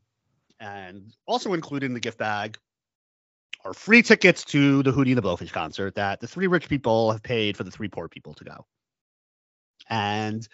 And 0.59 1.11
also 1.25 1.53
included 1.53 1.87
in 1.87 1.93
the 1.93 1.99
gift 1.99 2.17
bag 2.17 2.57
are 3.65 3.73
free 3.73 4.01
tickets 4.01 4.43
to 4.45 4.83
the 4.83 4.91
Hootie 4.91 5.09
and 5.09 5.17
the 5.17 5.21
Blowfish 5.21 5.51
concert 5.51 5.95
that 5.95 6.19
the 6.19 6.27
three 6.27 6.47
rich 6.47 6.67
people 6.69 7.11
have 7.11 7.23
paid 7.23 7.57
for 7.57 7.63
the 7.63 7.71
three 7.71 7.87
poor 7.87 8.09
people 8.09 8.33
to 8.35 8.43
go. 8.43 8.65
And 9.89 10.47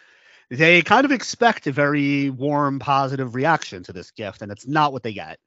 they 0.49 0.81
kind 0.81 1.05
of 1.05 1.11
expect 1.11 1.67
a 1.67 1.71
very 1.71 2.29
warm, 2.29 2.79
positive 2.79 3.35
reaction 3.35 3.83
to 3.83 3.93
this 3.93 4.11
gift, 4.11 4.41
and 4.41 4.51
it's 4.51 4.67
not 4.67 4.93
what 4.93 5.03
they 5.03 5.13
get. 5.13 5.39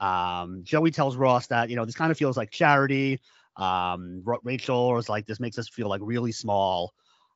Um, 0.00 0.62
Joey 0.64 0.90
tells 0.90 1.16
Ross 1.16 1.46
that 1.48 1.70
you 1.70 1.76
know 1.76 1.84
this 1.84 1.94
kind 1.94 2.10
of 2.10 2.18
feels 2.18 2.36
like 2.36 2.50
charity. 2.50 3.20
Um, 3.56 4.22
Rachel 4.42 4.98
is 4.98 5.08
like 5.08 5.26
this 5.26 5.40
makes 5.40 5.58
us 5.58 5.68
feel 5.68 5.88
like 5.88 6.00
really 6.04 6.32
small. 6.32 6.92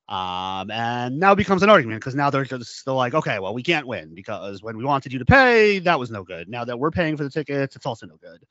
Um, 0.08 0.72
and 0.72 1.20
now 1.20 1.36
becomes 1.36 1.62
an 1.62 1.70
argument 1.70 2.00
because 2.00 2.16
now 2.16 2.30
they're 2.30 2.44
just 2.44 2.78
still 2.78 2.96
like, 2.96 3.14
okay, 3.14 3.38
well, 3.38 3.54
we 3.54 3.62
can't 3.62 3.86
win 3.86 4.12
because 4.12 4.60
when 4.60 4.76
we 4.76 4.84
wanted 4.84 5.12
you 5.12 5.20
to 5.20 5.24
pay, 5.24 5.78
that 5.80 6.00
was 6.00 6.10
no 6.10 6.24
good. 6.24 6.48
Now 6.48 6.64
that 6.64 6.80
we're 6.80 6.90
paying 6.90 7.16
for 7.16 7.22
the 7.22 7.30
tickets, 7.30 7.76
it's 7.76 7.86
also 7.86 8.06
no 8.06 8.16
good. 8.16 8.44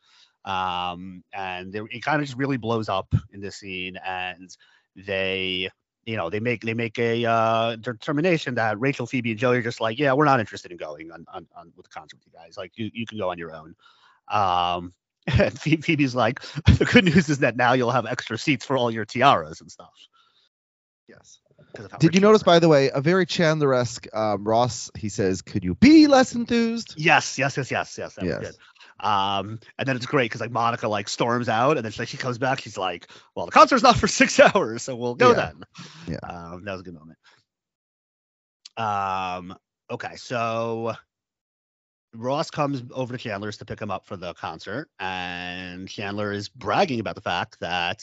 Um, 0.45 1.23
and 1.33 1.75
it 1.75 2.03
kind 2.03 2.21
of 2.21 2.27
just 2.27 2.37
really 2.37 2.57
blows 2.57 2.89
up 2.89 3.13
in 3.31 3.41
this 3.41 3.57
scene, 3.57 3.97
and 4.05 4.49
they, 4.95 5.69
you 6.05 6.17
know, 6.17 6.29
they 6.29 6.39
make 6.39 6.61
they 6.61 6.73
make 6.73 6.97
a 6.97 7.25
uh, 7.25 7.75
determination 7.75 8.55
that 8.55 8.79
Rachel, 8.79 9.05
Phoebe, 9.05 9.31
and 9.31 9.39
Joey 9.39 9.57
are 9.57 9.61
just 9.61 9.81
like, 9.81 9.99
yeah, 9.99 10.13
we're 10.13 10.25
not 10.25 10.39
interested 10.39 10.71
in 10.71 10.77
going 10.77 11.11
on, 11.11 11.25
on, 11.33 11.47
on 11.55 11.71
with 11.75 11.85
the 11.85 11.91
concert 11.91 12.17
with 12.17 12.27
you 12.27 12.33
guys. 12.33 12.57
Like, 12.57 12.71
you 12.75 12.89
you 12.93 13.05
can 13.05 13.17
go 13.17 13.29
on 13.29 13.37
your 13.37 13.53
own. 13.53 13.75
Um, 14.29 14.93
and 15.27 15.59
Phoebe's 15.59 16.15
like, 16.15 16.41
the 16.77 16.89
good 16.91 17.05
news 17.05 17.29
is 17.29 17.39
that 17.39 17.55
now 17.55 17.73
you'll 17.73 17.91
have 17.91 18.05
extra 18.05 18.37
seats 18.37 18.65
for 18.65 18.77
all 18.77 18.89
your 18.89 19.05
tiaras 19.05 19.61
and 19.61 19.71
stuff. 19.71 19.93
Yes. 21.07 21.39
Did 21.99 22.15
you 22.15 22.21
notice, 22.21 22.43
by 22.43 22.59
the 22.59 22.69
way, 22.69 22.89
a 22.93 23.01
very 23.01 23.25
Chandler-esque 23.25 24.07
um, 24.13 24.43
Ross? 24.43 24.89
He 24.97 25.09
says, 25.09 25.41
"Could 25.41 25.63
you 25.63 25.75
be 25.75 26.07
less 26.07 26.33
enthused?" 26.33 26.93
Yes, 26.97 27.37
yes, 27.37 27.57
yes, 27.57 27.69
yes, 27.69 27.97
yes. 27.97 28.15
That 28.15 28.25
Yes. 28.25 28.57
Um, 28.99 29.59
and 29.77 29.87
then 29.87 29.95
it's 29.95 30.05
great 30.05 30.25
because 30.25 30.41
like 30.41 30.51
Monica 30.51 30.87
like 30.87 31.07
storms 31.09 31.49
out, 31.49 31.77
and 31.77 31.85
then 31.85 31.91
she, 31.91 32.05
she 32.05 32.17
comes 32.17 32.37
back. 32.37 32.61
She's 32.61 32.77
like, 32.77 33.07
"Well, 33.35 33.45
the 33.45 33.51
concert's 33.51 33.83
not 33.83 33.97
for 33.97 34.07
six 34.21 34.39
hours, 34.39 34.83
so 34.83 34.95
we'll 34.95 35.15
go 35.15 35.29
Yeah. 35.29 35.35
then." 35.35 35.63
Yeah. 36.07 36.29
Um, 36.29 36.65
that 36.65 36.71
was 36.73 36.81
a 36.81 36.83
good 36.83 36.93
moment. 36.95 37.17
Um, 38.77 39.57
okay, 39.89 40.15
so 40.15 40.95
Ross 42.13 42.49
comes 42.49 42.83
over 42.91 43.15
to 43.15 43.21
Chandler's 43.21 43.57
to 43.57 43.65
pick 43.65 43.79
him 43.81 43.91
up 43.91 44.05
for 44.05 44.17
the 44.17 44.33
concert, 44.33 44.89
and 44.99 45.87
Chandler 45.87 46.31
is 46.31 46.49
bragging 46.49 46.99
about 46.99 47.15
the 47.15 47.21
fact 47.21 47.59
that 47.59 48.01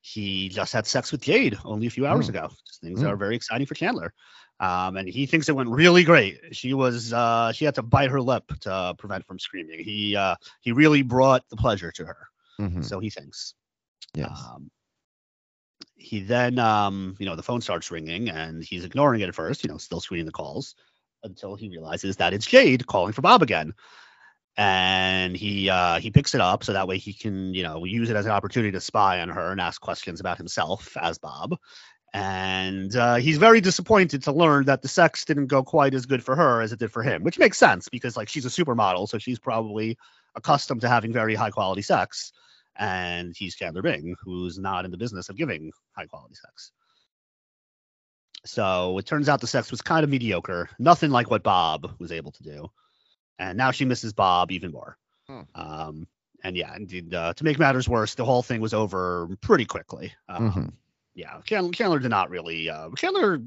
he 0.00 0.48
just 0.48 0.72
had 0.72 0.86
sex 0.86 1.10
with 1.10 1.22
Jade 1.22 1.58
only 1.64 1.86
a 1.86 1.90
few 1.90 2.06
hours 2.06 2.26
Mm. 2.26 2.30
ago. 2.30 2.50
Things 2.80 3.02
Mm. 3.02 3.08
are 3.08 3.16
very 3.16 3.34
exciting 3.34 3.66
for 3.66 3.74
Chandler. 3.74 4.12
Um, 4.58 4.96
and 4.96 5.08
he 5.08 5.26
thinks 5.26 5.48
it 5.48 5.56
went 5.56 5.68
really 5.68 6.02
great. 6.02 6.40
She 6.52 6.72
was 6.72 7.12
uh, 7.12 7.52
she 7.52 7.64
had 7.64 7.74
to 7.74 7.82
bite 7.82 8.10
her 8.10 8.20
lip 8.20 8.44
to 8.60 8.94
prevent 8.98 9.26
from 9.26 9.38
screaming. 9.38 9.80
He 9.80 10.16
uh, 10.16 10.36
he 10.60 10.72
really 10.72 11.02
brought 11.02 11.48
the 11.50 11.56
pleasure 11.56 11.92
to 11.92 12.06
her. 12.06 12.28
Mhm. 12.58 12.84
So 12.84 12.98
he 12.98 13.10
thinks. 13.10 13.54
Yes. 14.14 14.30
Um, 14.30 14.70
he 15.96 16.20
then, 16.20 16.58
um, 16.58 17.16
you 17.18 17.26
know, 17.26 17.36
the 17.36 17.42
phone 17.42 17.60
starts 17.60 17.90
ringing 17.90 18.30
and 18.30 18.62
he's 18.62 18.84
ignoring 18.84 19.20
it 19.20 19.28
at 19.28 19.34
first, 19.34 19.64
you 19.64 19.70
know, 19.70 19.78
still 19.78 20.00
screening 20.00 20.26
the 20.26 20.32
calls 20.32 20.74
until 21.24 21.56
he 21.56 21.68
realizes 21.68 22.16
that 22.16 22.32
it's 22.32 22.46
Jade 22.46 22.86
calling 22.86 23.12
for 23.12 23.22
Bob 23.22 23.42
again. 23.42 23.74
And 24.56 25.36
he 25.36 25.68
uh, 25.68 25.98
he 25.98 26.10
picks 26.10 26.34
it 26.34 26.40
up 26.40 26.64
so 26.64 26.72
that 26.72 26.88
way 26.88 26.96
he 26.96 27.12
can, 27.12 27.52
you 27.52 27.62
know, 27.62 27.84
use 27.84 28.08
it 28.08 28.16
as 28.16 28.24
an 28.24 28.32
opportunity 28.32 28.72
to 28.72 28.80
spy 28.80 29.20
on 29.20 29.28
her 29.28 29.52
and 29.52 29.60
ask 29.60 29.80
questions 29.82 30.20
about 30.20 30.38
himself 30.38 30.96
as 30.96 31.18
Bob. 31.18 31.58
And 32.16 32.96
uh, 32.96 33.16
he's 33.16 33.36
very 33.36 33.60
disappointed 33.60 34.22
to 34.22 34.32
learn 34.32 34.66
that 34.66 34.80
the 34.80 34.88
sex 34.88 35.26
didn't 35.26 35.48
go 35.48 35.62
quite 35.62 35.92
as 35.92 36.06
good 36.06 36.24
for 36.24 36.34
her 36.34 36.62
as 36.62 36.72
it 36.72 36.78
did 36.78 36.90
for 36.90 37.02
him, 37.02 37.22
which 37.22 37.38
makes 37.38 37.58
sense 37.58 37.90
because 37.90 38.16
like 38.16 38.30
she's 38.30 38.46
a 38.46 38.48
supermodel, 38.48 39.06
so 39.08 39.18
she's 39.18 39.38
probably 39.38 39.98
accustomed 40.34 40.80
to 40.80 40.88
having 40.88 41.12
very 41.12 41.34
high 41.34 41.50
quality 41.50 41.82
sex 41.82 42.32
and 42.78 43.34
he's 43.36 43.54
Chandler 43.54 43.82
Bing, 43.82 44.16
who's 44.22 44.58
not 44.58 44.84
in 44.84 44.90
the 44.90 44.96
business 44.96 45.28
of 45.28 45.36
giving 45.36 45.72
high 45.92 46.06
quality 46.06 46.34
sex. 46.34 46.72
So 48.44 48.96
it 48.98 49.06
turns 49.06 49.28
out 49.28 49.40
the 49.40 49.46
sex 49.46 49.70
was 49.70 49.82
kind 49.82 50.04
of 50.04 50.10
mediocre, 50.10 50.70
nothing 50.78 51.10
like 51.10 51.30
what 51.30 51.42
Bob 51.42 51.96
was 51.98 52.12
able 52.12 52.32
to 52.32 52.42
do, 52.42 52.70
and 53.38 53.58
now 53.58 53.72
she 53.72 53.84
misses 53.84 54.12
Bob 54.12 54.52
even 54.52 54.72
more. 54.72 54.96
Hmm. 55.28 55.40
Um, 55.54 56.06
and 56.44 56.56
yeah, 56.56 56.74
indeed, 56.76 57.12
uh, 57.12 57.34
to 57.34 57.44
make 57.44 57.58
matters 57.58 57.88
worse, 57.88 58.14
the 58.14 58.24
whole 58.24 58.42
thing 58.42 58.60
was 58.60 58.72
over 58.72 59.28
pretty 59.40 59.64
quickly. 59.64 60.14
Um, 60.28 60.52
Mhm. 60.52 60.72
Yeah, 61.16 61.40
Chandler, 61.44 61.98
did 61.98 62.10
not 62.10 62.30
really. 62.30 62.70
Uh, 62.70 62.90
Chandler 62.96 63.40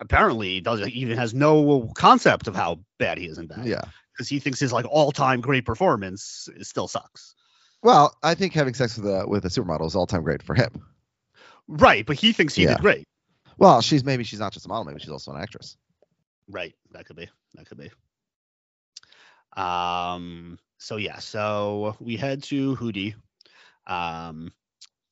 apparently 0.00 0.60
doesn't 0.60 0.90
even 0.90 1.16
has 1.16 1.32
no 1.34 1.92
concept 1.94 2.48
of 2.48 2.56
how 2.56 2.80
bad 2.98 3.18
he 3.18 3.26
is 3.26 3.38
in 3.38 3.46
bed. 3.46 3.64
Yeah. 3.66 3.82
because 4.12 4.28
he 4.28 4.40
thinks 4.40 4.58
his 4.58 4.72
like 4.72 4.86
all-time 4.88 5.40
great 5.40 5.64
performance 5.64 6.48
still 6.62 6.88
sucks. 6.88 7.34
Well, 7.82 8.16
I 8.22 8.34
think 8.34 8.52
having 8.54 8.74
sex 8.74 8.96
with 8.96 9.06
a 9.06 9.28
with 9.28 9.44
a 9.44 9.48
supermodel 9.48 9.86
is 9.86 9.94
all 9.94 10.06
time 10.06 10.22
great 10.22 10.42
for 10.42 10.54
him. 10.54 10.70
Right, 11.68 12.04
but 12.06 12.16
he 12.16 12.32
thinks 12.32 12.54
he 12.54 12.62
Yeah. 12.64 12.74
did 12.74 12.80
great. 12.80 13.04
Well, 13.58 13.80
she's 13.82 14.02
maybe 14.02 14.24
she's 14.24 14.40
not 14.40 14.52
just 14.52 14.64
a 14.66 14.68
model, 14.68 14.84
maybe 14.84 14.98
she's 15.00 15.10
also 15.10 15.30
an 15.32 15.40
actress. 15.42 15.76
Right. 16.48 16.74
That 16.92 17.04
could 17.06 17.16
be. 17.16 17.28
That 17.54 17.66
could 17.66 17.78
be. 17.78 17.90
Um. 19.60 20.58
So 20.78 20.96
yeah. 20.96 21.18
So 21.18 21.96
we 22.00 22.16
head 22.16 22.42
to 22.44 22.76
Hootie. 22.76 23.14
Um. 23.86 24.52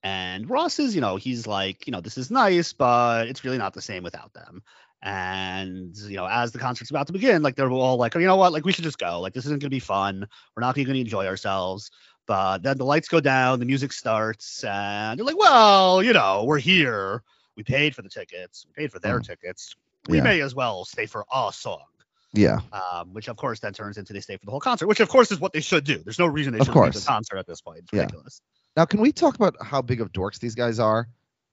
And 0.02 0.48
Ross 0.48 0.78
is, 0.78 0.94
you 0.94 1.00
know, 1.00 1.16
he's 1.16 1.46
like, 1.46 1.86
you 1.86 1.92
know, 1.92 2.00
this 2.00 2.16
is 2.16 2.30
nice, 2.30 2.72
but 2.72 3.28
it's 3.28 3.44
really 3.44 3.58
not 3.58 3.74
the 3.74 3.82
same 3.82 4.02
without 4.02 4.32
them. 4.32 4.62
And 5.02 5.96
you 5.96 6.16
know, 6.16 6.26
as 6.26 6.52
the 6.52 6.58
concert's 6.58 6.90
about 6.90 7.06
to 7.06 7.12
begin, 7.12 7.42
like 7.42 7.56
they're 7.56 7.70
all 7.70 7.96
like, 7.96 8.14
oh, 8.16 8.18
you 8.18 8.26
know 8.26 8.36
what, 8.36 8.52
like 8.52 8.64
we 8.64 8.72
should 8.72 8.84
just 8.84 8.98
go. 8.98 9.20
Like 9.20 9.32
this 9.32 9.46
isn't 9.46 9.60
gonna 9.60 9.70
be 9.70 9.78
fun. 9.78 10.26
We're 10.54 10.60
not 10.60 10.74
gonna 10.74 10.94
enjoy 10.94 11.26
ourselves. 11.26 11.90
But 12.26 12.62
then 12.62 12.76
the 12.78 12.84
lights 12.84 13.08
go 13.08 13.18
down, 13.20 13.58
the 13.58 13.66
music 13.66 13.92
starts, 13.92 14.62
and 14.62 15.18
they're 15.18 15.26
like, 15.26 15.38
well, 15.38 16.02
you 16.02 16.12
know, 16.12 16.44
we're 16.44 16.58
here. 16.58 17.22
We 17.56 17.62
paid 17.62 17.94
for 17.94 18.02
the 18.02 18.08
tickets. 18.08 18.66
We 18.68 18.82
paid 18.82 18.92
for 18.92 19.00
their 19.00 19.20
Mm. 19.20 19.26
tickets. 19.26 19.74
We 20.06 20.18
Yeah. 20.18 20.24
may 20.24 20.40
as 20.40 20.54
well 20.54 20.84
stay 20.84 21.06
for 21.06 21.24
a 21.34 21.50
song. 21.52 21.84
Yeah. 22.32 22.60
Um, 22.72 23.12
which 23.12 23.28
of 23.28 23.36
course 23.36 23.58
then 23.58 23.72
turns 23.72 23.98
into 23.98 24.12
they 24.12 24.20
stay 24.20 24.36
for 24.36 24.44
the 24.44 24.52
whole 24.52 24.60
concert, 24.60 24.86
which 24.86 25.00
of 25.00 25.08
course 25.08 25.32
is 25.32 25.40
what 25.40 25.52
they 25.52 25.60
should 25.60 25.84
do. 25.84 25.98
There's 25.98 26.18
no 26.18 26.26
reason 26.26 26.52
they 26.52 26.60
should 26.60 26.74
leave 26.74 26.92
the 26.92 27.00
concert 27.08 27.38
at 27.38 27.46
this 27.46 27.60
point. 27.60 27.78
It's 27.78 27.92
Yeah. 27.92 28.06
Now, 28.76 28.84
can 28.84 29.00
we 29.00 29.12
talk 29.12 29.34
about 29.34 29.56
how 29.62 29.82
big 29.82 30.00
of 30.00 30.12
dorks 30.12 30.38
these 30.38 30.54
guys 30.54 30.78
are 30.78 31.08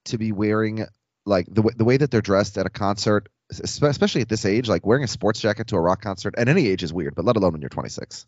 to 0.05 0.17
be 0.17 0.31
wearing 0.31 0.85
like 1.25 1.47
the 1.47 1.55
w- 1.55 1.75
the 1.75 1.83
way 1.85 1.97
that 1.97 2.11
they're 2.11 2.21
dressed 2.21 2.57
at 2.57 2.65
a 2.65 2.69
concert, 2.69 3.29
especially 3.49 4.21
at 4.21 4.29
this 4.29 4.45
age? 4.45 4.69
Like 4.69 4.85
wearing 4.85 5.03
a 5.03 5.07
sports 5.07 5.39
jacket 5.39 5.67
to 5.67 5.75
a 5.75 5.81
rock 5.81 6.01
concert 6.01 6.35
at 6.37 6.47
any 6.47 6.67
age 6.67 6.83
is 6.83 6.93
weird, 6.93 7.15
but 7.15 7.25
let 7.25 7.35
alone 7.35 7.53
when 7.53 7.61
you're 7.61 7.69
26. 7.69 8.25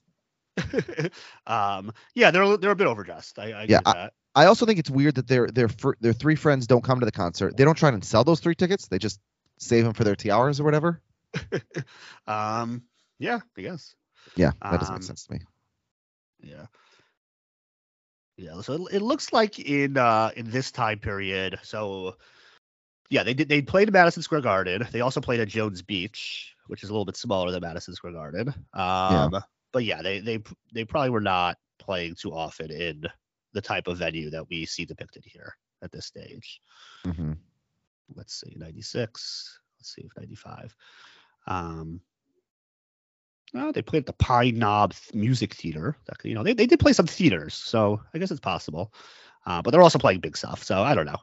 um, 1.48 1.94
yeah, 2.16 2.32
they're 2.32 2.58
they're 2.58 2.72
a 2.72 2.76
bit 2.76 2.88
overdressed. 2.88 3.40
I, 3.40 3.62
I 3.62 3.66
Yeah, 3.68 3.78
get 3.78 3.86
that. 3.86 4.14
I 4.36 4.46
also 4.46 4.66
think 4.66 4.80
it's 4.80 4.90
weird 4.90 5.16
that 5.16 5.28
their 5.28 5.48
their 5.48 5.70
fr- 5.70 5.94
their 6.02 6.14
three 6.14 6.36
friends 6.36 6.68
don't 6.68 6.84
come 6.84 7.00
to 7.00 7.06
the 7.06 7.12
concert. 7.12 7.56
They 7.56 7.64
don't 7.64 7.76
try 7.78 7.90
and 7.90 8.04
sell 8.04 8.24
those 8.24 8.40
three 8.40 8.56
tickets. 8.56 8.88
They 8.88 9.00
just 9.00 9.20
save 9.58 9.84
them 9.84 9.94
for 9.94 10.04
their 10.04 10.16
tiaras 10.16 10.60
or 10.60 10.64
whatever. 10.64 11.02
Um, 12.28 12.84
yeah, 13.20 13.40
I 13.58 13.62
guess. 13.62 13.96
Yeah, 14.36 14.52
that 14.70 14.80
doesn't 14.80 14.94
Um, 14.94 15.00
make 15.02 15.04
sense 15.04 15.26
to 15.26 15.34
me. 15.34 15.40
Yeah. 16.42 16.66
Yeah, 18.40 18.62
so 18.62 18.74
it, 18.88 18.96
it 18.96 19.02
looks 19.02 19.34
like 19.34 19.60
in 19.60 19.98
uh 19.98 20.32
in 20.36 20.50
this 20.50 20.72
time 20.72 21.00
period, 21.00 21.60
so 21.62 22.16
yeah, 23.10 23.24
they 23.24 23.34
did 23.34 23.50
they 23.50 23.62
played 23.62 23.90
at 23.90 23.94
Madison 23.94 24.24
Square 24.24 24.42
Garden. 24.42 24.88
They 24.92 25.02
also 25.02 25.20
played 25.20 25.42
at 25.42 25.50
Jones 25.50 25.82
Beach, 25.82 26.56
which 26.68 26.84
is 26.84 26.90
a 26.90 26.94
little 26.94 27.06
bit 27.06 27.18
smaller 27.18 27.52
than 27.52 27.62
Madison 27.62 27.94
Square 27.96 28.14
Garden. 28.14 28.54
Um 28.74 29.36
but 29.74 29.84
yeah, 29.84 30.02
they 30.02 30.20
they 30.20 30.40
they 30.74 30.86
probably 30.86 31.10
were 31.10 31.20
not 31.20 31.58
playing 31.80 32.16
too 32.16 32.34
often 32.34 32.72
in 32.72 33.04
the 33.54 33.62
type 33.62 33.88
of 33.88 33.98
venue 33.98 34.30
that 34.30 34.48
we 34.50 34.66
see 34.66 34.86
depicted 34.86 35.26
here 35.26 35.56
at 35.82 35.92
this 35.92 36.06
stage. 36.06 36.62
hmm 37.04 37.34
Let's 38.16 38.40
see, 38.40 38.56
96. 38.58 39.60
Let's 39.80 39.96
see 39.96 40.02
if 40.02 40.12
95. 40.18 40.76
Um 41.48 42.00
Oh, 43.56 43.72
they 43.72 43.82
played 43.82 44.02
at 44.02 44.06
the 44.06 44.14
Pine 44.14 44.60
Knob 44.60 44.94
Music 45.14 45.54
Theater. 45.56 45.98
You 46.24 46.36
know, 46.36 46.44
they, 46.44 46.54
they 46.54 46.68
did 46.68 46.80
play 46.80 46.94
some 46.94 47.08
theaters, 47.08 47.56
so 47.56 48.00
I 48.14 48.20
guess 48.20 48.32
it's 48.32 48.40
possible. 48.40 48.94
Uh, 49.46 49.62
but 49.62 49.72
they're 49.72 49.82
also 49.82 49.98
playing 50.00 50.20
big 50.20 50.38
stuff, 50.38 50.64
so 50.64 50.82
I 50.84 50.94
don't 50.94 51.06
know. 51.08 51.18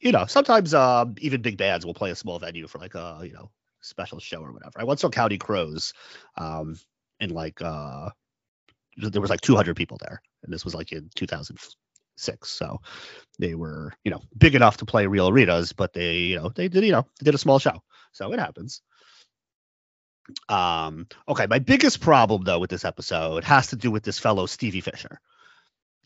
You 0.00 0.12
know, 0.12 0.26
sometimes 0.26 0.74
uh, 0.74 1.04
even 1.18 1.42
big 1.42 1.58
bands 1.58 1.84
will 1.86 1.94
play 1.94 2.10
a 2.10 2.16
small 2.16 2.38
venue 2.38 2.66
for 2.66 2.78
like 2.78 2.94
a 2.94 3.20
you 3.22 3.32
know 3.32 3.50
special 3.82 4.18
show 4.18 4.40
or 4.40 4.52
whatever. 4.52 4.72
I 4.80 4.84
once 4.84 5.02
saw 5.02 5.10
Counting 5.10 5.38
Crows, 5.38 5.92
um, 6.36 6.76
in 7.20 7.30
like 7.30 7.60
uh, 7.62 8.08
there 8.96 9.20
was 9.20 9.30
like 9.30 9.42
200 9.42 9.76
people 9.76 9.98
there, 10.00 10.22
and 10.42 10.52
this 10.52 10.64
was 10.64 10.74
like 10.74 10.92
in 10.92 11.10
2006. 11.14 12.48
So 12.48 12.78
they 13.38 13.54
were 13.54 13.92
you 14.04 14.10
know 14.10 14.22
big 14.38 14.54
enough 14.54 14.78
to 14.78 14.86
play 14.86 15.06
real 15.06 15.28
arenas, 15.28 15.72
but 15.72 15.92
they 15.92 16.16
you 16.16 16.36
know 16.36 16.48
they 16.48 16.68
did 16.68 16.84
you 16.84 16.92
know 16.92 17.06
they 17.20 17.24
did 17.24 17.34
a 17.34 17.38
small 17.38 17.58
show, 17.58 17.82
so 18.12 18.32
it 18.32 18.40
happens. 18.40 18.82
Um, 20.48 21.06
okay, 21.28 21.46
my 21.46 21.58
biggest 21.58 22.00
problem 22.00 22.44
though 22.44 22.58
with 22.58 22.70
this 22.70 22.84
episode 22.84 23.44
has 23.44 23.68
to 23.68 23.76
do 23.76 23.90
with 23.90 24.02
this 24.02 24.18
fellow 24.18 24.46
Stevie 24.46 24.80
Fisher. 24.80 25.20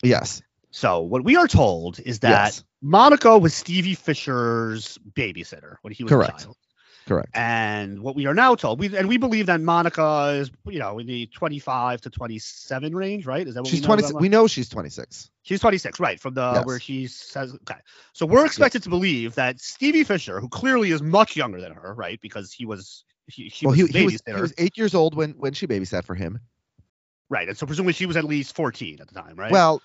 Yes. 0.03 0.41
So 0.71 1.01
what 1.01 1.23
we 1.23 1.35
are 1.35 1.47
told 1.47 1.99
is 1.99 2.19
that 2.19 2.45
Yes. 2.45 2.63
Monica 2.81 3.37
was 3.37 3.53
Stevie 3.53 3.95
Fisher's 3.95 4.97
babysitter 5.13 5.77
when 5.81 5.93
he 5.93 6.03
was 6.03 6.11
Correct. 6.11 6.41
a 6.41 6.43
child. 6.43 6.57
Correct. 7.05 7.29
And 7.35 8.01
what 8.01 8.15
we 8.15 8.25
are 8.25 8.33
now 8.33 8.55
told, 8.55 8.79
we 8.79 8.97
and 8.97 9.07
we 9.07 9.17
believe 9.17 9.45
that 9.45 9.61
Monica 9.61 10.37
is, 10.39 10.51
you 10.65 10.79
know, 10.79 10.97
in 10.97 11.05
the 11.05 11.27
25 11.27 12.01
to 12.01 12.09
27 12.09 12.95
range, 12.95 13.27
right? 13.27 13.47
Is 13.47 13.53
that 13.53 13.61
what 13.61 13.69
She's 13.69 13.81
we 13.81 13.87
know 13.87 13.95
26. 13.95 14.21
We 14.21 14.29
know 14.29 14.47
she's 14.47 14.69
26. 14.69 15.29
She's 15.43 15.59
26, 15.59 15.99
right? 15.99 16.19
From 16.19 16.33
the 16.33 16.51
Yes. 16.55 16.65
where 16.65 16.79
she 16.79 17.05
says, 17.05 17.53
okay. 17.53 17.79
So 18.13 18.25
we're 18.25 18.45
expected 18.45 18.81
to 18.83 18.89
believe 18.89 19.35
that 19.35 19.61
Stevie 19.61 20.03
Fisher, 20.03 20.39
who 20.39 20.49
clearly 20.49 20.89
is 20.89 21.03
much 21.03 21.35
younger 21.35 21.61
than 21.61 21.73
her, 21.73 21.93
right? 21.93 22.19
Because 22.19 22.51
he 22.51 22.65
was, 22.65 23.05
he, 23.27 23.49
she 23.49 23.65
well, 23.65 23.75
was 23.75 23.89
he, 23.89 23.99
he 23.99 24.05
was 24.05 24.21
he 24.25 24.33
was 24.33 24.53
eight 24.57 24.77
years 24.77 24.95
old 24.95 25.15
when 25.15 25.31
when 25.31 25.53
she 25.53 25.67
babysat 25.67 26.05
for 26.05 26.15
him. 26.15 26.39
right? 27.29 27.47
And 27.47 27.57
so 27.57 27.65
presumably 27.65 27.93
she 27.93 28.05
was 28.05 28.17
at 28.17 28.23
least 28.23 28.55
14 28.55 28.99
at 29.01 29.07
the 29.07 29.13
time, 29.19 29.35
right? 29.35 29.51
Well, 29.51 29.81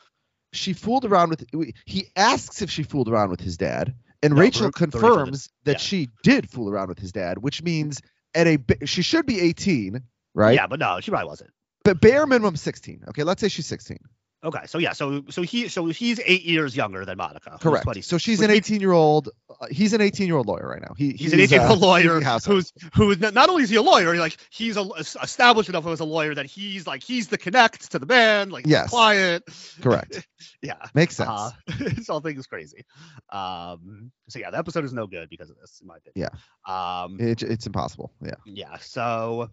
she 0.52 0.72
fooled 0.72 1.04
around 1.04 1.30
with. 1.30 1.44
He 1.84 2.08
asks 2.16 2.62
if 2.62 2.70
she 2.70 2.82
fooled 2.82 3.08
around 3.08 3.30
with 3.30 3.40
his 3.40 3.56
dad, 3.56 3.94
and 4.22 4.34
No, 4.34 4.40
Rachel 4.40 4.66
Ru- 4.66 4.72
the 4.72 4.84
Rachel 4.84 4.90
confirms 4.90 5.48
that 5.64 5.72
yeah. 5.72 5.78
she 5.78 6.08
did 6.22 6.50
fool 6.50 6.68
around 6.68 6.88
with 6.88 6.98
his 6.98 7.12
dad, 7.12 7.38
which 7.38 7.62
means 7.62 8.00
at 8.34 8.46
a 8.46 8.58
she 8.84 9.02
should 9.02 9.26
be 9.26 9.40
18, 9.40 10.02
right? 10.34 10.54
yeah, 10.54 10.66
but 10.66 10.78
no, 10.78 11.00
she 11.00 11.10
probably 11.10 11.28
wasn't. 11.28 11.50
But 11.84 12.00
bare 12.00 12.26
minimum 12.26 12.56
16. 12.56 13.04
Okay, 13.08 13.22
let's 13.22 13.40
say 13.40 13.48
she's 13.48 13.66
16. 13.66 13.98
Okay, 14.42 14.60
so 14.66 14.78
yeah, 14.78 14.92
so 14.94 15.22
so 15.28 15.42
he 15.42 15.68
so 15.68 15.84
he's 15.86 16.18
eight 16.24 16.44
years 16.44 16.74
younger 16.74 17.04
than 17.04 17.18
Monica. 17.18 17.58
Correct. 17.60 17.84
20. 17.84 18.00
So 18.00 18.16
she's 18.16 18.40
an 18.40 18.50
18 18.50 18.80
year 18.80 18.92
old. 18.92 19.28
Uh, 19.50 19.66
he's 19.70 19.92
an 19.92 20.00
18 20.00 20.26
year 20.26 20.36
old 20.36 20.46
lawyer 20.46 20.66
right 20.66 20.80
now. 20.80 20.94
He, 20.96 21.10
He's 21.12 21.34
an 21.34 21.40
18 21.40 21.60
year 21.60 21.68
old 21.68 21.78
lawyer 21.90 22.20
who's 22.20 22.72
who 22.94 23.10
is 23.10 23.18
not, 23.20 23.34
not 23.34 23.50
only 23.50 23.64
is 23.64 23.70
he 23.70 23.76
a 23.76 23.82
lawyer, 23.82 24.16
like 24.16 24.38
he's 24.50 24.78
a, 24.78 24.88
established 25.22 25.68
enough 25.68 25.86
as 25.86 26.00
a 26.00 26.06
lawyer 26.06 26.34
that 26.34 26.46
he's 26.46 26.86
like 26.86 27.02
he's 27.02 27.28
the 27.28 27.36
connect 27.36 27.90
to 27.92 27.98
the 27.98 28.06
band, 28.06 28.50
like 28.50 28.66
Yes. 28.66 28.84
the 28.84 28.88
client. 28.90 29.44
correct. 29.82 30.26
Yeah. 30.62 30.76
Makes 30.94 31.16
sense. 31.16 31.28
Uh, 31.30 31.50
this 31.78 32.08
whole 32.08 32.20
thing 32.20 32.38
is 32.38 32.46
crazy. 32.46 32.84
Um, 33.30 34.10
so 34.28 34.38
yeah, 34.38 34.50
the 34.50 34.58
episode 34.58 34.84
is 34.84 34.92
no 34.92 35.06
good 35.06 35.28
because 35.28 35.50
of 35.50 35.56
this, 35.58 35.80
in 35.82 35.86
my 35.86 35.96
opinion. 35.98 36.30
Yeah. 36.66 37.02
Um, 37.02 37.18
It, 37.20 37.42
it's 37.42 37.66
impossible. 37.66 38.10
Yeah. 38.22 38.34
yeah. 38.46 38.78
So 38.78 39.50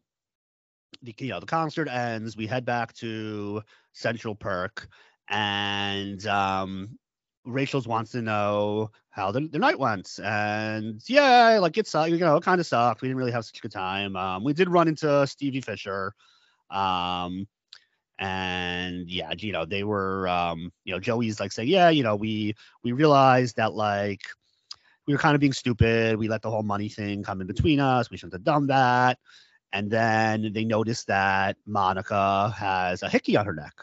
the 1.01 1.15
you 1.19 1.29
know 1.29 1.39
the 1.39 1.45
concert 1.45 1.87
ends. 1.87 2.37
We 2.37 2.47
head 2.47 2.65
back 2.65 2.93
to 2.95 3.61
Central 3.93 4.35
Perk, 4.35 4.87
and 5.29 6.25
um, 6.27 6.97
Rachel's 7.45 7.87
wants 7.87 8.11
to 8.11 8.21
know 8.21 8.91
how 9.09 9.31
the, 9.31 9.41
the 9.41 9.59
night 9.59 9.79
went. 9.79 10.19
And 10.23 11.01
yeah, 11.07 11.57
like 11.61 11.77
it 11.77 11.87
sucked. 11.87 12.11
You 12.11 12.17
know, 12.17 12.37
it 12.37 12.43
kind 12.43 12.59
of 12.59 12.67
sucked. 12.67 13.01
We 13.01 13.07
didn't 13.07 13.17
really 13.17 13.31
have 13.31 13.45
such 13.45 13.57
a 13.57 13.61
good 13.61 13.71
time. 13.71 14.15
Um, 14.15 14.43
we 14.43 14.53
did 14.53 14.69
run 14.69 14.87
into 14.87 15.25
Stevie 15.27 15.61
Fisher. 15.61 16.13
Um, 16.69 17.47
and 18.19 19.07
yeah, 19.09 19.33
you 19.37 19.51
know, 19.51 19.65
they 19.65 19.83
were 19.83 20.27
um, 20.27 20.71
you 20.83 20.93
know, 20.93 20.99
Joey's 20.99 21.39
like 21.39 21.51
saying, 21.51 21.69
Yeah, 21.69 21.89
you 21.89 22.03
know, 22.03 22.15
we 22.15 22.55
we 22.83 22.91
realized 22.91 23.57
that 23.57 23.73
like 23.73 24.21
we 25.05 25.13
were 25.13 25.19
kind 25.19 25.35
of 25.35 25.41
being 25.41 25.53
stupid. 25.53 26.17
We 26.17 26.27
let 26.27 26.41
the 26.41 26.51
whole 26.51 26.63
money 26.63 26.89
thing 26.89 27.23
come 27.23 27.41
in 27.41 27.47
between 27.47 27.79
us. 27.79 28.09
We 28.09 28.17
shouldn't 28.17 28.33
have 28.33 28.43
done 28.43 28.67
that. 28.67 29.19
And 29.73 29.91
then 29.91 30.53
they 30.53 30.65
notice 30.65 31.03
that 31.05 31.57
Monica 31.65 32.53
has 32.57 33.03
a 33.03 33.09
hickey 33.09 33.37
on 33.37 33.45
her 33.45 33.53
neck. 33.53 33.73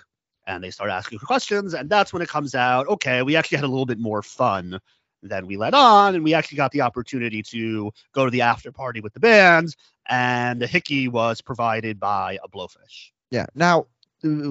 And 0.46 0.62
they 0.62 0.70
start 0.70 0.90
asking 0.90 1.18
her 1.20 1.26
questions. 1.26 1.74
And 1.74 1.88
that's 1.88 2.12
when 2.12 2.22
it 2.22 2.28
comes 2.28 2.54
out, 2.54 2.86
okay, 2.88 3.22
we 3.22 3.36
actually 3.36 3.56
had 3.56 3.64
a 3.64 3.68
little 3.68 3.86
bit 3.86 3.98
more 3.98 4.22
fun 4.22 4.78
than 5.22 5.46
we 5.46 5.56
let 5.56 5.72
on. 5.72 6.14
And 6.14 6.24
we 6.24 6.34
actually 6.34 6.56
got 6.56 6.72
the 6.72 6.82
opportunity 6.82 7.42
to 7.44 7.92
go 8.12 8.24
to 8.26 8.30
the 8.30 8.42
after 8.42 8.70
party 8.70 9.00
with 9.00 9.14
the 9.14 9.20
band. 9.20 9.74
And 10.06 10.60
the 10.60 10.66
hickey 10.66 11.08
was 11.08 11.40
provided 11.40 11.98
by 11.98 12.38
a 12.44 12.48
blowfish. 12.48 13.10
Yeah. 13.30 13.46
Now, 13.54 13.86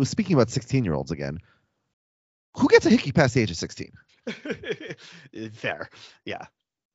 speaking 0.04 0.36
about 0.36 0.50
16 0.50 0.84
year 0.84 0.93
olds 0.93 1.12
again, 1.12 1.39
who 2.58 2.67
gets 2.67 2.86
a 2.86 2.89
hickey 2.89 3.12
past 3.12 3.34
the 3.34 3.41
age 3.41 3.52
of 3.52 3.58
16? 3.58 3.91
Fair. 5.54 5.89
Yeah. 6.26 6.46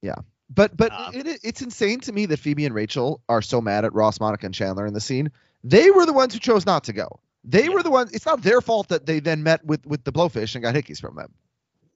Yeah. 0.03 0.17
But 0.51 0.77
but 0.77 0.93
Um, 0.93 1.15
it, 1.15 1.27
it- 1.27 1.41
it's 1.45 1.63
insane 1.63 2.01
to 2.01 2.13
me 2.13 2.27
that 2.27 2.39
Phoebe 2.39 2.65
and 2.67 2.75
Rachel 2.75 3.21
are 3.29 3.43
so 3.43 3.61
mad 3.61 3.85
at 3.85 3.93
Ross, 3.95 4.19
Monica, 4.21 4.47
and 4.47 4.55
Chandler 4.55 4.87
in 4.87 4.95
the 4.95 5.01
scene. 5.01 5.31
They 5.65 5.91
were 5.91 6.07
the 6.07 6.13
ones 6.13 6.33
who 6.35 6.41
chose 6.41 6.65
not 6.65 6.85
to 6.85 6.93
go. 6.93 7.21
They 7.45 7.65
Yeah. 7.65 7.71
were 7.71 7.83
the 7.83 7.91
ones. 7.91 8.13
It's 8.13 8.27
not 8.27 8.43
their 8.43 8.61
fault 8.61 8.89
that 8.89 9.07
they 9.07 9.21
then 9.21 9.43
met 9.43 9.65
with 9.65 9.85
with 9.87 10.05
the 10.05 10.13
blowfish 10.13 10.55
and 10.55 10.63
got 10.63 10.75
hickeys 10.75 11.01
from 11.01 11.17
them. 11.17 11.33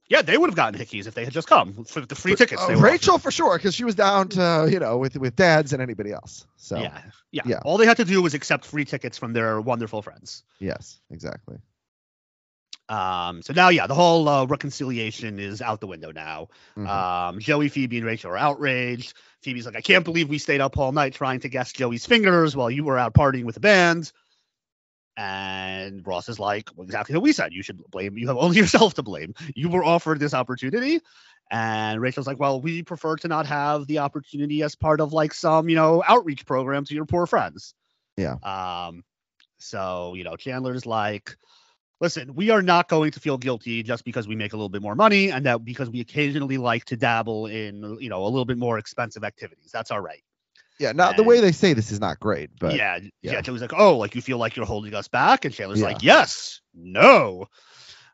Yeah, 0.08 0.20
they 0.20 0.36
would 0.36 0.50
have 0.50 0.56
gotten 0.56 0.78
hickeys 0.78 1.06
if 1.06 1.14
they 1.14 1.24
had 1.24 1.32
just 1.32 1.48
come 1.48 1.84
for 1.84 2.02
the 2.02 2.14
free 2.14 2.34
tickets. 2.36 2.60
Uh, 2.62 2.76
Rachel 2.76 3.16
for 3.18 3.30
sure, 3.30 3.56
because 3.56 3.74
she 3.74 3.84
was 3.84 3.94
down 3.94 4.28
to 4.30 4.68
you 4.70 4.78
know 4.78 4.98
with 4.98 5.16
with 5.16 5.34
dads 5.36 5.72
and 5.72 5.80
anybody 5.80 6.12
else. 6.12 6.46
So 6.56 6.76
Yeah, 6.78 7.00
yeah, 7.30 7.42
Yeah. 7.46 7.60
All 7.64 7.78
they 7.78 7.86
had 7.86 7.96
to 7.96 8.04
do 8.04 8.20
was 8.20 8.34
accept 8.34 8.66
free 8.66 8.84
tickets 8.84 9.16
from 9.16 9.32
their 9.32 9.60
wonderful 9.60 10.02
friends. 10.02 10.42
yes, 10.58 11.00
exactly. 11.10 11.56
Um, 12.88 13.42
so 13.42 13.52
now, 13.52 13.68
yeah, 13.68 13.86
the 13.86 13.94
whole 13.94 14.28
uh, 14.28 14.44
reconciliation 14.44 15.38
is 15.38 15.62
out 15.62 15.80
the 15.80 15.86
window 15.86 16.10
now. 16.12 16.48
Mhm. 16.76 16.88
Um, 16.88 17.40
Joey, 17.40 17.68
Phoebe, 17.68 17.98
and 17.98 18.06
Rachel 18.06 18.32
are 18.32 18.36
outraged. 18.36 19.14
Phoebe's 19.42 19.66
like, 19.66 19.76
I 19.76 19.80
can't 19.80 20.04
believe 20.04 20.28
we 20.28 20.38
stayed 20.38 20.60
up 20.60 20.76
all 20.76 20.92
night 20.92 21.14
trying 21.14 21.40
to 21.40 21.48
guess 21.48 21.72
Joey's 21.72 22.06
fingers 22.06 22.54
while 22.54 22.70
you 22.70 22.84
were 22.84 22.98
out 22.98 23.14
partying 23.14 23.44
with 23.44 23.54
the 23.54 23.60
band. 23.60 24.12
And 25.16 26.06
Ross 26.06 26.28
is 26.28 26.38
like, 26.38 26.70
well, 26.74 26.84
exactly 26.84 27.14
what 27.14 27.22
we 27.22 27.32
said. 27.32 27.52
You 27.52 27.62
should 27.62 27.82
blame. 27.90 28.16
You 28.16 28.28
have 28.28 28.36
only 28.36 28.56
yourself 28.58 28.94
to 28.94 29.02
blame. 29.02 29.34
You 29.54 29.68
were 29.68 29.84
offered 29.84 30.20
this 30.20 30.34
opportunity. 30.34 31.00
And 31.50 32.00
Rachel's 32.00 32.26
like, 32.26 32.40
well, 32.40 32.60
we 32.60 32.82
prefer 32.82 33.16
to 33.16 33.28
not 33.28 33.46
have 33.46 33.86
the 33.86 33.98
opportunity 33.98 34.62
as 34.62 34.74
part 34.74 35.00
of 35.00 35.12
like 35.12 35.34
some, 35.34 35.68
you 35.68 35.76
know, 35.76 36.02
outreach 36.06 36.46
program 36.46 36.84
to 36.86 36.94
your 36.94 37.04
poor 37.04 37.26
friends. 37.26 37.74
Yeah. 38.16 38.36
Um, 38.42 39.04
so, 39.58 40.14
you 40.14 40.24
know, 40.24 40.36
Chandler's 40.36 40.86
like, 40.86 41.36
listen, 42.02 42.34
we 42.34 42.50
are 42.50 42.62
not 42.62 42.88
going 42.88 43.12
to 43.12 43.20
feel 43.20 43.38
guilty 43.38 43.84
just 43.84 44.04
because 44.04 44.26
we 44.26 44.34
make 44.34 44.52
a 44.52 44.56
little 44.56 44.68
bit 44.68 44.82
more 44.82 44.96
money 44.96 45.30
and 45.30 45.46
that 45.46 45.64
because 45.64 45.88
we 45.88 46.00
occasionally 46.00 46.58
like 46.58 46.84
to 46.84 46.96
dabble 46.96 47.46
in, 47.46 47.96
you 48.00 48.10
know, 48.10 48.24
a 48.24 48.26
little 48.26 48.44
bit 48.44 48.58
more 48.58 48.76
expensive 48.76 49.22
activities. 49.22 49.70
That's 49.72 49.92
all 49.92 50.00
right. 50.00 50.22
Yeah. 50.80 50.90
Now 50.90 51.12
the 51.12 51.22
way 51.22 51.40
they 51.40 51.52
say 51.52 51.74
this 51.74 51.92
is 51.92 52.00
not 52.00 52.18
great, 52.18 52.50
but 52.58 52.74
yeah, 52.74 52.98
yeah. 53.22 53.32
yeah. 53.34 53.40
Joey's 53.40 53.60
like, 53.60 53.72
oh, 53.72 53.98
like 53.98 54.16
you 54.16 54.20
feel 54.20 54.38
like 54.38 54.56
you're 54.56 54.66
holding 54.66 54.94
us 54.94 55.06
back, 55.06 55.44
and 55.44 55.54
Chandler's 55.54 55.78
Yeah. 55.78 55.86
like, 55.86 56.02
yes, 56.02 56.60
no. 56.74 57.46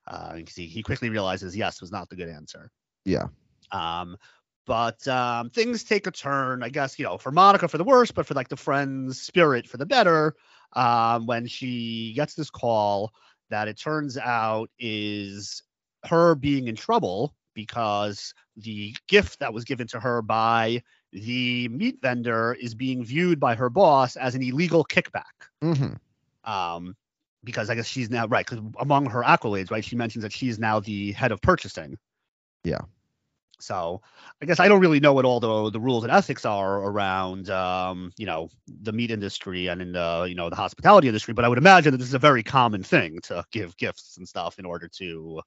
Uh, 0.07 0.41
see, 0.49 0.66
he 0.66 0.82
quickly 0.82 1.09
realizes 1.09 1.57
yes 1.57 1.80
was 1.80 1.91
not 1.91 2.11
the 2.11 2.16
good 2.16 2.28
answer. 2.28 2.70
Yeah. 3.07 3.28
Um, 3.72 4.18
but 4.66 5.09
um, 5.09 5.49
things 5.49 5.82
take 5.84 6.07
a 6.07 6.11
turn, 6.11 6.62
I 6.62 6.68
guess, 6.68 6.99
you 6.99 7.07
know, 7.07 7.16
for 7.16 7.32
Monica 7.32 7.68
for 7.68 7.78
the 7.78 7.84
worse, 7.84 8.11
but 8.11 8.26
for 8.26 8.34
like 8.34 8.49
the 8.49 8.57
friend's 8.57 9.18
spirit 9.18 9.66
for 9.66 9.78
the 9.78 9.86
better. 9.86 10.34
Um, 10.74 11.24
when 11.24 11.47
she 11.47 12.12
gets 12.14 12.34
this 12.34 12.51
call 12.51 13.14
that 13.51 13.68
it 13.68 13.78
turns 13.78 14.16
out 14.16 14.70
is 14.78 15.62
her 16.05 16.34
being 16.34 16.68
in 16.68 16.76
trouble 16.76 17.34
because 17.55 18.34
the 18.57 18.94
gift 19.09 19.40
that 19.40 19.53
was 19.53 19.64
given 19.64 19.86
to 19.88 19.99
her 19.99 20.22
by 20.22 20.82
the 21.12 21.68
meat 21.68 21.99
vendor 22.01 22.57
is 22.61 22.74
being 22.74 23.05
viewed 23.05 23.40
by 23.40 23.55
her 23.55 23.68
boss 23.68 24.16
as 24.16 24.34
an 24.34 24.42
illegal 24.42 24.84
kickback. 24.84 25.22
hmm 25.61 25.94
Um, 26.44 26.94
because 27.44 27.70
I 27.70 27.74
guess 27.74 27.86
she's 27.86 28.11
now 28.11 28.26
right. 28.26 28.46
Because 28.46 28.64
among 28.78 29.07
her 29.11 29.22
accolades, 29.22 29.70
right, 29.70 29.84
she 29.84 29.96
mentions 29.96 30.22
that 30.22 30.32
she's 30.32 30.59
now 30.59 30.80
the 30.80 31.12
head 31.12 31.32
of 31.32 31.40
purchasing. 31.40 31.96
Yeah. 32.64 32.80
So 33.61 34.03
I 34.43 34.47
guess 34.47 34.61
I 34.61 34.69
don't 34.69 34.81
really 34.81 35.01
know 35.01 35.13
what 35.13 35.25
all 35.25 35.41
the 35.41 35.71
the 35.71 35.81
rules 35.81 36.05
and 36.05 36.13
ethics 36.13 36.45
are 36.45 36.79
around, 36.83 37.51
um, 37.51 38.13
you 38.17 38.27
know, 38.27 38.51
the 38.67 38.93
meat 38.93 39.11
industry 39.11 39.67
and 39.67 39.83
in 39.83 39.93
the 39.93 40.27
you 40.29 40.35
know 40.35 40.51
the 40.51 40.57
hospitality 40.57 41.09
industry, 41.09 41.35
but 41.35 41.45
I 41.45 41.49
would 41.49 41.59
imagine 41.59 41.93
that 41.93 41.99
this 41.99 42.09
is 42.09 42.15
a 42.15 42.19
very 42.19 42.43
common 42.43 42.83
thing 42.83 43.21
to 43.25 43.45
give 43.51 43.77
gifts 43.77 44.17
and 44.17 44.29
stuff 44.29 44.59
in 44.59 44.65
order 44.65 44.89
to 44.99 45.41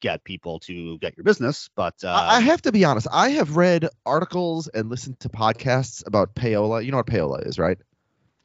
get 0.00 0.24
people 0.24 0.58
to 0.60 0.98
get 0.98 1.16
your 1.16 1.24
business. 1.24 1.68
But 1.74 1.94
uh, 2.02 2.08
I 2.08 2.36
I 2.36 2.40
have 2.40 2.62
to 2.62 2.72
be 2.72 2.84
honest. 2.84 3.06
I 3.12 3.30
have 3.30 3.56
read 3.56 3.88
articles 4.06 4.68
and 4.68 4.88
listened 4.88 5.20
to 5.20 5.28
podcasts 5.28 6.06
about 6.06 6.34
payola. 6.34 6.84
You 6.84 6.90
know 6.90 6.96
what 6.98 7.06
payola 7.06 7.46
is, 7.46 7.58
right? 7.58 7.78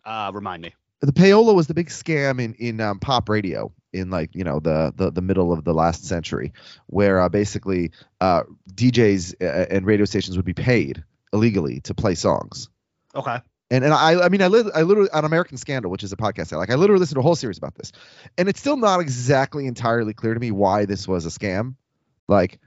uh, 0.05 0.31
remind 0.33 0.61
me. 0.61 0.73
the 1.01 1.11
payola 1.11 1.53
was 1.55 1.67
the 1.67 1.73
big 1.73 1.89
scam 1.89 2.41
in 2.41 2.53
in 2.55 2.81
um, 2.81 2.99
pop 2.99 3.29
radio 3.29 3.71
in 3.95 4.09
like 4.09 4.35
you 4.35 4.43
know 4.43 4.59
the, 4.59 4.93
the 4.95 5.11
the 5.11 5.21
middle 5.21 5.51
of 5.51 5.63
the 5.63 5.73
last 5.73 6.05
century 6.05 6.53
where 6.87 7.19
uh, 7.19 7.29
basically 7.29 7.91
uh, 8.21 8.43
DJs 8.73 9.35
uh, 9.41 9.65
and 9.69 9.85
radio 9.85 10.05
stations 10.05 10.37
would 10.37 10.45
be 10.45 10.53
paid 10.53 11.03
illegally 11.33 11.79
to 11.81 11.93
play 11.93 12.15
songs. 12.15 12.69
Okay. 13.15 13.37
and 13.71 13.83
and 13.83 13.93
I 13.93 14.25
I 14.25 14.29
mean 14.29 14.41
I 14.41 14.47
li- 14.47 14.71
I 14.75 14.81
literally 14.83 15.09
on 15.11 15.25
American 15.25 15.57
Scandal 15.57 15.89
which 15.89 16.03
is 16.03 16.11
a 16.11 16.17
podcast 16.17 16.53
I 16.53 16.57
like 16.57 16.69
I 16.69 16.75
literally 16.75 16.99
listened 16.99 17.15
to 17.15 17.21
a 17.21 17.23
whole 17.23 17.35
series 17.35 17.57
about 17.57 17.75
this. 17.75 17.91
And 18.37 18.49
it's 18.49 18.59
still 18.59 18.77
not 18.77 18.99
exactly 18.99 19.65
entirely 19.65 20.13
clear 20.13 20.33
to 20.33 20.39
me 20.39 20.51
why 20.51 20.85
this 20.85 21.07
was 21.07 21.25
a 21.25 21.29
scam. 21.29 21.75
Like 22.27 22.59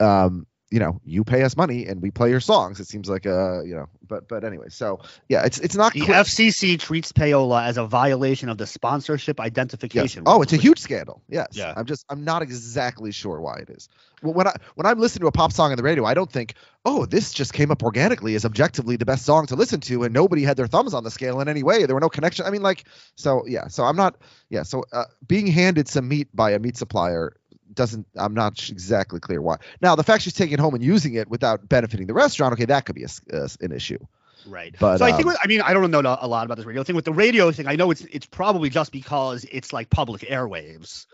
um 0.00 0.46
you 0.70 0.78
know 0.78 1.00
you 1.04 1.24
pay 1.24 1.42
us 1.42 1.56
money 1.56 1.86
and 1.86 2.02
we 2.02 2.10
play 2.10 2.28
your 2.30 2.40
songs 2.40 2.78
it 2.80 2.86
seems 2.86 3.08
like 3.08 3.26
uh 3.26 3.62
you 3.62 3.74
know 3.74 3.86
but 4.06 4.28
but 4.28 4.44
anyway 4.44 4.68
so 4.68 5.00
yeah 5.28 5.44
it's 5.44 5.58
it's 5.60 5.74
not 5.76 5.92
The 5.94 6.00
clear. 6.00 6.16
FCC 6.18 6.78
treats 6.78 7.10
payola 7.12 7.64
as 7.66 7.76
a 7.78 7.86
violation 7.86 8.48
of 8.48 8.58
the 8.58 8.66
sponsorship 8.66 9.38
Yes. 9.38 9.46
identification. 9.46 10.24
Oh, 10.26 10.42
it's 10.42 10.52
a 10.52 10.56
huge 10.56 10.78
scandal. 10.78 11.22
Yes. 11.28 11.48
Yeah. 11.52 11.72
I'm 11.76 11.86
just 11.86 12.04
I'm 12.10 12.24
not 12.24 12.42
exactly 12.42 13.12
sure 13.12 13.40
why 13.40 13.56
it 13.58 13.70
is. 13.70 13.88
Well, 14.22 14.34
when 14.34 14.46
I 14.46 14.54
when 14.74 14.86
I'm 14.86 14.98
listening 14.98 15.22
to 15.22 15.26
a 15.28 15.32
pop 15.32 15.52
song 15.52 15.70
on 15.70 15.76
the 15.76 15.82
radio, 15.82 16.04
I 16.04 16.12
don't 16.14 16.30
think, 16.30 16.54
oh, 16.84 17.06
this 17.06 17.32
just 17.32 17.52
came 17.52 17.70
up 17.70 17.82
organically 17.82 18.34
as 18.34 18.44
objectively 18.44 18.96
the 18.96 19.04
best 19.06 19.24
song 19.24 19.46
to 19.46 19.56
listen 19.56 19.80
to, 19.82 20.02
and 20.04 20.12
nobody 20.12 20.42
had 20.42 20.56
their 20.56 20.66
thumbs 20.66 20.92
on 20.92 21.04
the 21.04 21.10
scale 21.10 21.40
in 21.40 21.48
any 21.48 21.62
way. 21.62 21.86
There 21.86 21.94
were 21.94 22.00
no 22.00 22.08
connection. 22.08 22.44
I 22.44 22.50
mean, 22.50 22.62
like, 22.62 22.84
so 23.16 23.44
yeah. 23.46 23.68
So 23.68 23.84
I'm 23.84 23.96
not. 23.96 24.16
Yeah. 24.50 24.64
So 24.64 24.84
uh, 24.92 25.04
being 25.26 25.46
handed 25.46 25.88
some 25.88 26.08
meat 26.08 26.28
by 26.34 26.50
a 26.52 26.58
meat 26.58 26.76
supplier 26.76 27.36
doesn't. 27.78 28.06
I'm 28.16 28.34
not 28.34 28.68
exactly 28.68 29.20
clear 29.20 29.40
why. 29.40 29.56
Now, 29.80 29.94
the 29.94 30.02
fact 30.02 30.24
she's 30.24 30.34
taking 30.34 30.54
it 30.54 30.60
home 30.60 30.74
and 30.74 30.84
using 30.84 31.14
it 31.14 31.30
without 31.30 31.66
benefiting 31.66 32.06
the 32.06 32.12
restaurant, 32.12 32.52
okay, 32.52 32.66
that 32.66 32.84
could 32.84 32.96
be 32.96 33.04
a 33.04 33.36
uh, 33.36 33.48
an 33.62 33.72
issue. 33.72 33.98
Right. 34.46 34.74
But, 34.78 34.98
so 34.98 35.04
I 35.04 35.12
think 35.12 35.28
um, 35.28 35.36
I 35.42 35.46
mean 35.46 35.62
I 35.62 35.72
don't 35.72 35.90
know 35.90 36.00
a 36.00 36.28
lot 36.28 36.44
about 36.44 36.56
this 36.56 36.66
radio 36.66 36.82
thing. 36.82 36.96
With 36.96 37.04
the 37.06 37.12
radio 37.12 37.50
thing, 37.52 37.66
I 37.66 37.76
know 37.76 37.90
it's 37.90 38.02
it's 38.02 38.26
probably 38.26 38.68
just 38.68 38.92
because 38.92 39.44
it's 39.50 39.72
like 39.72 39.88
public 39.90 40.22
airwaves. 40.22 41.06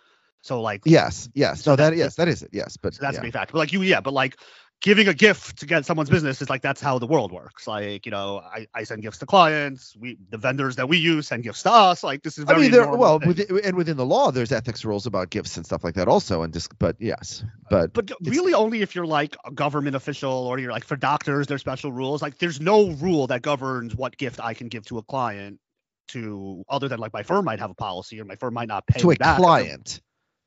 So 0.42 0.60
like 0.60 0.82
Yes. 0.84 1.28
Yes. 1.34 1.62
So 1.62 1.72
No. 1.72 1.76
That 1.76 1.90
that- 1.90 1.96
yes. 1.96 2.16
That 2.16 2.28
is 2.28 2.42
it. 2.42 2.50
Yes. 2.52 2.76
But 2.76 2.94
so 2.94 3.00
that's 3.02 3.14
yeah. 3.14 3.20
a 3.20 3.22
big 3.22 3.32
factor. 3.32 3.52
But 3.52 3.58
like 3.58 3.72
you, 3.72 3.82
yeah, 3.82 4.00
but 4.00 4.12
like 4.12 4.36
giving 4.80 5.08
a 5.08 5.14
gift 5.14 5.58
to 5.58 5.66
get 5.66 5.86
someone's 5.86 6.10
business 6.10 6.42
is 6.42 6.50
like 6.50 6.62
that's 6.62 6.80
how 6.80 6.98
the 6.98 7.06
world 7.06 7.32
works. 7.32 7.66
Like 7.66 8.04
you 8.06 8.12
know, 8.12 8.38
I, 8.38 8.66
I 8.74 8.84
send 8.84 9.02
gifts 9.02 9.18
to 9.18 9.26
clients. 9.26 9.96
We 9.98 10.18
the 10.30 10.38
vendors 10.38 10.76
that 10.76 10.88
we 10.88 10.98
use 10.98 11.28
send 11.28 11.42
gifts 11.42 11.62
to 11.62 11.72
us. 11.72 12.02
Like 12.02 12.22
this 12.22 12.38
is 12.38 12.44
I 12.44 12.52
very 12.52 12.62
mean, 12.62 12.70
there 12.70 12.88
well, 12.90 13.18
within, 13.18 13.60
and 13.64 13.76
within 13.76 13.96
the 13.96 14.06
law, 14.06 14.30
there's 14.30 14.52
ethics 14.52 14.84
rules 14.84 15.06
about 15.06 15.30
gifts 15.30 15.56
and 15.56 15.64
stuff 15.64 15.84
like 15.84 15.94
that, 15.94 16.08
also. 16.08 16.42
And 16.42 16.52
just, 16.52 16.78
but 16.78 16.96
yes, 16.98 17.44
but 17.70 17.92
But 17.94 18.10
really, 18.22 18.54
only 18.54 18.82
if 18.82 18.94
you're 18.94 19.06
like 19.06 19.36
a 19.44 19.50
government 19.50 19.96
official 19.96 20.30
or 20.30 20.58
you're 20.58 20.72
like 20.72 20.84
for 20.84 20.96
doctors, 20.96 21.46
there's 21.46 21.60
special 21.60 21.92
rules. 21.92 22.22
Like 22.22 22.38
there's 22.38 22.60
no 22.60 22.90
rule 22.90 23.26
that 23.28 23.42
governs 23.42 23.94
what 23.96 24.16
gift 24.16 24.40
I 24.42 24.54
can 24.54 24.68
give 24.68 24.84
to 24.86 24.98
a 24.98 25.02
client 25.02 25.60
to 26.08 26.64
other 26.68 26.88
than 26.88 26.98
like 26.98 27.12
my 27.12 27.22
firm 27.22 27.44
might 27.46 27.60
have 27.60 27.70
a 27.70 27.74
policy 27.74 28.20
or 28.20 28.24
my 28.24 28.36
firm 28.36 28.54
might 28.54 28.68
not 28.68 28.86
pay 28.86 29.00
to 29.00 29.10
a 29.10 29.16
back. 29.16 29.38
client, 29.38 30.00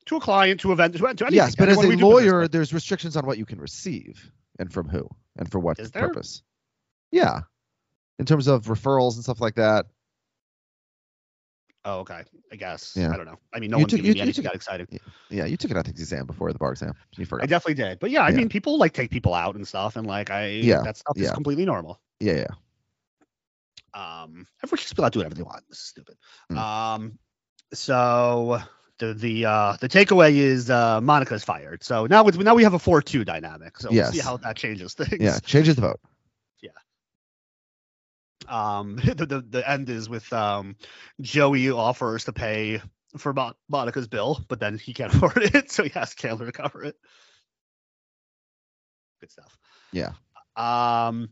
To 0.07 0.15
a 0.17 0.19
client, 0.19 0.59
to 0.61 0.71
a 0.71 0.75
vendor, 0.75 0.97
to, 0.99 1.05
anything. 1.07 1.33
yes. 1.33 1.55
But 1.55 1.69
as 1.69 1.77
a 1.77 1.79
we 1.81 1.85
do 1.85 1.91
business 1.91 2.03
lawyer, 2.03 2.47
there's 2.47 2.73
restrictions 2.73 3.15
on 3.17 3.25
what 3.25 3.37
you 3.37 3.45
can 3.45 3.59
receive 3.59 4.31
and 4.59 4.71
from 4.71 4.87
who 4.89 5.07
and 5.37 5.51
for 5.51 5.59
what 5.59 5.77
purpose. 5.93 6.43
Yeah, 7.11 7.41
in 8.19 8.25
terms 8.25 8.47
of 8.47 8.65
referrals 8.65 9.15
and 9.15 9.23
stuff 9.23 9.39
like 9.41 9.55
that. 9.55 9.85
Oh, 11.85 11.99
okay. 11.99 12.23
I 12.51 12.55
guess. 12.57 12.93
Yeah. 12.97 13.11
I 13.13 13.17
don't 13.17 13.25
know. 13.25 13.37
I 13.53 13.59
mean, 13.59 13.71
no 13.71 13.77
You 13.77 13.83
one's 13.83 13.91
took- 13.93 14.03
you- 14.03 14.13
me 14.13 14.21
you 14.23 14.33
took- 14.33 14.43
that 14.43 14.55
exciting. 14.55 14.87
Yeah, 15.29 15.45
you 15.45 15.55
took 15.55 15.71
an 15.71 15.77
ethics 15.77 16.01
exam 16.01 16.25
before 16.25 16.51
the 16.51 16.59
bar 16.59 16.71
exam. 16.71 16.93
You 17.15 17.25
forgot. 17.25 17.43
I 17.43 17.47
definitely 17.47 17.81
did. 17.81 17.99
But 17.99 18.11
yeah, 18.11 18.23
I 18.23 18.29
Yeah. 18.29 18.35
mean, 18.37 18.49
people 18.49 18.77
like 18.77 18.91
take 18.93 19.09
people 19.09 19.33
out 19.33 19.55
and 19.55 19.65
stuff, 19.65 19.95
and 19.95 20.05
like 20.05 20.29
I, 20.29 20.47
Yeah, 20.47 20.81
that 20.83 20.97
stuff 20.97 21.17
is 21.17 21.31
completely 21.31 21.63
normal. 21.65 22.01
Yeah, 22.19 22.45
yeah. 23.93 24.23
Um, 24.23 24.47
everyone 24.63 24.79
should 24.79 24.95
be 24.97 25.01
allowed 25.01 25.09
to 25.13 25.13
do 25.13 25.19
whatever 25.19 25.35
they 25.35 25.43
want. 25.43 25.63
This 25.69 25.79
is 25.79 25.85
stupid. 25.85 26.17
Mm. 26.51 26.57
Um, 26.57 27.19
so 27.73 28.61
the 28.99 29.13
the 29.13 29.45
uh 29.45 29.77
the 29.79 29.87
takeaway 29.87 30.35
is 30.35 30.69
uh 30.69 31.01
Monica's 31.01 31.43
fired. 31.43 31.83
So 31.83 32.05
now 32.05 32.23
with 32.23 32.37
now 32.37 32.55
we 32.55 32.63
have 32.63 32.73
a 32.73 32.79
four 32.79 33.01
two 33.01 33.23
dynamic. 33.23 33.79
So 33.79 33.89
we'll 33.91 34.11
see 34.11 34.19
how 34.19 34.37
that 34.37 34.55
changes 34.55 34.93
things. 34.93 35.17
Yeah, 35.19 35.39
changes 35.39 35.75
the 35.75 35.81
vote. 35.81 35.99
Yeah. 36.61 36.71
Um, 38.47 38.95
the, 39.03 39.25
the 39.25 39.41
the 39.41 39.69
end 39.69 39.89
is 39.89 40.09
with 40.09 40.31
um 40.33 40.75
Joey 41.21 41.69
offers 41.69 42.25
to 42.25 42.33
pay 42.33 42.81
for 43.17 43.33
Mon- 43.33 43.55
Monica's 43.69 44.07
bill, 44.07 44.43
but 44.47 44.59
then 44.59 44.77
he 44.77 44.93
can't 44.93 45.13
afford 45.13 45.37
it, 45.37 45.71
so 45.71 45.83
he 45.83 45.91
asks 45.95 46.21
Chandler 46.21 46.45
to 46.45 46.51
cover 46.51 46.83
it. 46.83 46.95
Good 49.21 49.31
stuff. 49.31 49.57
Yeah. 49.91 50.11
Um. 50.55 51.29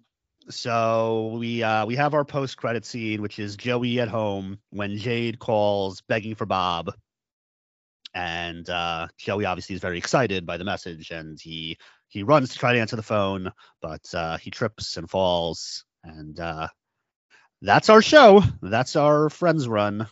So 0.50 1.38
we 1.40 1.64
uh 1.64 1.88
we 1.88 1.96
have 1.96 2.14
our 2.14 2.26
post 2.26 2.58
credit 2.58 2.86
scene, 2.86 3.22
which 3.22 3.40
is 3.40 3.56
Joey 3.56 4.00
at 4.00 4.08
home 4.08 4.60
when 4.70 4.98
Jade 4.98 5.40
calls 5.40 6.02
begging 6.02 6.36
for 6.36 6.46
Bob. 6.46 6.92
And 8.16 8.70
uh, 8.70 9.10
Joey 9.18 9.46
obviously 9.46 9.76
is 9.76 9.82
very 9.82 9.98
excited 9.98 10.46
by 10.46 10.56
the 10.58 10.64
message, 10.64 11.12
and 11.12 11.38
he 11.40 11.78
he 12.08 12.24
runs 12.24 12.50
to 12.54 12.58
try 12.58 12.72
to 12.74 12.80
answer 12.80 12.96
the 12.96 13.04
phone, 13.04 13.52
but 13.82 14.02
uh, 14.14 14.38
he 14.38 14.50
trips 14.50 14.96
and 14.96 15.10
falls, 15.10 15.84
and 16.04 16.40
uh, 16.40 16.70
that's 17.62 17.90
our 17.90 18.02
show. 18.02 18.42
That's 18.62 18.96
our 18.96 19.30
friends 19.30 19.68
run. 19.68 20.08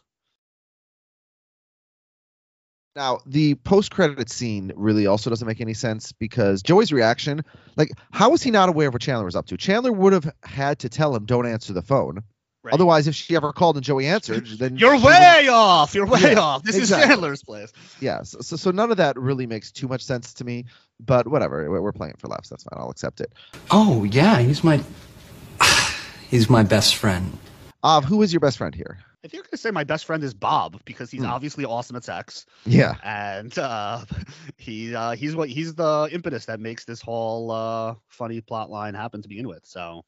Now, 2.95 3.20
the 3.26 3.56
post-credit 3.56 4.30
scene 4.30 4.72
really 4.76 5.08
also 5.08 5.30
doesn't 5.30 5.47
make 5.47 5.62
any 5.62 5.74
sense 5.74 6.12
because 6.12 6.62
Joey's 6.62 6.91
reaction, 6.93 7.41
like, 7.76 7.89
how 8.12 8.30
was 8.30 8.43
he 8.43 8.51
not 8.51 8.70
aware 8.70 8.89
of 8.89 8.93
what 8.93 9.01
Chandler 9.01 9.26
was 9.26 9.36
up 9.36 9.47
to? 9.47 9.58
Chandler 9.58 9.91
would 9.93 10.14
have 10.14 10.30
had 10.43 10.78
to 10.80 10.89
tell 10.89 11.16
him, 11.16 11.26
"Don't 11.26 11.47
answer 11.47 11.74
the 11.74 11.82
phone." 11.82 12.22
Right. 12.64 12.74
Otherwise, 12.74 13.07
if 13.09 13.16
she 13.16 13.36
ever 13.36 13.51
called 13.51 13.76
and 13.76 13.84
Joey 13.84 14.07
answered, 14.07 14.45
then 14.57 14.78
You're 14.78 14.97
she 14.97 15.05
way 15.05 15.47
off. 15.49 15.93
You're 15.93 16.05
way 16.05 16.32
Yeah, 16.32 16.39
off. 16.39 16.64
This 16.64 16.78
exactly. 16.78 17.03
is 17.03 17.09
Chandler's 17.09 17.43
place. 17.43 17.74
yeah 17.99 18.24
so, 18.24 18.39
so 18.39 18.55
so 18.55 18.72
none 18.72 18.89
of 18.89 18.97
that 18.97 19.18
really 19.20 19.45
makes 19.45 19.72
too 19.72 19.88
much 19.88 20.01
sense 20.01 20.34
to 20.36 20.45
me 20.45 20.66
but 20.99 21.28
whatever 21.28 21.70
we're, 21.70 21.82
we're 21.82 21.91
playing 21.91 22.14
it 22.14 22.20
for 22.20 22.28
laughs 22.28 22.47
that's 22.49 22.64
fine 22.64 22.80
i'll 22.80 22.89
accept 22.89 23.20
it 23.22 23.34
Oh, 23.72 24.03
yeah, 24.05 24.39
he's 24.39 24.64
my. 24.64 24.82
he's 26.30 26.49
my 26.49 26.64
best 26.64 26.95
friend. 26.95 27.38
Av, 27.84 28.05
who 28.05 28.22
is 28.22 28.32
your 28.32 28.39
best 28.39 28.57
friend 28.57 28.74
here 28.74 28.99
I 29.26 29.30
think 29.30 29.43
I'm 29.43 29.49
gonna 29.51 29.57
say 29.57 29.72
my 29.72 29.84
best 29.86 30.03
friend 30.05 30.22
is 30.24 30.34
Bob 30.34 30.82
because 30.86 31.09
he's 31.09 31.22
Hmm. 31.24 31.30
obviously 31.30 31.64
awesome 31.66 31.95
at 31.95 32.03
sex, 32.03 32.45
yeah 32.66 32.95
and 33.03 33.57
uh, 33.57 34.03
he 34.57 34.93
uh, 34.95 35.11
he's 35.16 35.34
what 35.36 35.47
he's 35.49 35.76
the 35.76 36.09
impetus 36.11 36.45
that 36.45 36.59
makes 36.59 36.84
this 36.86 37.01
whole 37.01 37.49
uh, 37.51 37.95
funny 38.09 38.41
plot 38.41 38.70
line 38.70 38.93
happen 38.93 39.22
to 39.22 39.30
begin 39.30 39.47
with. 39.47 39.66
So 39.66 40.03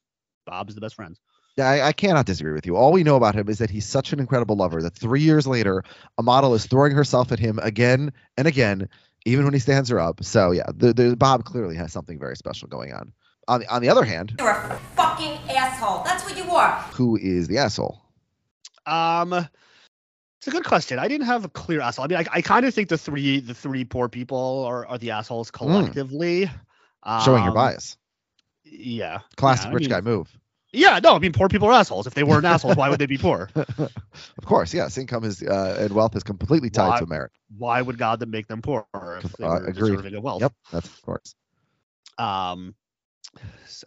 Bob's 0.46 0.74
the 0.74 0.80
best 0.82 0.94
friend. 0.96 1.18
Yeah, 1.56 1.68
I, 1.70 1.86
I 1.88 1.92
cannot 1.92 2.26
disagree 2.26 2.52
with 2.52 2.66
you. 2.66 2.76
All 2.76 2.92
we 2.92 3.02
know 3.02 3.16
about 3.16 3.34
him 3.34 3.48
is 3.48 3.58
that 3.58 3.70
he's 3.70 3.86
such 3.86 4.12
an 4.12 4.20
incredible 4.20 4.56
lover 4.56 4.82
that 4.82 4.94
three 4.94 5.22
years 5.22 5.46
later, 5.46 5.82
a 6.18 6.22
model 6.22 6.54
is 6.54 6.66
throwing 6.66 6.92
herself 6.92 7.32
at 7.32 7.38
him 7.38 7.58
again 7.62 8.12
and 8.36 8.46
again, 8.46 8.88
even 9.24 9.44
when 9.46 9.54
he 9.54 9.60
stands 9.60 9.88
her 9.88 9.98
up. 9.98 10.22
So 10.22 10.50
yeah, 10.50 10.66
the, 10.74 10.92
the 10.92 11.16
Bob 11.16 11.44
clearly 11.44 11.74
has 11.76 11.92
something 11.92 12.18
very 12.18 12.36
special 12.36 12.68
going 12.68 12.92
on. 12.92 13.12
On 13.48 13.60
the 13.60 13.72
on 13.72 13.80
the 13.80 13.88
other 13.88 14.02
hand, 14.04 14.34
You're 14.40 14.50
a 14.50 14.80
fucking 14.96 15.38
asshole. 15.48 16.02
That's 16.04 16.24
what 16.24 16.36
you 16.36 16.50
are. 16.50 16.72
who 16.92 17.16
is 17.16 17.46
the 17.48 17.58
asshole? 17.58 18.02
Um, 18.86 19.32
it's 19.32 20.48
a 20.48 20.50
good 20.50 20.64
question. 20.64 20.98
I 20.98 21.06
didn't 21.08 21.26
have 21.28 21.44
a 21.44 21.48
clear 21.48 21.80
asshole. 21.80 22.04
I 22.06 22.08
mean, 22.08 22.18
I, 22.18 22.24
I 22.32 22.42
kind 22.42 22.66
of 22.66 22.74
think 22.74 22.88
the 22.88 22.98
three 22.98 23.38
the 23.40 23.54
three 23.54 23.84
poor 23.84 24.08
people 24.08 24.64
are, 24.66 24.84
are 24.86 24.98
the 24.98 25.12
assholes 25.12 25.50
collectively. 25.52 26.50
Hmm. 27.04 27.20
Showing 27.24 27.42
your 27.44 27.50
Um, 27.50 27.54
bias. 27.54 27.96
Yeah. 28.64 29.20
Classic 29.36 29.66
yeah, 29.68 29.72
rich 29.74 29.80
mean- 29.82 29.90
guy 29.90 30.00
move. 30.00 30.36
Yeah, 30.72 30.98
no, 31.02 31.14
I 31.14 31.18
mean 31.18 31.32
poor 31.32 31.48
people 31.48 31.68
are 31.68 31.72
assholes. 31.72 32.06
If 32.06 32.14
they 32.14 32.24
weren't 32.24 32.44
assholes, 32.44 32.76
why 32.76 32.88
would 32.88 32.98
they 32.98 33.06
be 33.06 33.18
poor? 33.18 33.48
Of 34.38 34.44
course, 34.44 34.72
yes. 34.74 34.96
Income 34.98 35.24
is 35.24 35.42
uh, 35.42 35.76
and 35.80 35.92
wealth 35.92 36.16
is 36.16 36.22
completely 36.22 36.70
tied 36.70 36.88
Why- 36.88 36.98
to 37.00 37.06
merit. 37.06 37.32
Why 37.56 37.80
would 37.82 37.98
God 37.98 38.20
then 38.20 38.30
make 38.30 38.46
them 38.46 38.62
poor 38.62 38.86
if 39.22 39.32
they 39.36 39.44
Uh, 39.44 39.48
were 39.48 39.56
agreed. 39.66 39.90
deserving 39.90 40.14
of 40.14 40.22
wealth? 40.22 40.42
Yep, 40.42 40.52
that's 40.72 40.88
of 40.88 41.02
course. 41.02 41.34
Um, 42.18 42.74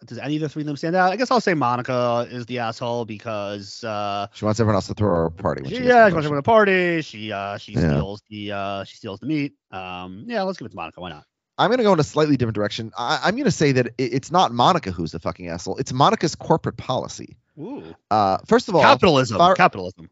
does 0.05 0.17
any 0.19 0.35
of 0.35 0.41
the 0.41 0.49
three 0.49 0.61
of 0.61 0.67
them 0.67 0.77
stand 0.77 0.95
out? 0.95 1.11
I 1.11 1.15
guess 1.15 1.31
I'll 1.31 1.41
say 1.41 1.53
Monica 1.55 2.27
is 2.29 2.45
the 2.45 2.59
asshole 2.59 3.05
because 3.05 3.83
uh, 3.83 4.27
She 4.33 4.45
wants 4.45 4.59
everyone 4.59 4.75
else 4.75 4.87
to 4.87 4.93
throw 4.93 5.09
her 5.09 5.25
a 5.25 5.31
party. 5.31 5.67
She, 5.67 5.75
she 5.77 5.83
yeah, 5.83 6.07
she 6.07 6.13
wants 6.13 6.25
everyone 6.25 6.37
to 6.37 6.43
party. 6.43 7.01
She 7.01 7.31
uh, 7.31 7.57
she 7.57 7.73
Yeah. 7.73 7.89
steals 7.89 8.21
the 8.29 8.51
uh, 8.51 8.83
she 8.83 8.97
steals 8.97 9.19
the 9.19 9.25
meat. 9.27 9.53
Um, 9.71 10.25
yeah, 10.27 10.43
let's 10.43 10.57
give 10.59 10.65
it 10.67 10.69
to 10.69 10.75
Monica. 10.75 11.01
Why 11.01 11.09
not? 11.09 11.25
I'm 11.59 11.67
going 11.69 11.77
to 11.79 11.83
go 11.83 11.93
in 11.93 11.99
a 11.99 12.03
slightly 12.03 12.37
different 12.37 12.55
direction. 12.55 12.91
I, 12.97 13.19
I'm 13.23 13.35
going 13.35 13.43
to 13.45 13.51
say 13.51 13.73
that 13.73 13.87
it, 13.87 13.93
it's 14.13 14.31
not 14.31 14.51
Monica 14.53 14.91
who's 14.91 15.11
the 15.11 15.19
fucking 15.19 15.47
asshole. 15.49 15.77
It's 15.77 15.93
Monica's 15.93 16.33
corporate 16.35 16.77
policy. 16.77 17.37
Ooh, 17.59 17.95
Uh, 18.09 18.37
first 18.47 18.69
of 18.69 18.75
all, 18.75 18.81
capitalism, 18.81 19.37
fire- 19.37 19.53
capitalism. 19.55 20.09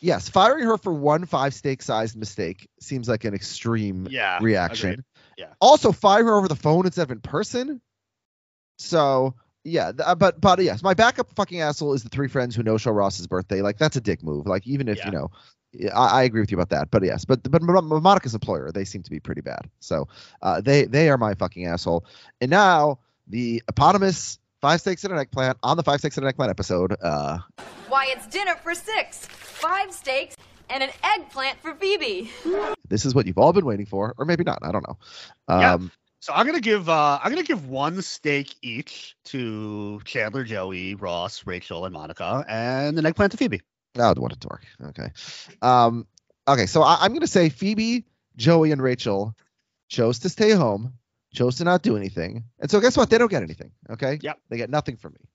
yes, 0.00 0.28
firing 0.28 0.64
her 0.64 0.76
for 0.76 0.92
one 0.92 1.24
five 1.26 1.54
steak 1.54 1.80
sized 1.82 2.16
mistake 2.16 2.68
seems 2.80 3.08
like 3.08 3.24
an 3.24 3.32
extreme 3.34 4.08
Yeah, 4.10 4.38
reaction. 4.42 4.90
agreed. 4.90 5.04
Yeah. 5.38 5.52
Also, 5.60 5.92
fire 5.92 6.24
her 6.24 6.34
over 6.36 6.48
the 6.48 6.56
phone 6.56 6.84
instead 6.86 7.02
of 7.04 7.10
in 7.12 7.20
person. 7.20 7.80
So 8.78 9.34
yeah, 9.64 9.92
th- 9.92 10.00
uh, 10.06 10.14
but 10.14 10.40
but 10.40 10.62
yes, 10.62 10.82
my 10.82 10.94
backup 10.94 11.30
fucking 11.34 11.60
asshole 11.60 11.94
is 11.94 12.02
the 12.02 12.08
three 12.08 12.28
friends 12.28 12.54
who 12.56 12.62
no 12.62 12.78
show 12.78 12.90
Ross's 12.90 13.26
birthday. 13.26 13.60
Like 13.62 13.78
that's 13.78 13.96
a 13.96 14.00
dick 14.00 14.22
move. 14.22 14.46
Like 14.46 14.66
even 14.66 14.88
if 14.88 14.98
Yeah. 14.98 15.06
you 15.06 15.12
know, 15.12 15.30
yeah, 15.30 15.38
I, 15.94 16.20
I 16.20 16.22
agree 16.24 16.40
with 16.40 16.50
you 16.50 16.56
about 16.58 16.70
that. 16.70 16.90
But 16.90 17.04
yes, 17.04 17.24
but 17.24 17.42
but 17.50 17.62
Mo- 17.62 17.80
Mo- 17.80 18.00
Monica's 18.00 18.34
employer, 18.34 18.70
they 18.72 18.84
seem 18.84 19.02
to 19.02 19.10
be 19.10 19.20
pretty 19.20 19.40
bad. 19.40 19.68
So 19.80 20.08
uh, 20.42 20.60
they 20.60 20.84
they 20.84 21.08
are 21.10 21.18
my 21.18 21.34
fucking 21.34 21.66
asshole. 21.66 22.04
And 22.40 22.50
now 22.50 22.98
the 23.26 23.62
eponymous 23.68 24.38
five 24.60 24.80
steaks 24.80 25.04
and 25.04 25.12
an 25.12 25.18
eggplant 25.18 25.58
on 25.62 25.76
the 25.76 25.82
five 25.82 26.00
steaks 26.00 26.16
and 26.16 26.24
an 26.24 26.28
eggplant 26.28 26.50
episode. 26.50 26.96
Uh, 27.00 27.38
Why, 27.88 28.06
it's 28.08 28.26
dinner 28.26 28.56
for 28.56 28.74
six. 28.74 29.26
Five 29.26 29.92
steaks 29.92 30.36
and 30.70 30.82
an 30.82 30.90
eggplant 31.02 31.60
for 31.60 31.74
Phoebe. 31.74 32.30
this 32.88 33.04
is 33.06 33.14
what 33.14 33.26
you've 33.26 33.38
all 33.38 33.52
been 33.52 33.64
waiting 33.64 33.86
for, 33.86 34.14
or 34.18 34.24
maybe 34.24 34.44
not. 34.44 34.58
I 34.62 34.72
don't 34.72 34.86
know. 34.86 34.98
Yeah. 35.48 35.74
Um, 35.74 35.90
So 36.20 36.32
I'm 36.34 36.46
gonna 36.46 36.60
give 36.60 36.88
uh 36.88 37.20
I'm 37.22 37.30
gonna 37.30 37.44
give 37.44 37.68
one 37.68 38.02
steak 38.02 38.56
each 38.60 39.16
to 39.26 40.00
Chandler, 40.04 40.42
Joey, 40.44 40.94
Ross, 40.96 41.46
Rachel, 41.46 41.84
and 41.84 41.92
Monica, 41.94 42.44
and 42.48 42.98
an 42.98 43.06
eggplant 43.06 43.32
to 43.32 43.38
Phoebe. 43.38 43.62
Oh, 43.96 44.14
what 44.16 44.32
a 44.32 44.36
dork. 44.36 44.64
Okay. 44.82 45.10
Um, 45.62 46.06
okay, 46.46 46.66
so 46.66 46.82
I, 46.82 46.98
I'm 47.00 47.12
gonna 47.12 47.26
say 47.26 47.48
Phoebe, 47.48 48.04
Joey, 48.36 48.72
and 48.72 48.82
Rachel 48.82 49.34
chose 49.88 50.20
to 50.20 50.28
stay 50.28 50.50
home, 50.52 50.94
chose 51.32 51.56
to 51.56 51.64
not 51.64 51.82
do 51.82 51.96
anything. 51.96 52.44
And 52.60 52.70
so 52.70 52.80
guess 52.80 52.96
what? 52.96 53.10
They 53.10 53.18
don't 53.18 53.30
get 53.30 53.42
anything. 53.42 53.72
Okay. 53.90 54.18
Yep. 54.22 54.38
They 54.48 54.56
get 54.56 54.70
nothing 54.70 54.96
from 54.96 55.12
me. 55.14 55.28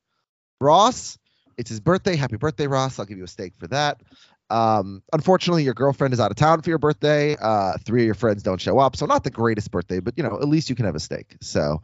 Ross, 0.61 1.17
it's 1.57 1.69
his 1.69 1.79
birthday. 1.79 2.15
Happy 2.15 2.37
birthday, 2.37 2.67
Ross. 2.67 2.99
I'll 2.99 3.05
give 3.05 3.17
you 3.17 3.23
a 3.23 3.27
steak 3.27 3.55
for 3.55 3.67
that. 3.67 4.01
Um, 4.49 5.01
unfortunately, 5.11 5.63
your 5.63 5.73
girlfriend 5.73 6.13
is 6.13 6.19
out 6.19 6.29
of 6.31 6.37
town 6.37 6.61
for 6.61 6.69
your 6.69 6.77
birthday. 6.77 7.35
Uh, 7.41 7.77
three 7.83 8.01
of 8.01 8.05
your 8.05 8.15
friends 8.15 8.43
don't 8.43 8.61
show 8.61 8.77
up, 8.77 8.95
so 8.95 9.05
not 9.05 9.23
the 9.23 9.31
greatest 9.31 9.71
birthday, 9.71 9.99
but 9.99 10.13
you 10.17 10.23
know, 10.23 10.35
at 10.35 10.47
least 10.47 10.69
you 10.69 10.75
can 10.75 10.85
have 10.85 10.95
a 10.95 10.99
steak. 10.99 11.37
So, 11.41 11.81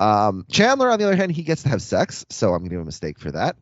um, 0.00 0.44
Chandler, 0.50 0.90
on 0.90 0.98
the 0.98 1.06
other 1.06 1.16
hand, 1.16 1.32
he 1.32 1.42
gets 1.42 1.62
to 1.62 1.70
have 1.70 1.80
sex, 1.80 2.26
so 2.28 2.52
I'm 2.52 2.60
gonna 2.60 2.70
give 2.70 2.80
him 2.80 2.88
a 2.88 2.92
steak 2.92 3.18
for 3.18 3.30
that. 3.32 3.56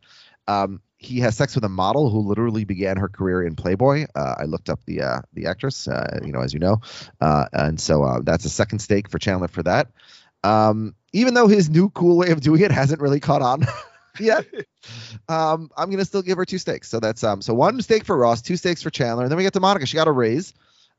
Um, 0.47 0.81
he 0.99 1.21
has 1.21 1.37
sex 1.37 1.55
with 1.55 1.63
a 1.63 1.69
model 1.69 2.09
who 2.09 2.19
literally 2.19 2.65
began 2.65 2.97
her 2.97 3.07
career 3.07 3.41
in 3.41 3.55
Playboy. 3.55 4.05
Uh, 4.13 4.35
I 4.37 4.43
looked 4.43 4.69
up 4.69 4.81
the 4.85 5.01
uh, 5.01 5.21
the 5.33 5.47
actress, 5.47 5.87
uh, 5.87 6.19
you 6.25 6.33
know, 6.33 6.41
as 6.41 6.53
you 6.53 6.59
know, 6.59 6.81
uh, 7.21 7.45
and 7.53 7.79
so 7.79 8.03
uh, 8.03 8.19
that's 8.21 8.43
a 8.43 8.49
second 8.49 8.79
steak 8.79 9.09
for 9.09 9.17
Chandler 9.17 9.47
for 9.47 9.63
that. 9.63 9.87
Um, 10.43 10.93
even 11.13 11.33
though 11.33 11.47
his 11.47 11.69
new 11.69 11.89
cool 11.89 12.17
way 12.17 12.31
of 12.31 12.41
doing 12.41 12.61
it 12.61 12.71
hasn't 12.71 13.01
really 13.01 13.21
caught 13.21 13.41
on 13.41 13.65
yet, 14.19 14.45
um, 15.29 15.71
I'm 15.77 15.89
gonna 15.89 16.03
still 16.03 16.21
give 16.21 16.37
her 16.37 16.45
two 16.45 16.57
steaks. 16.57 16.89
So 16.89 16.99
that's 16.99 17.23
um, 17.23 17.41
so 17.41 17.53
one 17.53 17.81
steak 17.81 18.03
for 18.03 18.17
Ross, 18.17 18.41
two 18.41 18.57
steaks 18.57 18.83
for 18.83 18.89
Chandler, 18.89 19.23
and 19.23 19.31
then 19.31 19.37
we 19.37 19.43
get 19.43 19.53
to 19.53 19.61
Monica. 19.61 19.85
She 19.85 19.95
got 19.95 20.09
a 20.09 20.11
raise, 20.11 20.53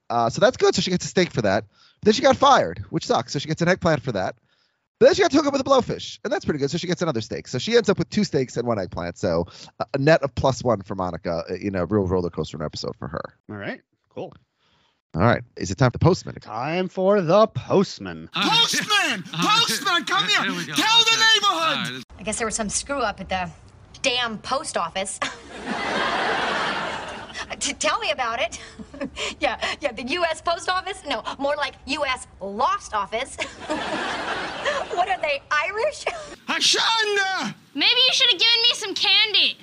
uh, 0.08 0.30
so 0.30 0.40
that's 0.40 0.56
good. 0.56 0.74
So 0.74 0.80
she 0.80 0.90
gets 0.90 1.04
a 1.04 1.08
steak 1.08 1.30
for 1.30 1.42
that. 1.42 1.64
But 2.00 2.06
then 2.06 2.14
she 2.14 2.22
got 2.22 2.38
fired, 2.38 2.82
which 2.88 3.06
sucks. 3.06 3.34
So 3.34 3.38
she 3.38 3.48
gets 3.48 3.60
an 3.60 3.68
eggplant 3.68 4.02
for 4.02 4.12
that. 4.12 4.36
But 5.00 5.06
then 5.06 5.14
she 5.14 5.22
got 5.22 5.30
to 5.30 5.36
hook 5.38 5.46
up 5.46 5.52
with 5.54 5.62
a 5.62 5.64
blowfish, 5.64 6.18
and 6.24 6.32
that's 6.32 6.44
pretty 6.44 6.58
good. 6.60 6.70
So 6.70 6.76
she 6.78 6.86
gets 6.86 7.00
another 7.00 7.22
steak. 7.22 7.48
So 7.48 7.58
she 7.58 7.74
ends 7.74 7.88
up 7.88 7.98
with 7.98 8.10
two 8.10 8.22
steaks 8.22 8.56
and 8.58 8.68
one 8.68 8.78
eggplant. 8.78 9.16
So 9.18 9.46
a- 9.80 9.86
a 9.94 9.98
net 9.98 10.22
of 10.22 10.34
plus 10.34 10.62
one 10.62 10.82
for 10.82 10.94
Monica 10.94 11.42
uh, 11.50 11.54
in 11.54 11.74
a 11.74 11.86
real 11.86 12.06
roller 12.06 12.28
coaster 12.28 12.62
episode 12.62 12.94
for 12.98 13.08
her. 13.08 13.22
All 13.50 13.56
right, 13.56 13.80
cool. 14.10 14.32
All 15.14 15.22
right, 15.22 15.42
is 15.56 15.70
it 15.70 15.78
time 15.78 15.90
for 15.90 15.98
the 15.98 16.04
postman? 16.04 16.34
Time 16.36 16.88
for 16.88 17.20
the 17.22 17.46
postman. 17.48 18.28
Postman! 18.32 19.22
Postman, 19.32 20.04
come 20.04 20.28
here! 20.28 20.42
Tell 20.74 20.98
the 21.04 21.16
neighborhood! 21.16 22.04
I 22.18 22.22
guess 22.22 22.36
there 22.38 22.46
was 22.46 22.54
some 22.54 22.68
screw 22.68 23.00
up 23.00 23.20
at 23.20 23.28
the 23.30 23.50
damn 24.02 24.38
post 24.38 24.76
office. 24.76 25.18
T- 27.58 27.72
tell 27.74 27.98
me 27.98 28.10
about 28.10 28.40
it. 28.40 28.60
yeah, 29.40 29.58
yeah, 29.80 29.92
the 29.92 30.04
U.S. 30.04 30.40
Post 30.40 30.68
Office? 30.68 31.02
No, 31.08 31.22
more 31.38 31.56
like 31.56 31.74
U.S. 31.86 32.26
Lost 32.40 32.94
Office. 32.94 33.36
what 34.94 35.08
are 35.08 35.20
they, 35.20 35.42
Irish? 35.50 36.04
Hashanda! 36.48 37.54
Maybe 37.74 38.00
you 38.06 38.12
should 38.12 38.30
have 38.30 38.40
given 38.40 38.62
me 38.62 38.74
some 38.74 38.94
candy. 38.94 39.58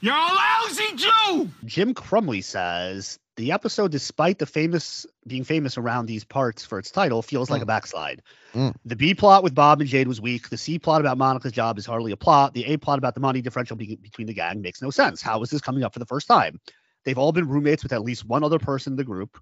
You're 0.00 0.14
a 0.14 0.18
lousy 0.18 0.96
Jew! 0.96 1.50
Jim 1.64 1.94
Crumley 1.94 2.42
says 2.42 3.18
the 3.36 3.52
episode, 3.52 3.90
despite 3.90 4.38
the 4.38 4.46
famous 4.46 5.06
being 5.26 5.44
famous 5.44 5.76
around 5.76 6.06
these 6.06 6.24
parts 6.24 6.64
for 6.64 6.78
its 6.78 6.90
title, 6.90 7.22
feels 7.22 7.50
like 7.50 7.62
a 7.62 7.66
backslide. 7.66 8.22
Mm. 8.52 8.74
The 8.84 8.96
B 8.96 9.14
plot 9.14 9.42
with 9.42 9.54
Bob 9.54 9.80
and 9.80 9.88
Jade 9.88 10.06
was 10.06 10.20
weak. 10.20 10.50
The 10.50 10.56
C 10.56 10.78
plot 10.78 11.00
about 11.00 11.18
Monica's 11.18 11.52
job 11.52 11.78
is 11.78 11.86
hardly 11.86 12.12
a 12.12 12.16
plot. 12.16 12.54
The 12.54 12.64
A 12.66 12.76
plot 12.76 12.98
about 12.98 13.14
the 13.14 13.20
money 13.20 13.40
differential 13.40 13.76
be- 13.76 13.96
between 13.96 14.26
the 14.26 14.34
gang 14.34 14.60
makes 14.60 14.80
no 14.80 14.90
sense. 14.90 15.20
How 15.20 15.42
is 15.42 15.50
this 15.50 15.60
coming 15.60 15.82
up 15.82 15.92
for 15.92 15.98
the 15.98 16.06
first 16.06 16.28
time? 16.28 16.60
They've 17.04 17.18
all 17.18 17.32
been 17.32 17.48
roommates 17.48 17.82
with 17.82 17.92
at 17.92 18.02
least 18.02 18.24
one 18.24 18.44
other 18.44 18.58
person 18.58 18.94
in 18.94 18.96
the 18.96 19.04
group. 19.04 19.38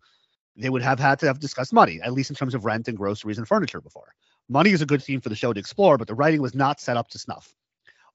They 0.57 0.69
would 0.69 0.83
have 0.83 0.99
had 0.99 1.19
to 1.21 1.27
have 1.27 1.39
discussed 1.39 1.73
money, 1.73 2.01
at 2.03 2.13
least 2.13 2.31
in 2.31 2.37
terms 2.37 2.55
of 2.55 2.65
rent 2.65 2.89
and 2.89 2.97
groceries 2.97 3.39
and 3.39 3.49
furniture 3.49 3.81
before. 3.81 4.15
Money 4.49 4.71
is 4.71 4.83
a 4.83 4.87
good 4.87 5.03
theme 5.03 5.21
for 5.21 5.29
the 5.29 5.37
show 5.37 5.53
to 5.53 5.61
explore, 5.61 5.97
but 5.97 6.09
the 6.09 6.15
writing 6.15 6.43
was 6.43 6.55
not 6.55 6.81
set 6.81 6.97
up 6.97 7.09
to 7.09 7.19
snuff. 7.19 7.55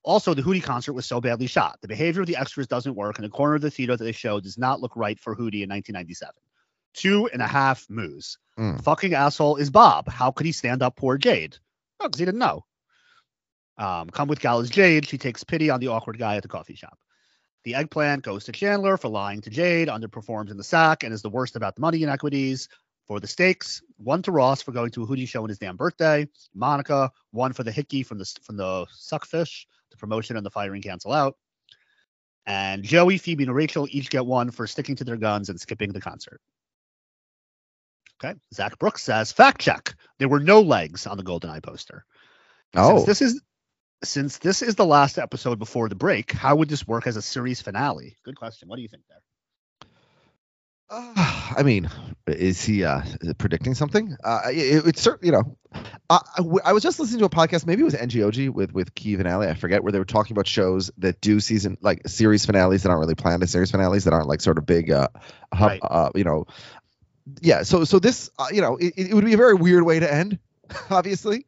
Also, 0.04 0.34
the 0.34 0.42
Hootie 0.42 0.64
concert 0.64 0.94
was 0.94 1.06
so 1.06 1.20
badly 1.20 1.48
shot. 1.48 1.80
The 1.82 1.88
behavior 1.88 2.22
of 2.22 2.28
the 2.28 2.36
extras 2.36 2.68
doesn't 2.68 2.96
work, 2.96 3.18
and 3.18 3.26
the 3.26 3.30
corner 3.30 3.56
of 3.56 3.62
the 3.62 3.72
theater 3.72 3.98
that 3.98 4.04
they 4.04 4.12
show 4.12 4.40
does 4.40 4.58
not 4.58 4.80
look 4.80 4.96
right 4.96 5.20
for 5.20 5.36
Hootie 5.36 5.64
in 5.64 5.70
1997. 5.70 6.34
Two 6.94 7.30
and 7.34 7.42
a 7.42 7.48
half 7.48 7.86
moos. 7.90 8.38
Mm. 8.58 8.82
Fucking 8.84 9.14
asshole 9.14 9.58
is 9.58 9.70
Bob. 9.70 10.08
How 10.08 10.32
could 10.32 10.46
he 10.46 10.52
stand 10.52 10.82
up 10.82 10.96
poor 10.96 11.18
Jade? 11.18 11.58
Oh, 12.00 12.08
because 12.08 12.20
he 12.20 12.26
didn't 12.26 12.40
know. 12.40 12.64
Um, 13.78 14.10
come 14.10 14.28
with 14.28 14.40
Gal 14.40 14.60
is 14.60 14.70
Jade. 14.70 15.08
She 15.08 15.18
takes 15.18 15.44
pity 15.44 15.70
on 15.70 15.80
the 15.80 15.88
awkward 15.88 16.18
guy 16.18 16.36
at 16.36 16.42
the 16.42 16.50
coffee 16.50 16.76
shop. 16.76 16.98
The 17.68 17.76
eggplant 17.76 18.24
goes 18.24 18.46
to 18.46 18.54
Chandler 18.54 18.96
for 18.96 19.10
lying 19.10 19.42
to 19.42 19.50
Jade, 19.50 19.90
underperforms 19.90 20.52
in 20.52 20.56
the 20.56 20.64
sack, 20.64 21.04
and 21.04 21.14
is 21.14 21.22
the 21.22 21.30
worst 21.30 21.58
about 21.58 21.76
the 21.76 21.82
money 21.82 22.02
inequities. 22.02 22.70
For 23.08 23.20
the 23.20 23.28
steaks, 23.28 23.82
one 23.98 24.22
to 24.22 24.32
Ross 24.32 24.62
for 24.62 24.72
going 24.72 24.92
to 24.92 25.04
a 25.04 25.06
Hootie 25.06 25.28
show 25.28 25.44
on 25.44 25.50
his 25.50 25.58
damn 25.60 25.76
birthday. 25.76 26.30
Monica, 26.56 27.12
one 27.32 27.52
for 27.52 27.64
the 27.64 27.72
hickey 27.74 28.04
from 28.04 28.20
the 28.20 28.36
from 28.42 28.56
the 28.56 28.86
suckfish, 28.94 29.68
the 29.92 29.98
promotion 29.98 30.38
and 30.38 30.46
the 30.46 30.50
firing 30.50 30.82
cancel 30.82 31.12
out. 31.12 31.36
And 32.46 32.84
Joey, 32.84 33.18
Phoebe, 33.18 33.44
and 33.44 33.54
Rachel 33.54 33.86
each 33.92 34.10
get 34.10 34.26
one 34.26 34.50
for 34.50 34.66
sticking 34.66 34.96
to 34.96 35.04
their 35.04 35.18
guns 35.18 35.50
and 35.50 35.60
skipping 35.60 35.92
the 35.92 36.00
concert. 36.00 36.40
Okay. 38.24 38.40
Zach 38.54 38.80
Brooks 38.80 39.04
says, 39.04 39.34
fact 39.34 39.60
check. 39.60 39.94
There 40.20 40.30
were 40.30 40.40
no 40.40 40.62
legs 40.62 41.06
on 41.06 41.18
the 41.18 41.24
Golden 41.24 41.50
Eye 41.50 41.60
poster. 41.60 42.06
Oh, 42.78 43.04
Since 43.04 43.08
this 43.08 43.22
is 43.22 43.42
since 44.04 44.38
this 44.38 44.62
is 44.62 44.76
the 44.76 44.86
last 44.86 45.18
episode 45.18 45.60
before 45.60 45.90
the 45.90 45.96
break, 45.96 46.32
how 46.32 46.56
would 46.56 46.70
this 46.70 46.88
work 46.88 47.08
as 47.08 47.18
a 47.18 47.22
series 47.22 47.62
finale? 47.62 48.18
Good 48.24 48.36
question. 48.36 48.68
What 48.70 48.76
do 48.78 48.82
you 48.82 48.88
think 48.88 49.04
there? 49.10 49.18
Uh, 50.90 51.54
I 51.58 51.64
mean, 51.64 51.90
is 52.28 52.64
he 52.64 52.84
uh, 52.84 53.02
predicting 53.38 53.74
something? 53.74 54.16
Uh, 54.24 54.42
it, 54.52 54.86
it's 54.88 55.02
certain, 55.02 55.26
you 55.26 55.32
know. 55.32 55.58
I 56.10 56.74
was 56.74 56.84
just 56.84 57.00
listening 57.00 57.20
to 57.20 57.26
a 57.26 57.30
podcast, 57.30 57.66
maybe 57.66 57.82
it 57.82 57.86
was 57.86 57.94
NGOG 57.94 58.50
with 58.50 58.72
with 58.74 58.96
Keeve 58.96 59.20
and 59.20 59.28
Ali, 59.28 59.48
I 59.48 59.54
forget, 59.54 59.84
where 59.84 59.92
they 59.92 60.00
were 60.00 60.06
talking 60.06 60.36
about 60.36 60.48
shows 60.48 60.90
that 61.00 61.20
do 61.22 61.40
season 61.40 61.78
like 61.82 62.08
series 62.08 62.46
finales 62.46 62.84
that 62.84 62.90
aren't 62.90 63.02
really 63.02 63.16
planned 63.16 63.44
as 63.44 63.52
series 63.52 63.72
finales 63.72 64.06
that 64.06 64.14
aren't 64.14 64.28
like 64.28 64.42
sort 64.42 64.58
of 64.58 64.66
big, 64.66 64.90
uh, 64.90 65.10
hub, 65.54 65.72
Right. 65.72 65.80
uh 65.84 66.10
you 66.16 66.24
know. 66.24 66.48
Yeah, 67.42 67.64
so 67.64 67.84
so 67.84 68.00
this, 68.00 68.30
uh, 68.40 68.48
you 68.54 68.62
know, 68.62 68.78
it, 68.78 68.94
it 68.96 69.14
would 69.14 69.26
be 69.26 69.34
a 69.34 69.38
very 69.38 69.54
weird 69.54 69.84
way 69.84 70.00
to 70.00 70.12
end, 70.12 70.40
obviously. 70.90 71.46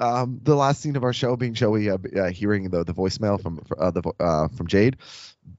Um, 0.00 0.40
the 0.42 0.54
last 0.56 0.80
scene 0.80 0.96
of 0.96 1.04
our 1.04 1.12
show 1.12 1.36
being 1.36 1.54
Joey 1.54 1.90
uh, 1.90 1.98
uh, 2.16 2.30
hearing 2.30 2.70
the 2.70 2.84
the 2.84 2.94
voicemail 2.94 3.40
from 3.40 3.60
uh, 3.78 3.90
the 3.90 4.02
uh, 4.18 4.48
from 4.48 4.66
Jade. 4.66 4.96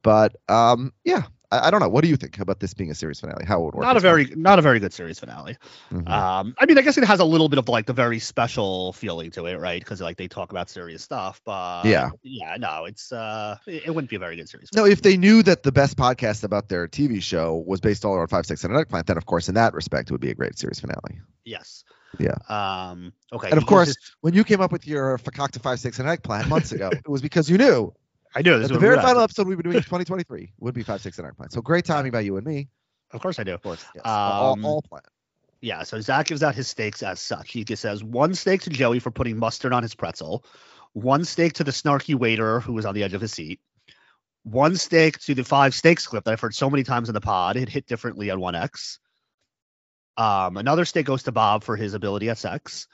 But 0.02 0.36
um, 0.50 0.94
yeah, 1.04 1.24
I, 1.52 1.68
I 1.68 1.72
don't 1.72 1.80
know. 1.80 1.90
What 1.90 2.04
do 2.04 2.10
you 2.10 2.16
think 2.16 2.40
about 2.40 2.60
this 2.60 2.74
being 2.74 2.90
a 2.92 2.96
series 2.96 3.20
finale? 3.20 3.46
How 3.46 3.60
it 3.62 3.66
would 3.66 3.76
work? 3.76 3.84
Not 3.84 3.98
a 3.98 4.00
very 4.00 4.26
not 4.36 4.58
a 4.58 4.62
very 4.62 4.80
good 4.80 4.94
series 4.94 5.20
finale. 5.20 5.58
Mhm. 5.92 6.10
Um, 6.10 6.56
I 6.60 6.66
mean, 6.66 6.78
I 6.78 6.82
guess 6.82 6.98
it 6.98 7.04
has 7.04 7.20
a 7.20 7.26
little 7.26 7.50
bit 7.50 7.60
of 7.60 7.68
like 7.70 7.86
the 7.86 7.94
very 7.94 8.20
special 8.20 8.94
feeling 8.94 9.32
to 9.32 9.46
it, 9.46 9.56
right? 9.60 9.80
Because 9.82 10.02
like 10.02 10.18
they 10.18 10.28
talk 10.28 10.52
about 10.52 10.70
serious 10.70 11.04
stuff, 11.04 11.42
but 11.46 11.86
Yeah. 11.86 12.10
yeah, 12.24 12.56
no, 12.58 12.86
it's 12.86 13.12
uh, 13.12 13.58
it, 13.68 13.84
it 13.88 13.90
wouldn't 13.92 14.10
be 14.10 14.16
a 14.16 14.20
very 14.20 14.36
good 14.38 14.50
series. 14.50 14.70
No, 14.74 14.86
if 14.86 15.02
they 15.02 15.18
knew 15.18 15.44
that 15.44 15.64
the 15.64 15.72
best 15.72 15.98
podcast 15.98 16.44
about 16.44 16.70
their 16.70 16.88
TV 16.88 17.22
show 17.22 17.64
was 17.68 17.80
based 17.80 18.06
all 18.06 18.16
around 18.16 18.28
five 18.30 18.46
steaks, 18.46 18.64
and 18.64 18.74
an 18.74 18.80
eggplant, 18.80 19.08
then 19.08 19.18
of 19.18 19.26
course, 19.26 19.50
in 19.50 19.56
that 19.56 19.74
respect, 19.74 20.10
it 20.10 20.14
would 20.14 20.22
be 20.22 20.32
a 20.32 20.36
great 20.36 20.58
series 20.58 20.80
finale. 20.80 21.22
Yes. 21.46 21.84
Yeah. 22.20 22.36
Um. 22.50 23.14
Okay. 23.32 23.50
and 23.50 23.58
of 23.58 23.66
course, 23.66 23.90
uses- 23.90 24.16
when 24.22 24.34
you 24.34 24.44
came 24.44 24.62
up 24.62 24.72
with 24.72 24.88
your 24.88 25.18
fakakta 25.18 25.62
five 25.62 25.80
steaks, 25.80 26.00
and 26.00 26.08
an 26.08 26.14
eggplant 26.14 26.48
months 26.50 26.72
ago, 26.72 26.90
it 26.92 27.08
was 27.08 27.22
because 27.22 27.50
you 27.50 27.58
knew 27.58 27.94
I 28.36 28.42
knew 28.42 28.60
this 28.60 28.70
the 28.70 28.80
very 28.80 28.98
final 29.02 29.22
episode 29.22 29.48
we'd 29.48 29.58
be 29.58 29.64
doing 29.64 29.76
in 29.78 29.84
2023 29.84 30.54
would 30.60 30.74
be 30.74 30.84
five 30.84 31.00
steaks, 31.00 31.18
and 31.18 31.26
an 31.26 31.32
eggplant. 31.32 31.54
So 31.54 31.62
great 31.62 31.86
timing 31.86 32.12
by 32.12 32.22
you 32.22 32.38
and 32.38 32.46
me. 32.46 32.70
Of 33.12 33.22
course, 33.22 33.40
I 33.40 33.44
do. 33.44 33.54
Of 33.54 33.62
course, 33.62 33.84
yes. 33.94 34.04
all, 34.06 34.54
Um, 34.54 34.66
all 34.66 34.82
planned. 34.82 35.06
Yeah, 35.62 35.84
so 35.84 36.00
Zach 36.02 36.28
gives 36.28 36.42
out 36.42 36.56
his 36.56 36.68
steaks 36.68 37.04
as 37.04 37.20
such. 37.20 37.52
He 37.52 37.64
just 37.64 37.82
says 37.82 38.04
one 38.04 38.34
steak 38.34 38.62
to 38.62 38.70
Joey 38.72 39.00
for 39.00 39.12
putting 39.12 39.38
mustard 39.38 39.74
on 39.74 39.84
his 39.84 39.94
pretzel, 39.94 40.44
one 40.94 41.24
steak 41.24 41.54
to 41.54 41.64
the 41.64 41.72
snarky 41.72 42.16
waiter 42.16 42.60
who 42.60 42.74
was 42.74 42.86
on 42.86 42.96
the 42.96 43.04
edge 43.04 43.14
of 43.14 43.22
his 43.22 43.32
seat, 43.32 43.60
one 44.44 44.76
steak 44.76 45.20
to 45.20 45.36
the 45.36 45.44
five 45.44 45.76
steaks 45.76 46.08
clip 46.08 46.24
that 46.24 46.32
I've 46.32 46.40
heard 46.40 46.56
so 46.56 46.70
many 46.70 46.84
times 46.84 47.10
in 47.10 47.14
the 47.14 47.22
pod. 47.22 47.58
It 47.58 47.70
hit 47.70 47.86
differently 47.86 48.32
on 48.32 48.40
1X. 48.40 48.98
Um, 50.18 50.58
another 50.58 50.86
steak 50.86 51.06
goes 51.06 51.24
to 51.24 51.32
Bob 51.32 51.64
for 51.64 51.76
his 51.76 51.94
ability 51.94 52.30
at 52.30 52.38
sex, 52.38 52.88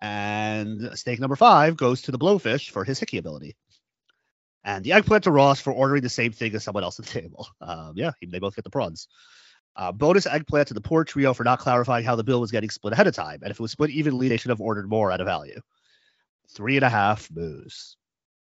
and 0.00 0.90
steak 0.98 1.20
number 1.20 1.36
five 1.36 1.76
goes 1.76 2.02
to 2.02 2.12
the 2.12 2.18
blowfish 2.18 2.70
for 2.70 2.84
his 2.84 2.98
hickey 2.98 3.18
ability. 3.18 3.56
And 4.64 4.84
the 4.84 4.92
eggplant 4.92 5.24
to 5.24 5.30
Ross 5.30 5.60
for 5.60 5.72
ordering 5.72 6.02
the 6.02 6.08
same 6.08 6.32
thing 6.32 6.54
as 6.54 6.64
someone 6.64 6.84
else 6.84 6.98
at 6.98 7.06
the 7.06 7.20
table. 7.20 7.46
Um, 7.60 7.92
yeah, 7.94 8.10
they 8.26 8.38
both 8.38 8.56
get 8.56 8.64
the 8.64 8.70
prawns. 8.70 9.08
Uh, 9.74 9.92
bonus 9.92 10.26
eggplant 10.26 10.68
to 10.68 10.74
the 10.74 10.80
poor 10.80 11.04
trio 11.04 11.32
for 11.32 11.44
not 11.44 11.58
clarifying 11.58 12.04
how 12.04 12.16
the 12.16 12.24
bill 12.24 12.40
was 12.40 12.50
getting 12.50 12.68
split 12.68 12.92
ahead 12.92 13.06
of 13.06 13.14
time. 13.14 13.38
And 13.42 13.50
if 13.50 13.58
it 13.58 13.62
was 13.62 13.70
split 13.70 13.90
evenly, 13.90 14.28
they 14.28 14.36
should 14.36 14.50
have 14.50 14.60
ordered 14.60 14.88
more 14.88 15.10
out 15.10 15.20
of 15.20 15.26
value. 15.26 15.60
Three 16.50 16.76
and 16.76 16.84
a 16.84 16.90
half 16.90 17.30
moos. 17.30 17.96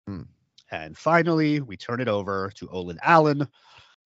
Hmm. 0.08 0.24
And 0.72 0.98
finally, 0.98 1.62
we 1.62 1.78
turn 1.78 2.02
it 2.02 2.08
over 2.08 2.52
to 2.56 2.68
Olin 2.70 3.00
Allen, 3.02 3.48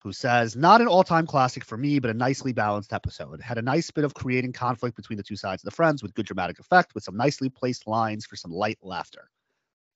who 0.00 0.12
says, 0.12 0.56
Not 0.56 0.80
an 0.80 0.88
all 0.88 1.04
time 1.04 1.26
classic 1.26 1.64
for 1.64 1.76
me, 1.76 1.98
but 1.98 2.10
a 2.10 2.14
nicely 2.14 2.52
balanced 2.52 2.92
episode. 2.92 3.40
Had 3.40 3.58
a 3.58 3.62
nice 3.62 3.90
bit 3.90 4.04
of 4.04 4.14
creating 4.14 4.52
conflict 4.52 4.96
between 4.96 5.16
the 5.16 5.22
two 5.22 5.36
sides 5.36 5.62
of 5.62 5.70
the 5.70 5.76
friends 5.76 6.02
with 6.02 6.14
good 6.14 6.26
dramatic 6.26 6.58
effect, 6.58 6.94
with 6.94 7.04
some 7.04 7.16
nicely 7.16 7.48
placed 7.48 7.86
lines 7.86 8.26
for 8.26 8.36
some 8.36 8.50
light 8.50 8.78
laughter. 8.82 9.30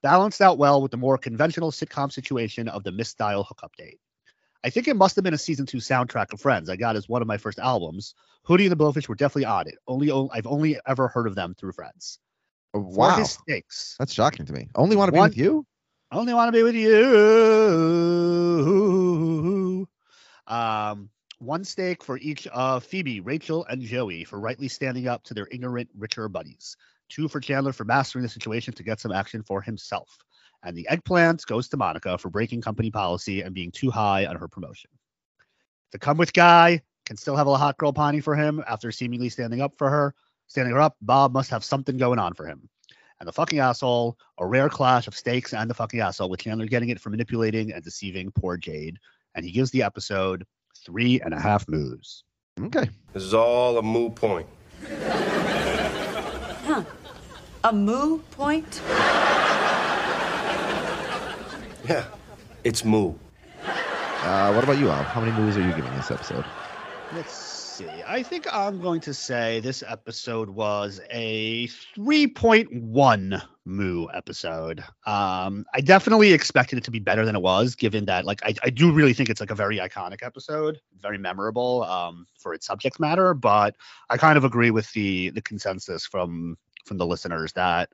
Balanced 0.02 0.42
out 0.42 0.58
well 0.58 0.82
with 0.82 0.90
the 0.90 0.98
more 0.98 1.16
conventional 1.16 1.70
sitcom 1.70 2.12
situation 2.12 2.68
of 2.68 2.84
the 2.84 2.90
misdial 2.90 3.46
hookup 3.46 3.74
date. 3.76 3.98
I 4.62 4.70
think 4.70 4.88
it 4.88 4.96
must 4.96 5.16
have 5.16 5.24
been 5.24 5.34
a 5.34 5.38
season 5.38 5.66
two 5.66 5.78
soundtrack 5.78 6.32
of 6.32 6.40
Friends 6.40 6.70
I 6.70 6.76
got 6.76 6.96
as 6.96 7.08
one 7.08 7.22
of 7.22 7.28
my 7.28 7.36
first 7.36 7.58
albums. 7.58 8.14
Hootie 8.46 8.62
and 8.62 8.72
the 8.72 8.76
Blowfish 8.76 9.08
were 9.08 9.14
definitely 9.14 9.46
on 9.46 9.68
it. 9.68 9.76
Only 9.86 10.10
I've 10.32 10.46
only 10.46 10.78
ever 10.86 11.08
heard 11.08 11.26
of 11.26 11.34
them 11.34 11.54
through 11.54 11.72
Friends. 11.72 12.18
Oh, 12.74 12.80
wow, 12.80 13.22
stakes. 13.22 13.94
that's 13.98 14.12
shocking 14.12 14.46
to 14.46 14.52
me. 14.52 14.68
Only 14.74 14.96
want 14.96 15.08
to 15.08 15.12
be 15.12 15.20
with 15.20 15.36
you. 15.36 15.64
I 16.10 16.16
only 16.16 16.34
want 16.34 16.48
to 16.48 16.52
be 16.52 16.62
with 16.62 16.74
you. 16.74 16.92
Um, 20.46 21.10
one 21.38 21.64
steak 21.64 22.02
for 22.02 22.18
each 22.18 22.46
of 22.48 22.84
Phoebe, 22.84 23.20
Rachel, 23.20 23.66
and 23.68 23.82
Joey 23.82 24.24
for 24.24 24.40
rightly 24.40 24.68
standing 24.68 25.08
up 25.08 25.24
to 25.24 25.34
their 25.34 25.48
ignorant, 25.50 25.90
richer 25.96 26.28
buddies. 26.28 26.76
Two 27.08 27.28
for 27.28 27.40
Chandler 27.40 27.72
for 27.72 27.84
mastering 27.84 28.22
the 28.22 28.28
situation 28.28 28.72
to 28.74 28.82
get 28.82 29.00
some 29.00 29.12
action 29.12 29.42
for 29.42 29.60
himself. 29.60 30.16
And 30.62 30.76
the 30.76 30.88
eggplant 30.88 31.44
goes 31.46 31.68
to 31.68 31.76
Monica 31.76 32.16
for 32.16 32.30
breaking 32.30 32.62
company 32.62 32.90
policy 32.90 33.42
and 33.42 33.54
being 33.54 33.70
too 33.70 33.90
high 33.90 34.26
on 34.26 34.36
her 34.36 34.48
promotion. 34.48 34.90
The 35.92 35.98
come 35.98 36.16
with 36.16 36.32
guy 36.32 36.80
can 37.04 37.16
still 37.16 37.36
have 37.36 37.46
a 37.46 37.56
hot 37.56 37.76
girl 37.76 37.92
pining 37.92 38.22
for 38.22 38.34
him 38.34 38.64
after 38.66 38.90
seemingly 38.90 39.28
standing 39.28 39.60
up 39.60 39.76
for 39.76 39.90
her. 39.90 40.14
Standing 40.46 40.74
her 40.74 40.80
up, 40.80 40.96
Bob 41.02 41.32
must 41.32 41.50
have 41.50 41.64
something 41.64 41.98
going 41.98 42.18
on 42.18 42.34
for 42.34 42.46
him 42.46 42.68
and 43.20 43.28
the 43.28 43.32
fucking 43.32 43.58
asshole, 43.58 44.18
a 44.38 44.46
rare 44.46 44.68
clash 44.68 45.06
of 45.06 45.16
stakes 45.16 45.54
and 45.54 45.70
the 45.70 45.74
fucking 45.74 46.00
asshole, 46.00 46.28
with 46.28 46.40
Chandler 46.40 46.66
getting 46.66 46.90
it 46.90 47.00
for 47.00 47.10
manipulating 47.10 47.72
and 47.72 47.82
deceiving 47.82 48.30
poor 48.30 48.56
Jade. 48.56 48.98
And 49.34 49.44
he 49.44 49.52
gives 49.52 49.70
the 49.70 49.82
episode 49.82 50.44
three 50.84 51.20
and 51.20 51.34
a 51.34 51.40
half 51.40 51.68
moos. 51.68 52.24
Okay. 52.60 52.88
This 53.12 53.22
is 53.22 53.34
all 53.34 53.76
a 53.78 53.82
moo 53.82 54.10
point. 54.10 54.46
Huh. 56.66 56.84
A 57.64 57.72
moo 57.72 58.18
point? 58.30 58.80
Yeah, 61.88 62.04
it's 62.62 62.84
moo. 62.84 63.14
Uh, 63.64 64.52
what 64.52 64.64
about 64.64 64.78
you, 64.78 64.88
Al? 64.88 65.02
How 65.02 65.20
many 65.20 65.32
moos 65.32 65.56
are 65.56 65.60
you 65.60 65.74
giving 65.74 65.94
this 65.96 66.10
episode? 66.10 66.44
Let's 67.12 67.34
see. 67.34 67.88
I 68.06 68.22
think 68.22 68.46
I'm 68.50 68.80
going 68.80 69.00
to 69.02 69.12
say 69.12 69.60
this 69.60 69.82
episode 69.86 70.48
was 70.48 71.00
a 71.10 71.66
3.1 71.96 73.42
moo 73.64 74.06
episode. 74.12 74.80
Um, 75.06 75.64
I 75.74 75.80
definitely 75.80 76.32
expected 76.32 76.78
it 76.78 76.84
to 76.84 76.90
be 76.90 76.98
better 76.98 77.24
than 77.24 77.36
it 77.36 77.42
was, 77.42 77.74
given 77.74 78.04
that 78.06 78.24
like 78.24 78.40
I, 78.44 78.54
I 78.62 78.70
do 78.70 78.92
really 78.92 79.14
think 79.14 79.30
it's 79.30 79.40
like 79.40 79.50
a 79.50 79.54
very 79.54 79.78
iconic 79.78 80.22
episode, 80.22 80.80
very 81.00 81.18
memorable 81.18 81.84
um, 81.84 82.26
for 82.38 82.54
its 82.54 82.66
subject 82.66 83.00
matter. 83.00 83.34
But 83.34 83.76
I 84.10 84.16
kind 84.16 84.36
of 84.36 84.44
agree 84.44 84.70
with 84.70 84.90
the 84.92 85.30
the 85.30 85.42
consensus 85.42 86.06
from 86.06 86.56
from 86.84 86.98
the 86.98 87.06
listeners 87.06 87.52
that 87.54 87.90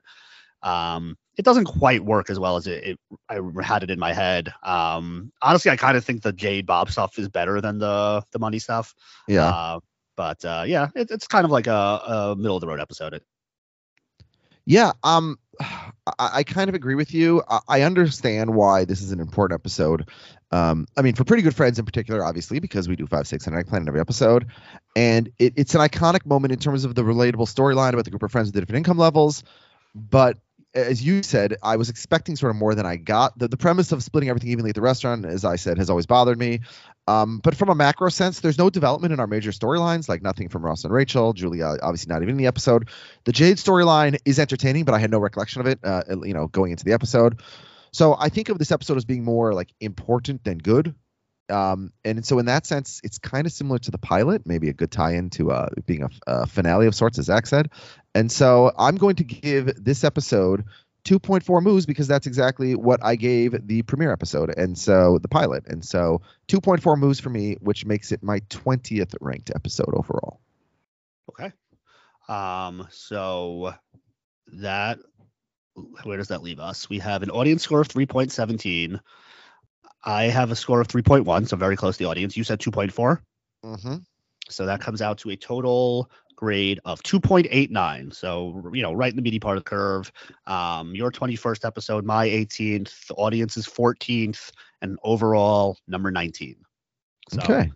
um, 0.63 1.17
it 1.37 1.45
doesn't 1.45 1.65
quite 1.65 2.03
work 2.03 2.29
as 2.29 2.39
well 2.39 2.57
as 2.57 2.67
it, 2.67 2.83
it 2.83 2.99
I 3.29 3.39
had 3.63 3.83
it 3.83 3.91
in 3.91 3.99
my 3.99 4.13
head. 4.13 4.53
Um, 4.63 5.31
honestly, 5.41 5.71
I 5.71 5.77
kind 5.77 5.97
of 5.97 6.05
think 6.05 6.21
the 6.21 6.33
Jade 6.33 6.65
Bob 6.65 6.91
stuff 6.91 7.17
is 7.17 7.29
better 7.29 7.61
than 7.61 7.79
the 7.79 8.23
the 8.31 8.39
money 8.39 8.59
stuff. 8.59 8.93
Yeah. 9.27 9.47
Uh, 9.47 9.79
but 10.17 10.43
uh, 10.45 10.63
yeah, 10.67 10.89
it, 10.95 11.09
it's 11.09 11.27
kind 11.27 11.45
of 11.45 11.51
like 11.51 11.67
a, 11.67 11.71
a 11.71 12.35
middle 12.37 12.57
of 12.57 12.61
the 12.61 12.67
road 12.67 12.81
episode. 12.81 13.21
Yeah, 14.65 14.91
um, 15.03 15.37
I, 15.61 15.83
I 16.17 16.43
kind 16.43 16.69
of 16.69 16.75
agree 16.75 16.95
with 16.95 17.13
you. 17.13 17.43
I, 17.47 17.59
I 17.67 17.81
understand 17.81 18.53
why 18.53 18.85
this 18.85 19.01
is 19.01 19.11
an 19.11 19.19
important 19.19 19.59
episode. 19.59 20.09
Um, 20.51 20.87
I 20.97 21.01
mean, 21.01 21.15
for 21.15 21.23
pretty 21.23 21.43
good 21.43 21.55
friends 21.55 21.79
in 21.79 21.85
particular, 21.85 22.23
obviously, 22.23 22.59
because 22.59 22.87
we 22.87 22.95
do 22.95 23.07
five 23.07 23.27
steaks, 23.27 23.47
and 23.47 23.55
eggplant 23.55 23.83
in 23.83 23.87
every 23.87 24.01
episode, 24.01 24.47
and 24.95 25.31
it, 25.39 25.53
it's 25.55 25.75
an 25.75 25.81
iconic 25.81 26.25
moment 26.25 26.51
in 26.51 26.59
terms 26.59 26.83
of 26.83 26.95
the 26.95 27.03
relatable 27.03 27.47
storyline 27.47 27.93
about 27.93 28.05
the 28.05 28.11
group 28.11 28.23
of 28.23 28.31
friends 28.31 28.47
with 28.47 28.55
the 28.55 28.61
different 28.61 28.77
income 28.77 28.97
levels. 28.97 29.43
But 29.93 30.37
as 30.73 31.03
you 31.03 31.21
said, 31.23 31.57
I 31.61 31.75
was 31.75 31.89
expecting 31.89 32.35
sort 32.35 32.51
of 32.51 32.55
more 32.55 32.75
than 32.75 32.85
I 32.85 32.95
got. 32.95 33.37
The, 33.37 33.47
the 33.47 33.57
premise 33.57 33.91
of 33.91 34.01
splitting 34.03 34.29
everything 34.29 34.49
evenly 34.49 34.69
at 34.69 34.75
the 34.75 34.81
restaurant, 34.81 35.25
as 35.25 35.43
I 35.43 35.57
said, 35.57 35.77
has 35.77 35.89
always 35.89 36.05
bothered 36.05 36.39
me. 36.39 36.61
Um, 37.07 37.39
but 37.39 37.55
from 37.55 37.69
a 37.69 37.75
macro 37.75 38.09
sense, 38.09 38.39
there's 38.39 38.57
no 38.57 38.69
development 38.69 39.13
in 39.13 39.19
our 39.19 39.27
major 39.27 39.51
storylines, 39.51 40.07
like 40.07 40.21
nothing 40.21 40.49
from 40.49 40.63
Ross 40.63 40.83
and 40.83 40.93
Rachel. 40.93 41.33
Julia, 41.33 41.77
obviously, 41.81 42.13
not 42.13 42.21
even 42.21 42.35
in 42.35 42.37
the 42.37 42.47
episode. 42.47 42.89
The 43.25 43.31
Jade 43.31 43.57
storyline 43.57 44.17
is 44.23 44.39
entertaining, 44.39 44.85
but 44.85 44.93
I 44.93 44.99
had 44.99 45.11
no 45.11 45.19
recollection 45.19 45.61
of 45.61 45.67
it, 45.67 45.79
uh, 45.83 46.03
you 46.23 46.33
know, 46.33 46.47
going 46.47 46.71
into 46.71 46.85
the 46.85 46.93
episode. 46.93 47.41
So 47.91 48.15
I 48.17 48.29
think 48.29 48.49
of 48.49 48.57
this 48.57 48.71
episode 48.71 48.97
as 48.97 49.05
being 49.05 49.23
more 49.23 49.53
like 49.53 49.73
important 49.81 50.43
than 50.43 50.57
good. 50.57 50.95
Um, 51.49 51.91
and 52.05 52.25
so 52.25 52.39
in 52.39 52.45
that 52.45 52.65
sense, 52.65 53.01
it's 53.03 53.19
kind 53.19 53.45
of 53.45 53.51
similar 53.51 53.77
to 53.79 53.91
the 53.91 53.97
pilot, 53.97 54.43
maybe 54.45 54.69
a 54.69 54.73
good 54.73 54.91
tie-in 54.91 55.29
to 55.31 55.51
uh, 55.51 55.67
being 55.85 56.03
a, 56.03 56.09
a 56.25 56.47
finale 56.47 56.87
of 56.87 56.95
sorts, 56.95 57.19
as 57.19 57.25
Zach 57.25 57.45
said. 57.45 57.69
And 58.13 58.31
so 58.31 58.71
I'm 58.77 58.97
going 58.97 59.15
to 59.17 59.23
give 59.23 59.71
this 59.83 60.03
episode 60.03 60.65
2.4 61.05 61.63
moos 61.63 61.85
because 61.85 62.07
that's 62.07 62.27
exactly 62.27 62.75
what 62.75 62.99
I 63.03 63.15
gave 63.15 63.67
the 63.67 63.81
premiere 63.83 64.11
episode, 64.11 64.53
and 64.55 64.77
so 64.77 65.17
the 65.19 65.27
pilot. 65.27 65.65
And 65.67 65.83
so 65.83 66.21
2.4 66.47 66.97
moos 66.97 67.19
for 67.19 67.29
me, 67.29 67.55
which 67.59 67.85
makes 67.85 68.11
it 68.11 68.21
my 68.21 68.39
20th 68.41 69.15
ranked 69.21 69.51
episode 69.53 69.93
overall. 69.93 70.39
okay. 71.29 71.51
Um, 72.27 72.87
so 72.91 73.73
that 74.53 74.99
where 76.03 76.17
does 76.17 76.27
that 76.27 76.43
leave 76.43 76.59
us? 76.59 76.89
We 76.89 76.99
have 76.99 77.23
an 77.23 77.31
audience 77.31 77.63
score 77.63 77.81
of 77.81 77.87
3.17. 77.87 78.99
I 80.03 80.23
have 80.25 80.51
a 80.51 80.55
score 80.55 80.81
of 80.81 80.87
3.1, 80.87 81.47
so 81.47 81.57
very 81.57 81.75
close 81.75 81.97
to 81.97 82.03
the 82.03 82.09
audience. 82.09 82.35
You 82.35 82.43
said 82.43 82.59
2.4. 82.59 83.21
Mm-hmm. 83.63 83.95
So 84.49 84.65
that 84.65 84.81
comes 84.81 85.01
out 85.01 85.19
to 85.19 85.29
a 85.29 85.35
total 85.35 86.09
grade 86.41 86.79
of 86.85 87.01
2.89. 87.03 88.13
So, 88.13 88.69
you 88.73 88.81
know, 88.81 88.93
right 88.93 89.11
in 89.11 89.15
the 89.15 89.21
meaty 89.21 89.39
part 89.39 89.57
of 89.57 89.63
the 89.63 89.69
curve. 89.69 90.11
Um, 90.47 90.95
your 90.95 91.11
21st 91.11 91.65
episode, 91.65 92.03
my 92.03 92.27
18th, 92.27 93.07
the 93.07 93.13
audience 93.13 93.57
is 93.57 93.67
14th, 93.67 94.51
and 94.81 94.97
overall 95.03 95.77
number 95.87 96.11
19. 96.11 96.55
So, 97.29 97.39
Okay. 97.43 97.71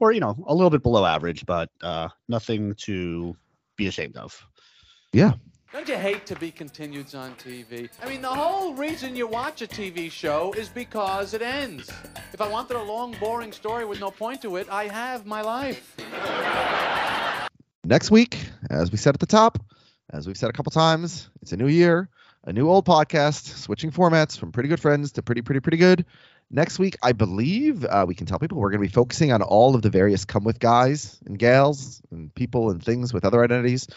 Or, 0.00 0.12
you 0.12 0.20
know, 0.20 0.36
a 0.46 0.54
little 0.54 0.70
bit 0.70 0.82
below 0.82 1.04
average, 1.04 1.44
but 1.44 1.70
uh, 1.82 2.08
nothing 2.28 2.74
to 2.86 3.36
be 3.76 3.86
ashamed 3.86 4.16
of. 4.16 4.46
Yeah. 5.12 5.32
Don't 5.72 5.88
you 5.88 5.96
hate 5.96 6.26
to 6.26 6.36
be 6.36 6.50
continueds 6.50 7.14
on 7.14 7.34
TV? 7.34 7.88
I 8.02 8.08
mean, 8.08 8.22
the 8.22 8.28
whole 8.28 8.74
reason 8.74 9.14
you 9.14 9.26
watch 9.26 9.62
a 9.62 9.66
TV 9.66 10.10
show 10.10 10.52
is 10.54 10.68
because 10.68 11.32
it 11.34 11.42
ends. 11.42 11.90
If 12.32 12.40
I 12.40 12.48
wanted 12.48 12.76
a 12.76 12.82
long, 12.82 13.14
boring 13.20 13.52
story 13.52 13.84
with 13.84 14.00
no 14.00 14.10
point 14.10 14.42
to 14.42 14.56
it, 14.56 14.68
I 14.70 14.88
have 14.88 15.26
my 15.26 15.42
life. 15.42 15.94
Next 17.90 18.12
week, 18.12 18.38
as 18.70 18.92
we 18.92 18.98
said 18.98 19.14
at 19.14 19.20
the 19.20 19.26
top, 19.26 19.58
as 20.10 20.24
we've 20.24 20.36
said 20.36 20.48
a 20.48 20.52
couple 20.52 20.70
times, 20.70 21.28
it's 21.42 21.50
a 21.50 21.56
new 21.56 21.66
year. 21.66 22.08
a 22.44 22.52
new 22.52 22.68
old 22.70 22.86
podcast, 22.86 23.48
switching 23.56 23.90
formats 23.90 24.38
from 24.38 24.52
pretty 24.52 24.68
good 24.68 24.78
friends 24.78 25.10
to 25.10 25.22
pretty, 25.22 25.42
pretty, 25.42 25.58
pretty 25.58 25.76
good. 25.76 26.06
Next 26.52 26.78
week, 26.78 26.96
I 27.02 27.10
believe 27.10 27.84
uh, 27.84 28.04
we 28.06 28.14
can 28.14 28.28
tell 28.28 28.38
people 28.38 28.58
we're 28.58 28.70
going 28.70 28.80
to 28.80 28.86
be 28.86 28.92
focusing 28.94 29.32
on 29.32 29.42
all 29.42 29.74
of 29.74 29.82
the 29.82 29.90
various 29.90 30.24
come 30.24 30.44
with 30.44 30.60
guys 30.60 31.18
and 31.26 31.36
gals 31.36 32.00
and 32.12 32.32
people 32.32 32.70
and 32.70 32.80
things 32.80 33.12
with 33.12 33.24
other 33.24 33.42
identities 33.42 33.88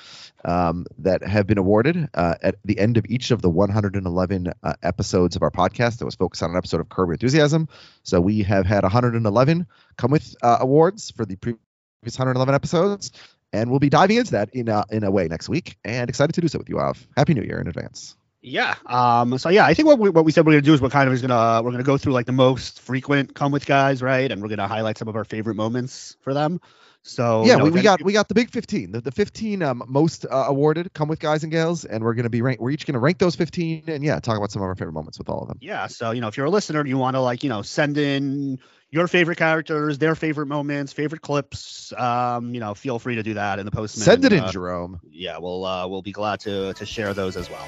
um, 0.44 0.88
that 0.98 1.24
have 1.24 1.46
been 1.46 1.60
awarded 1.60 2.10
uh, 2.16 2.34
at 2.42 2.56
the 2.66 2.80
end 2.80 2.98
of 2.98 3.06
each 3.10 3.30
of 3.30 3.44
the 3.44 3.50
111 3.50 4.54
uh, 4.64 4.74
episodes 4.82 5.36
of 5.36 5.44
our 5.44 5.52
podcast 5.52 6.00
that 6.00 6.06
was 6.06 6.16
focused 6.16 6.42
on 6.42 6.50
an 6.50 6.58
episode 6.58 6.82
of 6.82 6.90
Curb 6.90 7.10
Your 7.10 7.14
Enthusiasm. 7.14 7.70
So 8.02 8.20
we 8.20 8.42
have 8.42 8.66
had 8.66 8.82
111 8.82 9.68
come 9.98 10.10
with 10.10 10.36
uh, 10.42 10.58
awards 10.62 11.12
for 11.12 11.28
the 11.28 11.36
previous 11.36 11.60
111 12.06 12.56
episodes, 12.56 13.12
and 13.54 13.70
we'll 13.70 13.80
be 13.80 13.90
diving 13.90 14.18
into 14.18 14.32
that 14.32 14.50
in 14.54 14.68
a, 14.68 14.84
in 14.90 15.04
a 15.04 15.12
way 15.12 15.28
next 15.28 15.48
week. 15.48 15.78
And 15.86 16.10
excited 16.10 16.34
to 16.34 16.42
do 16.42 16.48
so 16.48 16.58
with 16.58 16.68
you, 16.68 16.80
Av. 16.80 17.08
Happy 17.16 17.34
New 17.34 17.44
Year 17.44 17.62
in 17.62 17.68
advance. 17.68 18.16
Yeah. 18.42 18.76
Um. 18.88 19.38
So 19.38 19.48
yeah, 19.48 19.66
I 19.66 19.74
think 19.74 19.88
what 19.88 20.00
we, 20.00 20.10
what 20.10 20.26
we 20.26 20.34
said 20.34 20.46
we're 20.46 20.52
gonna 20.52 20.64
do 20.64 20.74
is 20.74 20.82
we're 20.82 20.90
kind 20.90 21.08
of 21.08 21.14
is 21.14 21.22
gonna 21.22 21.64
we're 21.64 21.72
gonna 21.72 21.84
go 21.84 21.98
through 21.98 22.12
like 22.12 22.26
the 22.26 22.34
most 22.34 22.82
frequent 22.82 23.34
come 23.34 23.54
with 23.54 23.66
guys, 23.66 24.02
right? 24.02 24.30
And 24.30 24.42
we're 24.42 24.50
gonna 24.50 24.68
highlight 24.68 24.98
some 24.98 25.08
of 25.08 25.16
our 25.16 25.24
favorite 25.24 25.56
moments 25.56 26.18
for 26.20 26.34
them. 26.34 26.60
So 27.06 27.44
yeah, 27.44 27.54
you 27.54 27.58
know, 27.58 27.64
we, 27.66 27.72
we 27.72 27.82
got 27.82 28.02
we 28.02 28.14
got 28.14 28.30
the 28.30 28.34
big 28.34 28.50
15, 28.50 28.94
the, 28.94 29.02
the 29.02 29.12
15 29.12 29.62
um, 29.62 29.84
most 29.88 30.26
uh, 30.26 30.46
awarded 30.48 30.94
come 30.94 31.10
with 31.10 31.20
guys 31.20 31.44
and 31.44 31.52
gals, 31.52 31.84
and 31.84 32.02
we're 32.02 32.14
gonna 32.14 32.30
be 32.30 32.42
rank, 32.42 32.62
we're 32.62 32.72
each 32.72 32.86
gonna 32.86 33.00
rank 33.00 33.18
those 33.18 33.36
15 33.36 33.84
and 33.88 34.04
yeah, 34.06 34.22
talk 34.22 34.38
about 34.38 34.52
some 34.52 34.62
of 34.62 34.68
our 34.70 34.76
favorite 34.76 34.94
moments 34.94 35.18
with 35.18 35.28
all 35.28 35.42
of 35.42 35.50
them. 35.50 35.58
Yeah. 35.60 35.88
So 35.88 36.12
you 36.12 36.22
know, 36.22 36.30
if 36.30 36.38
you're 36.38 36.46
a 36.46 36.50
listener, 36.50 36.80
and 36.80 36.88
you 36.88 36.98
want 36.98 37.16
to 37.16 37.20
like 37.20 37.44
you 37.44 37.50
know 37.50 37.62
send 37.62 37.98
in 37.98 38.58
your 38.90 39.08
favorite 39.08 39.38
characters, 39.38 39.98
their 39.98 40.16
favorite 40.16 40.48
moments, 40.48 40.94
favorite 40.94 41.22
clips. 41.22 41.92
Um. 41.92 42.54
You 42.54 42.62
know, 42.62 42.74
feel 42.74 43.00
free 43.00 43.16
to 43.16 43.24
do 43.24 43.34
that 43.34 43.60
in 43.60 43.66
the 43.66 43.72
post. 43.72 43.96
Send 43.96 44.24
it 44.24 44.32
in, 44.32 44.40
uh, 44.40 44.52
Jerome. 44.52 45.02
Yeah. 45.12 45.40
We'll 45.40 45.66
uh 45.66 45.86
we'll 45.88 46.02
be 46.04 46.14
glad 46.14 46.40
to 46.42 46.74
to 46.74 46.86
share 46.86 47.14
those 47.14 47.36
as 47.36 47.50
well. 47.50 47.68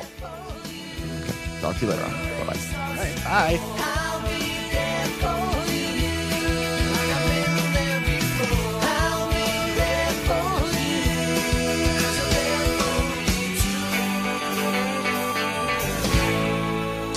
Talk 1.59 1.77
to 1.77 1.85
you 1.85 1.91
later 1.91 2.03
on. 2.05 2.11
Bye 2.11 2.53
bye. 2.53 2.59
All 2.77 2.95
right. 2.95 3.59
Bye. 3.59 4.01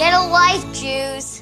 middle 0.09 0.29
life 0.31 0.65
juice. 0.73 1.38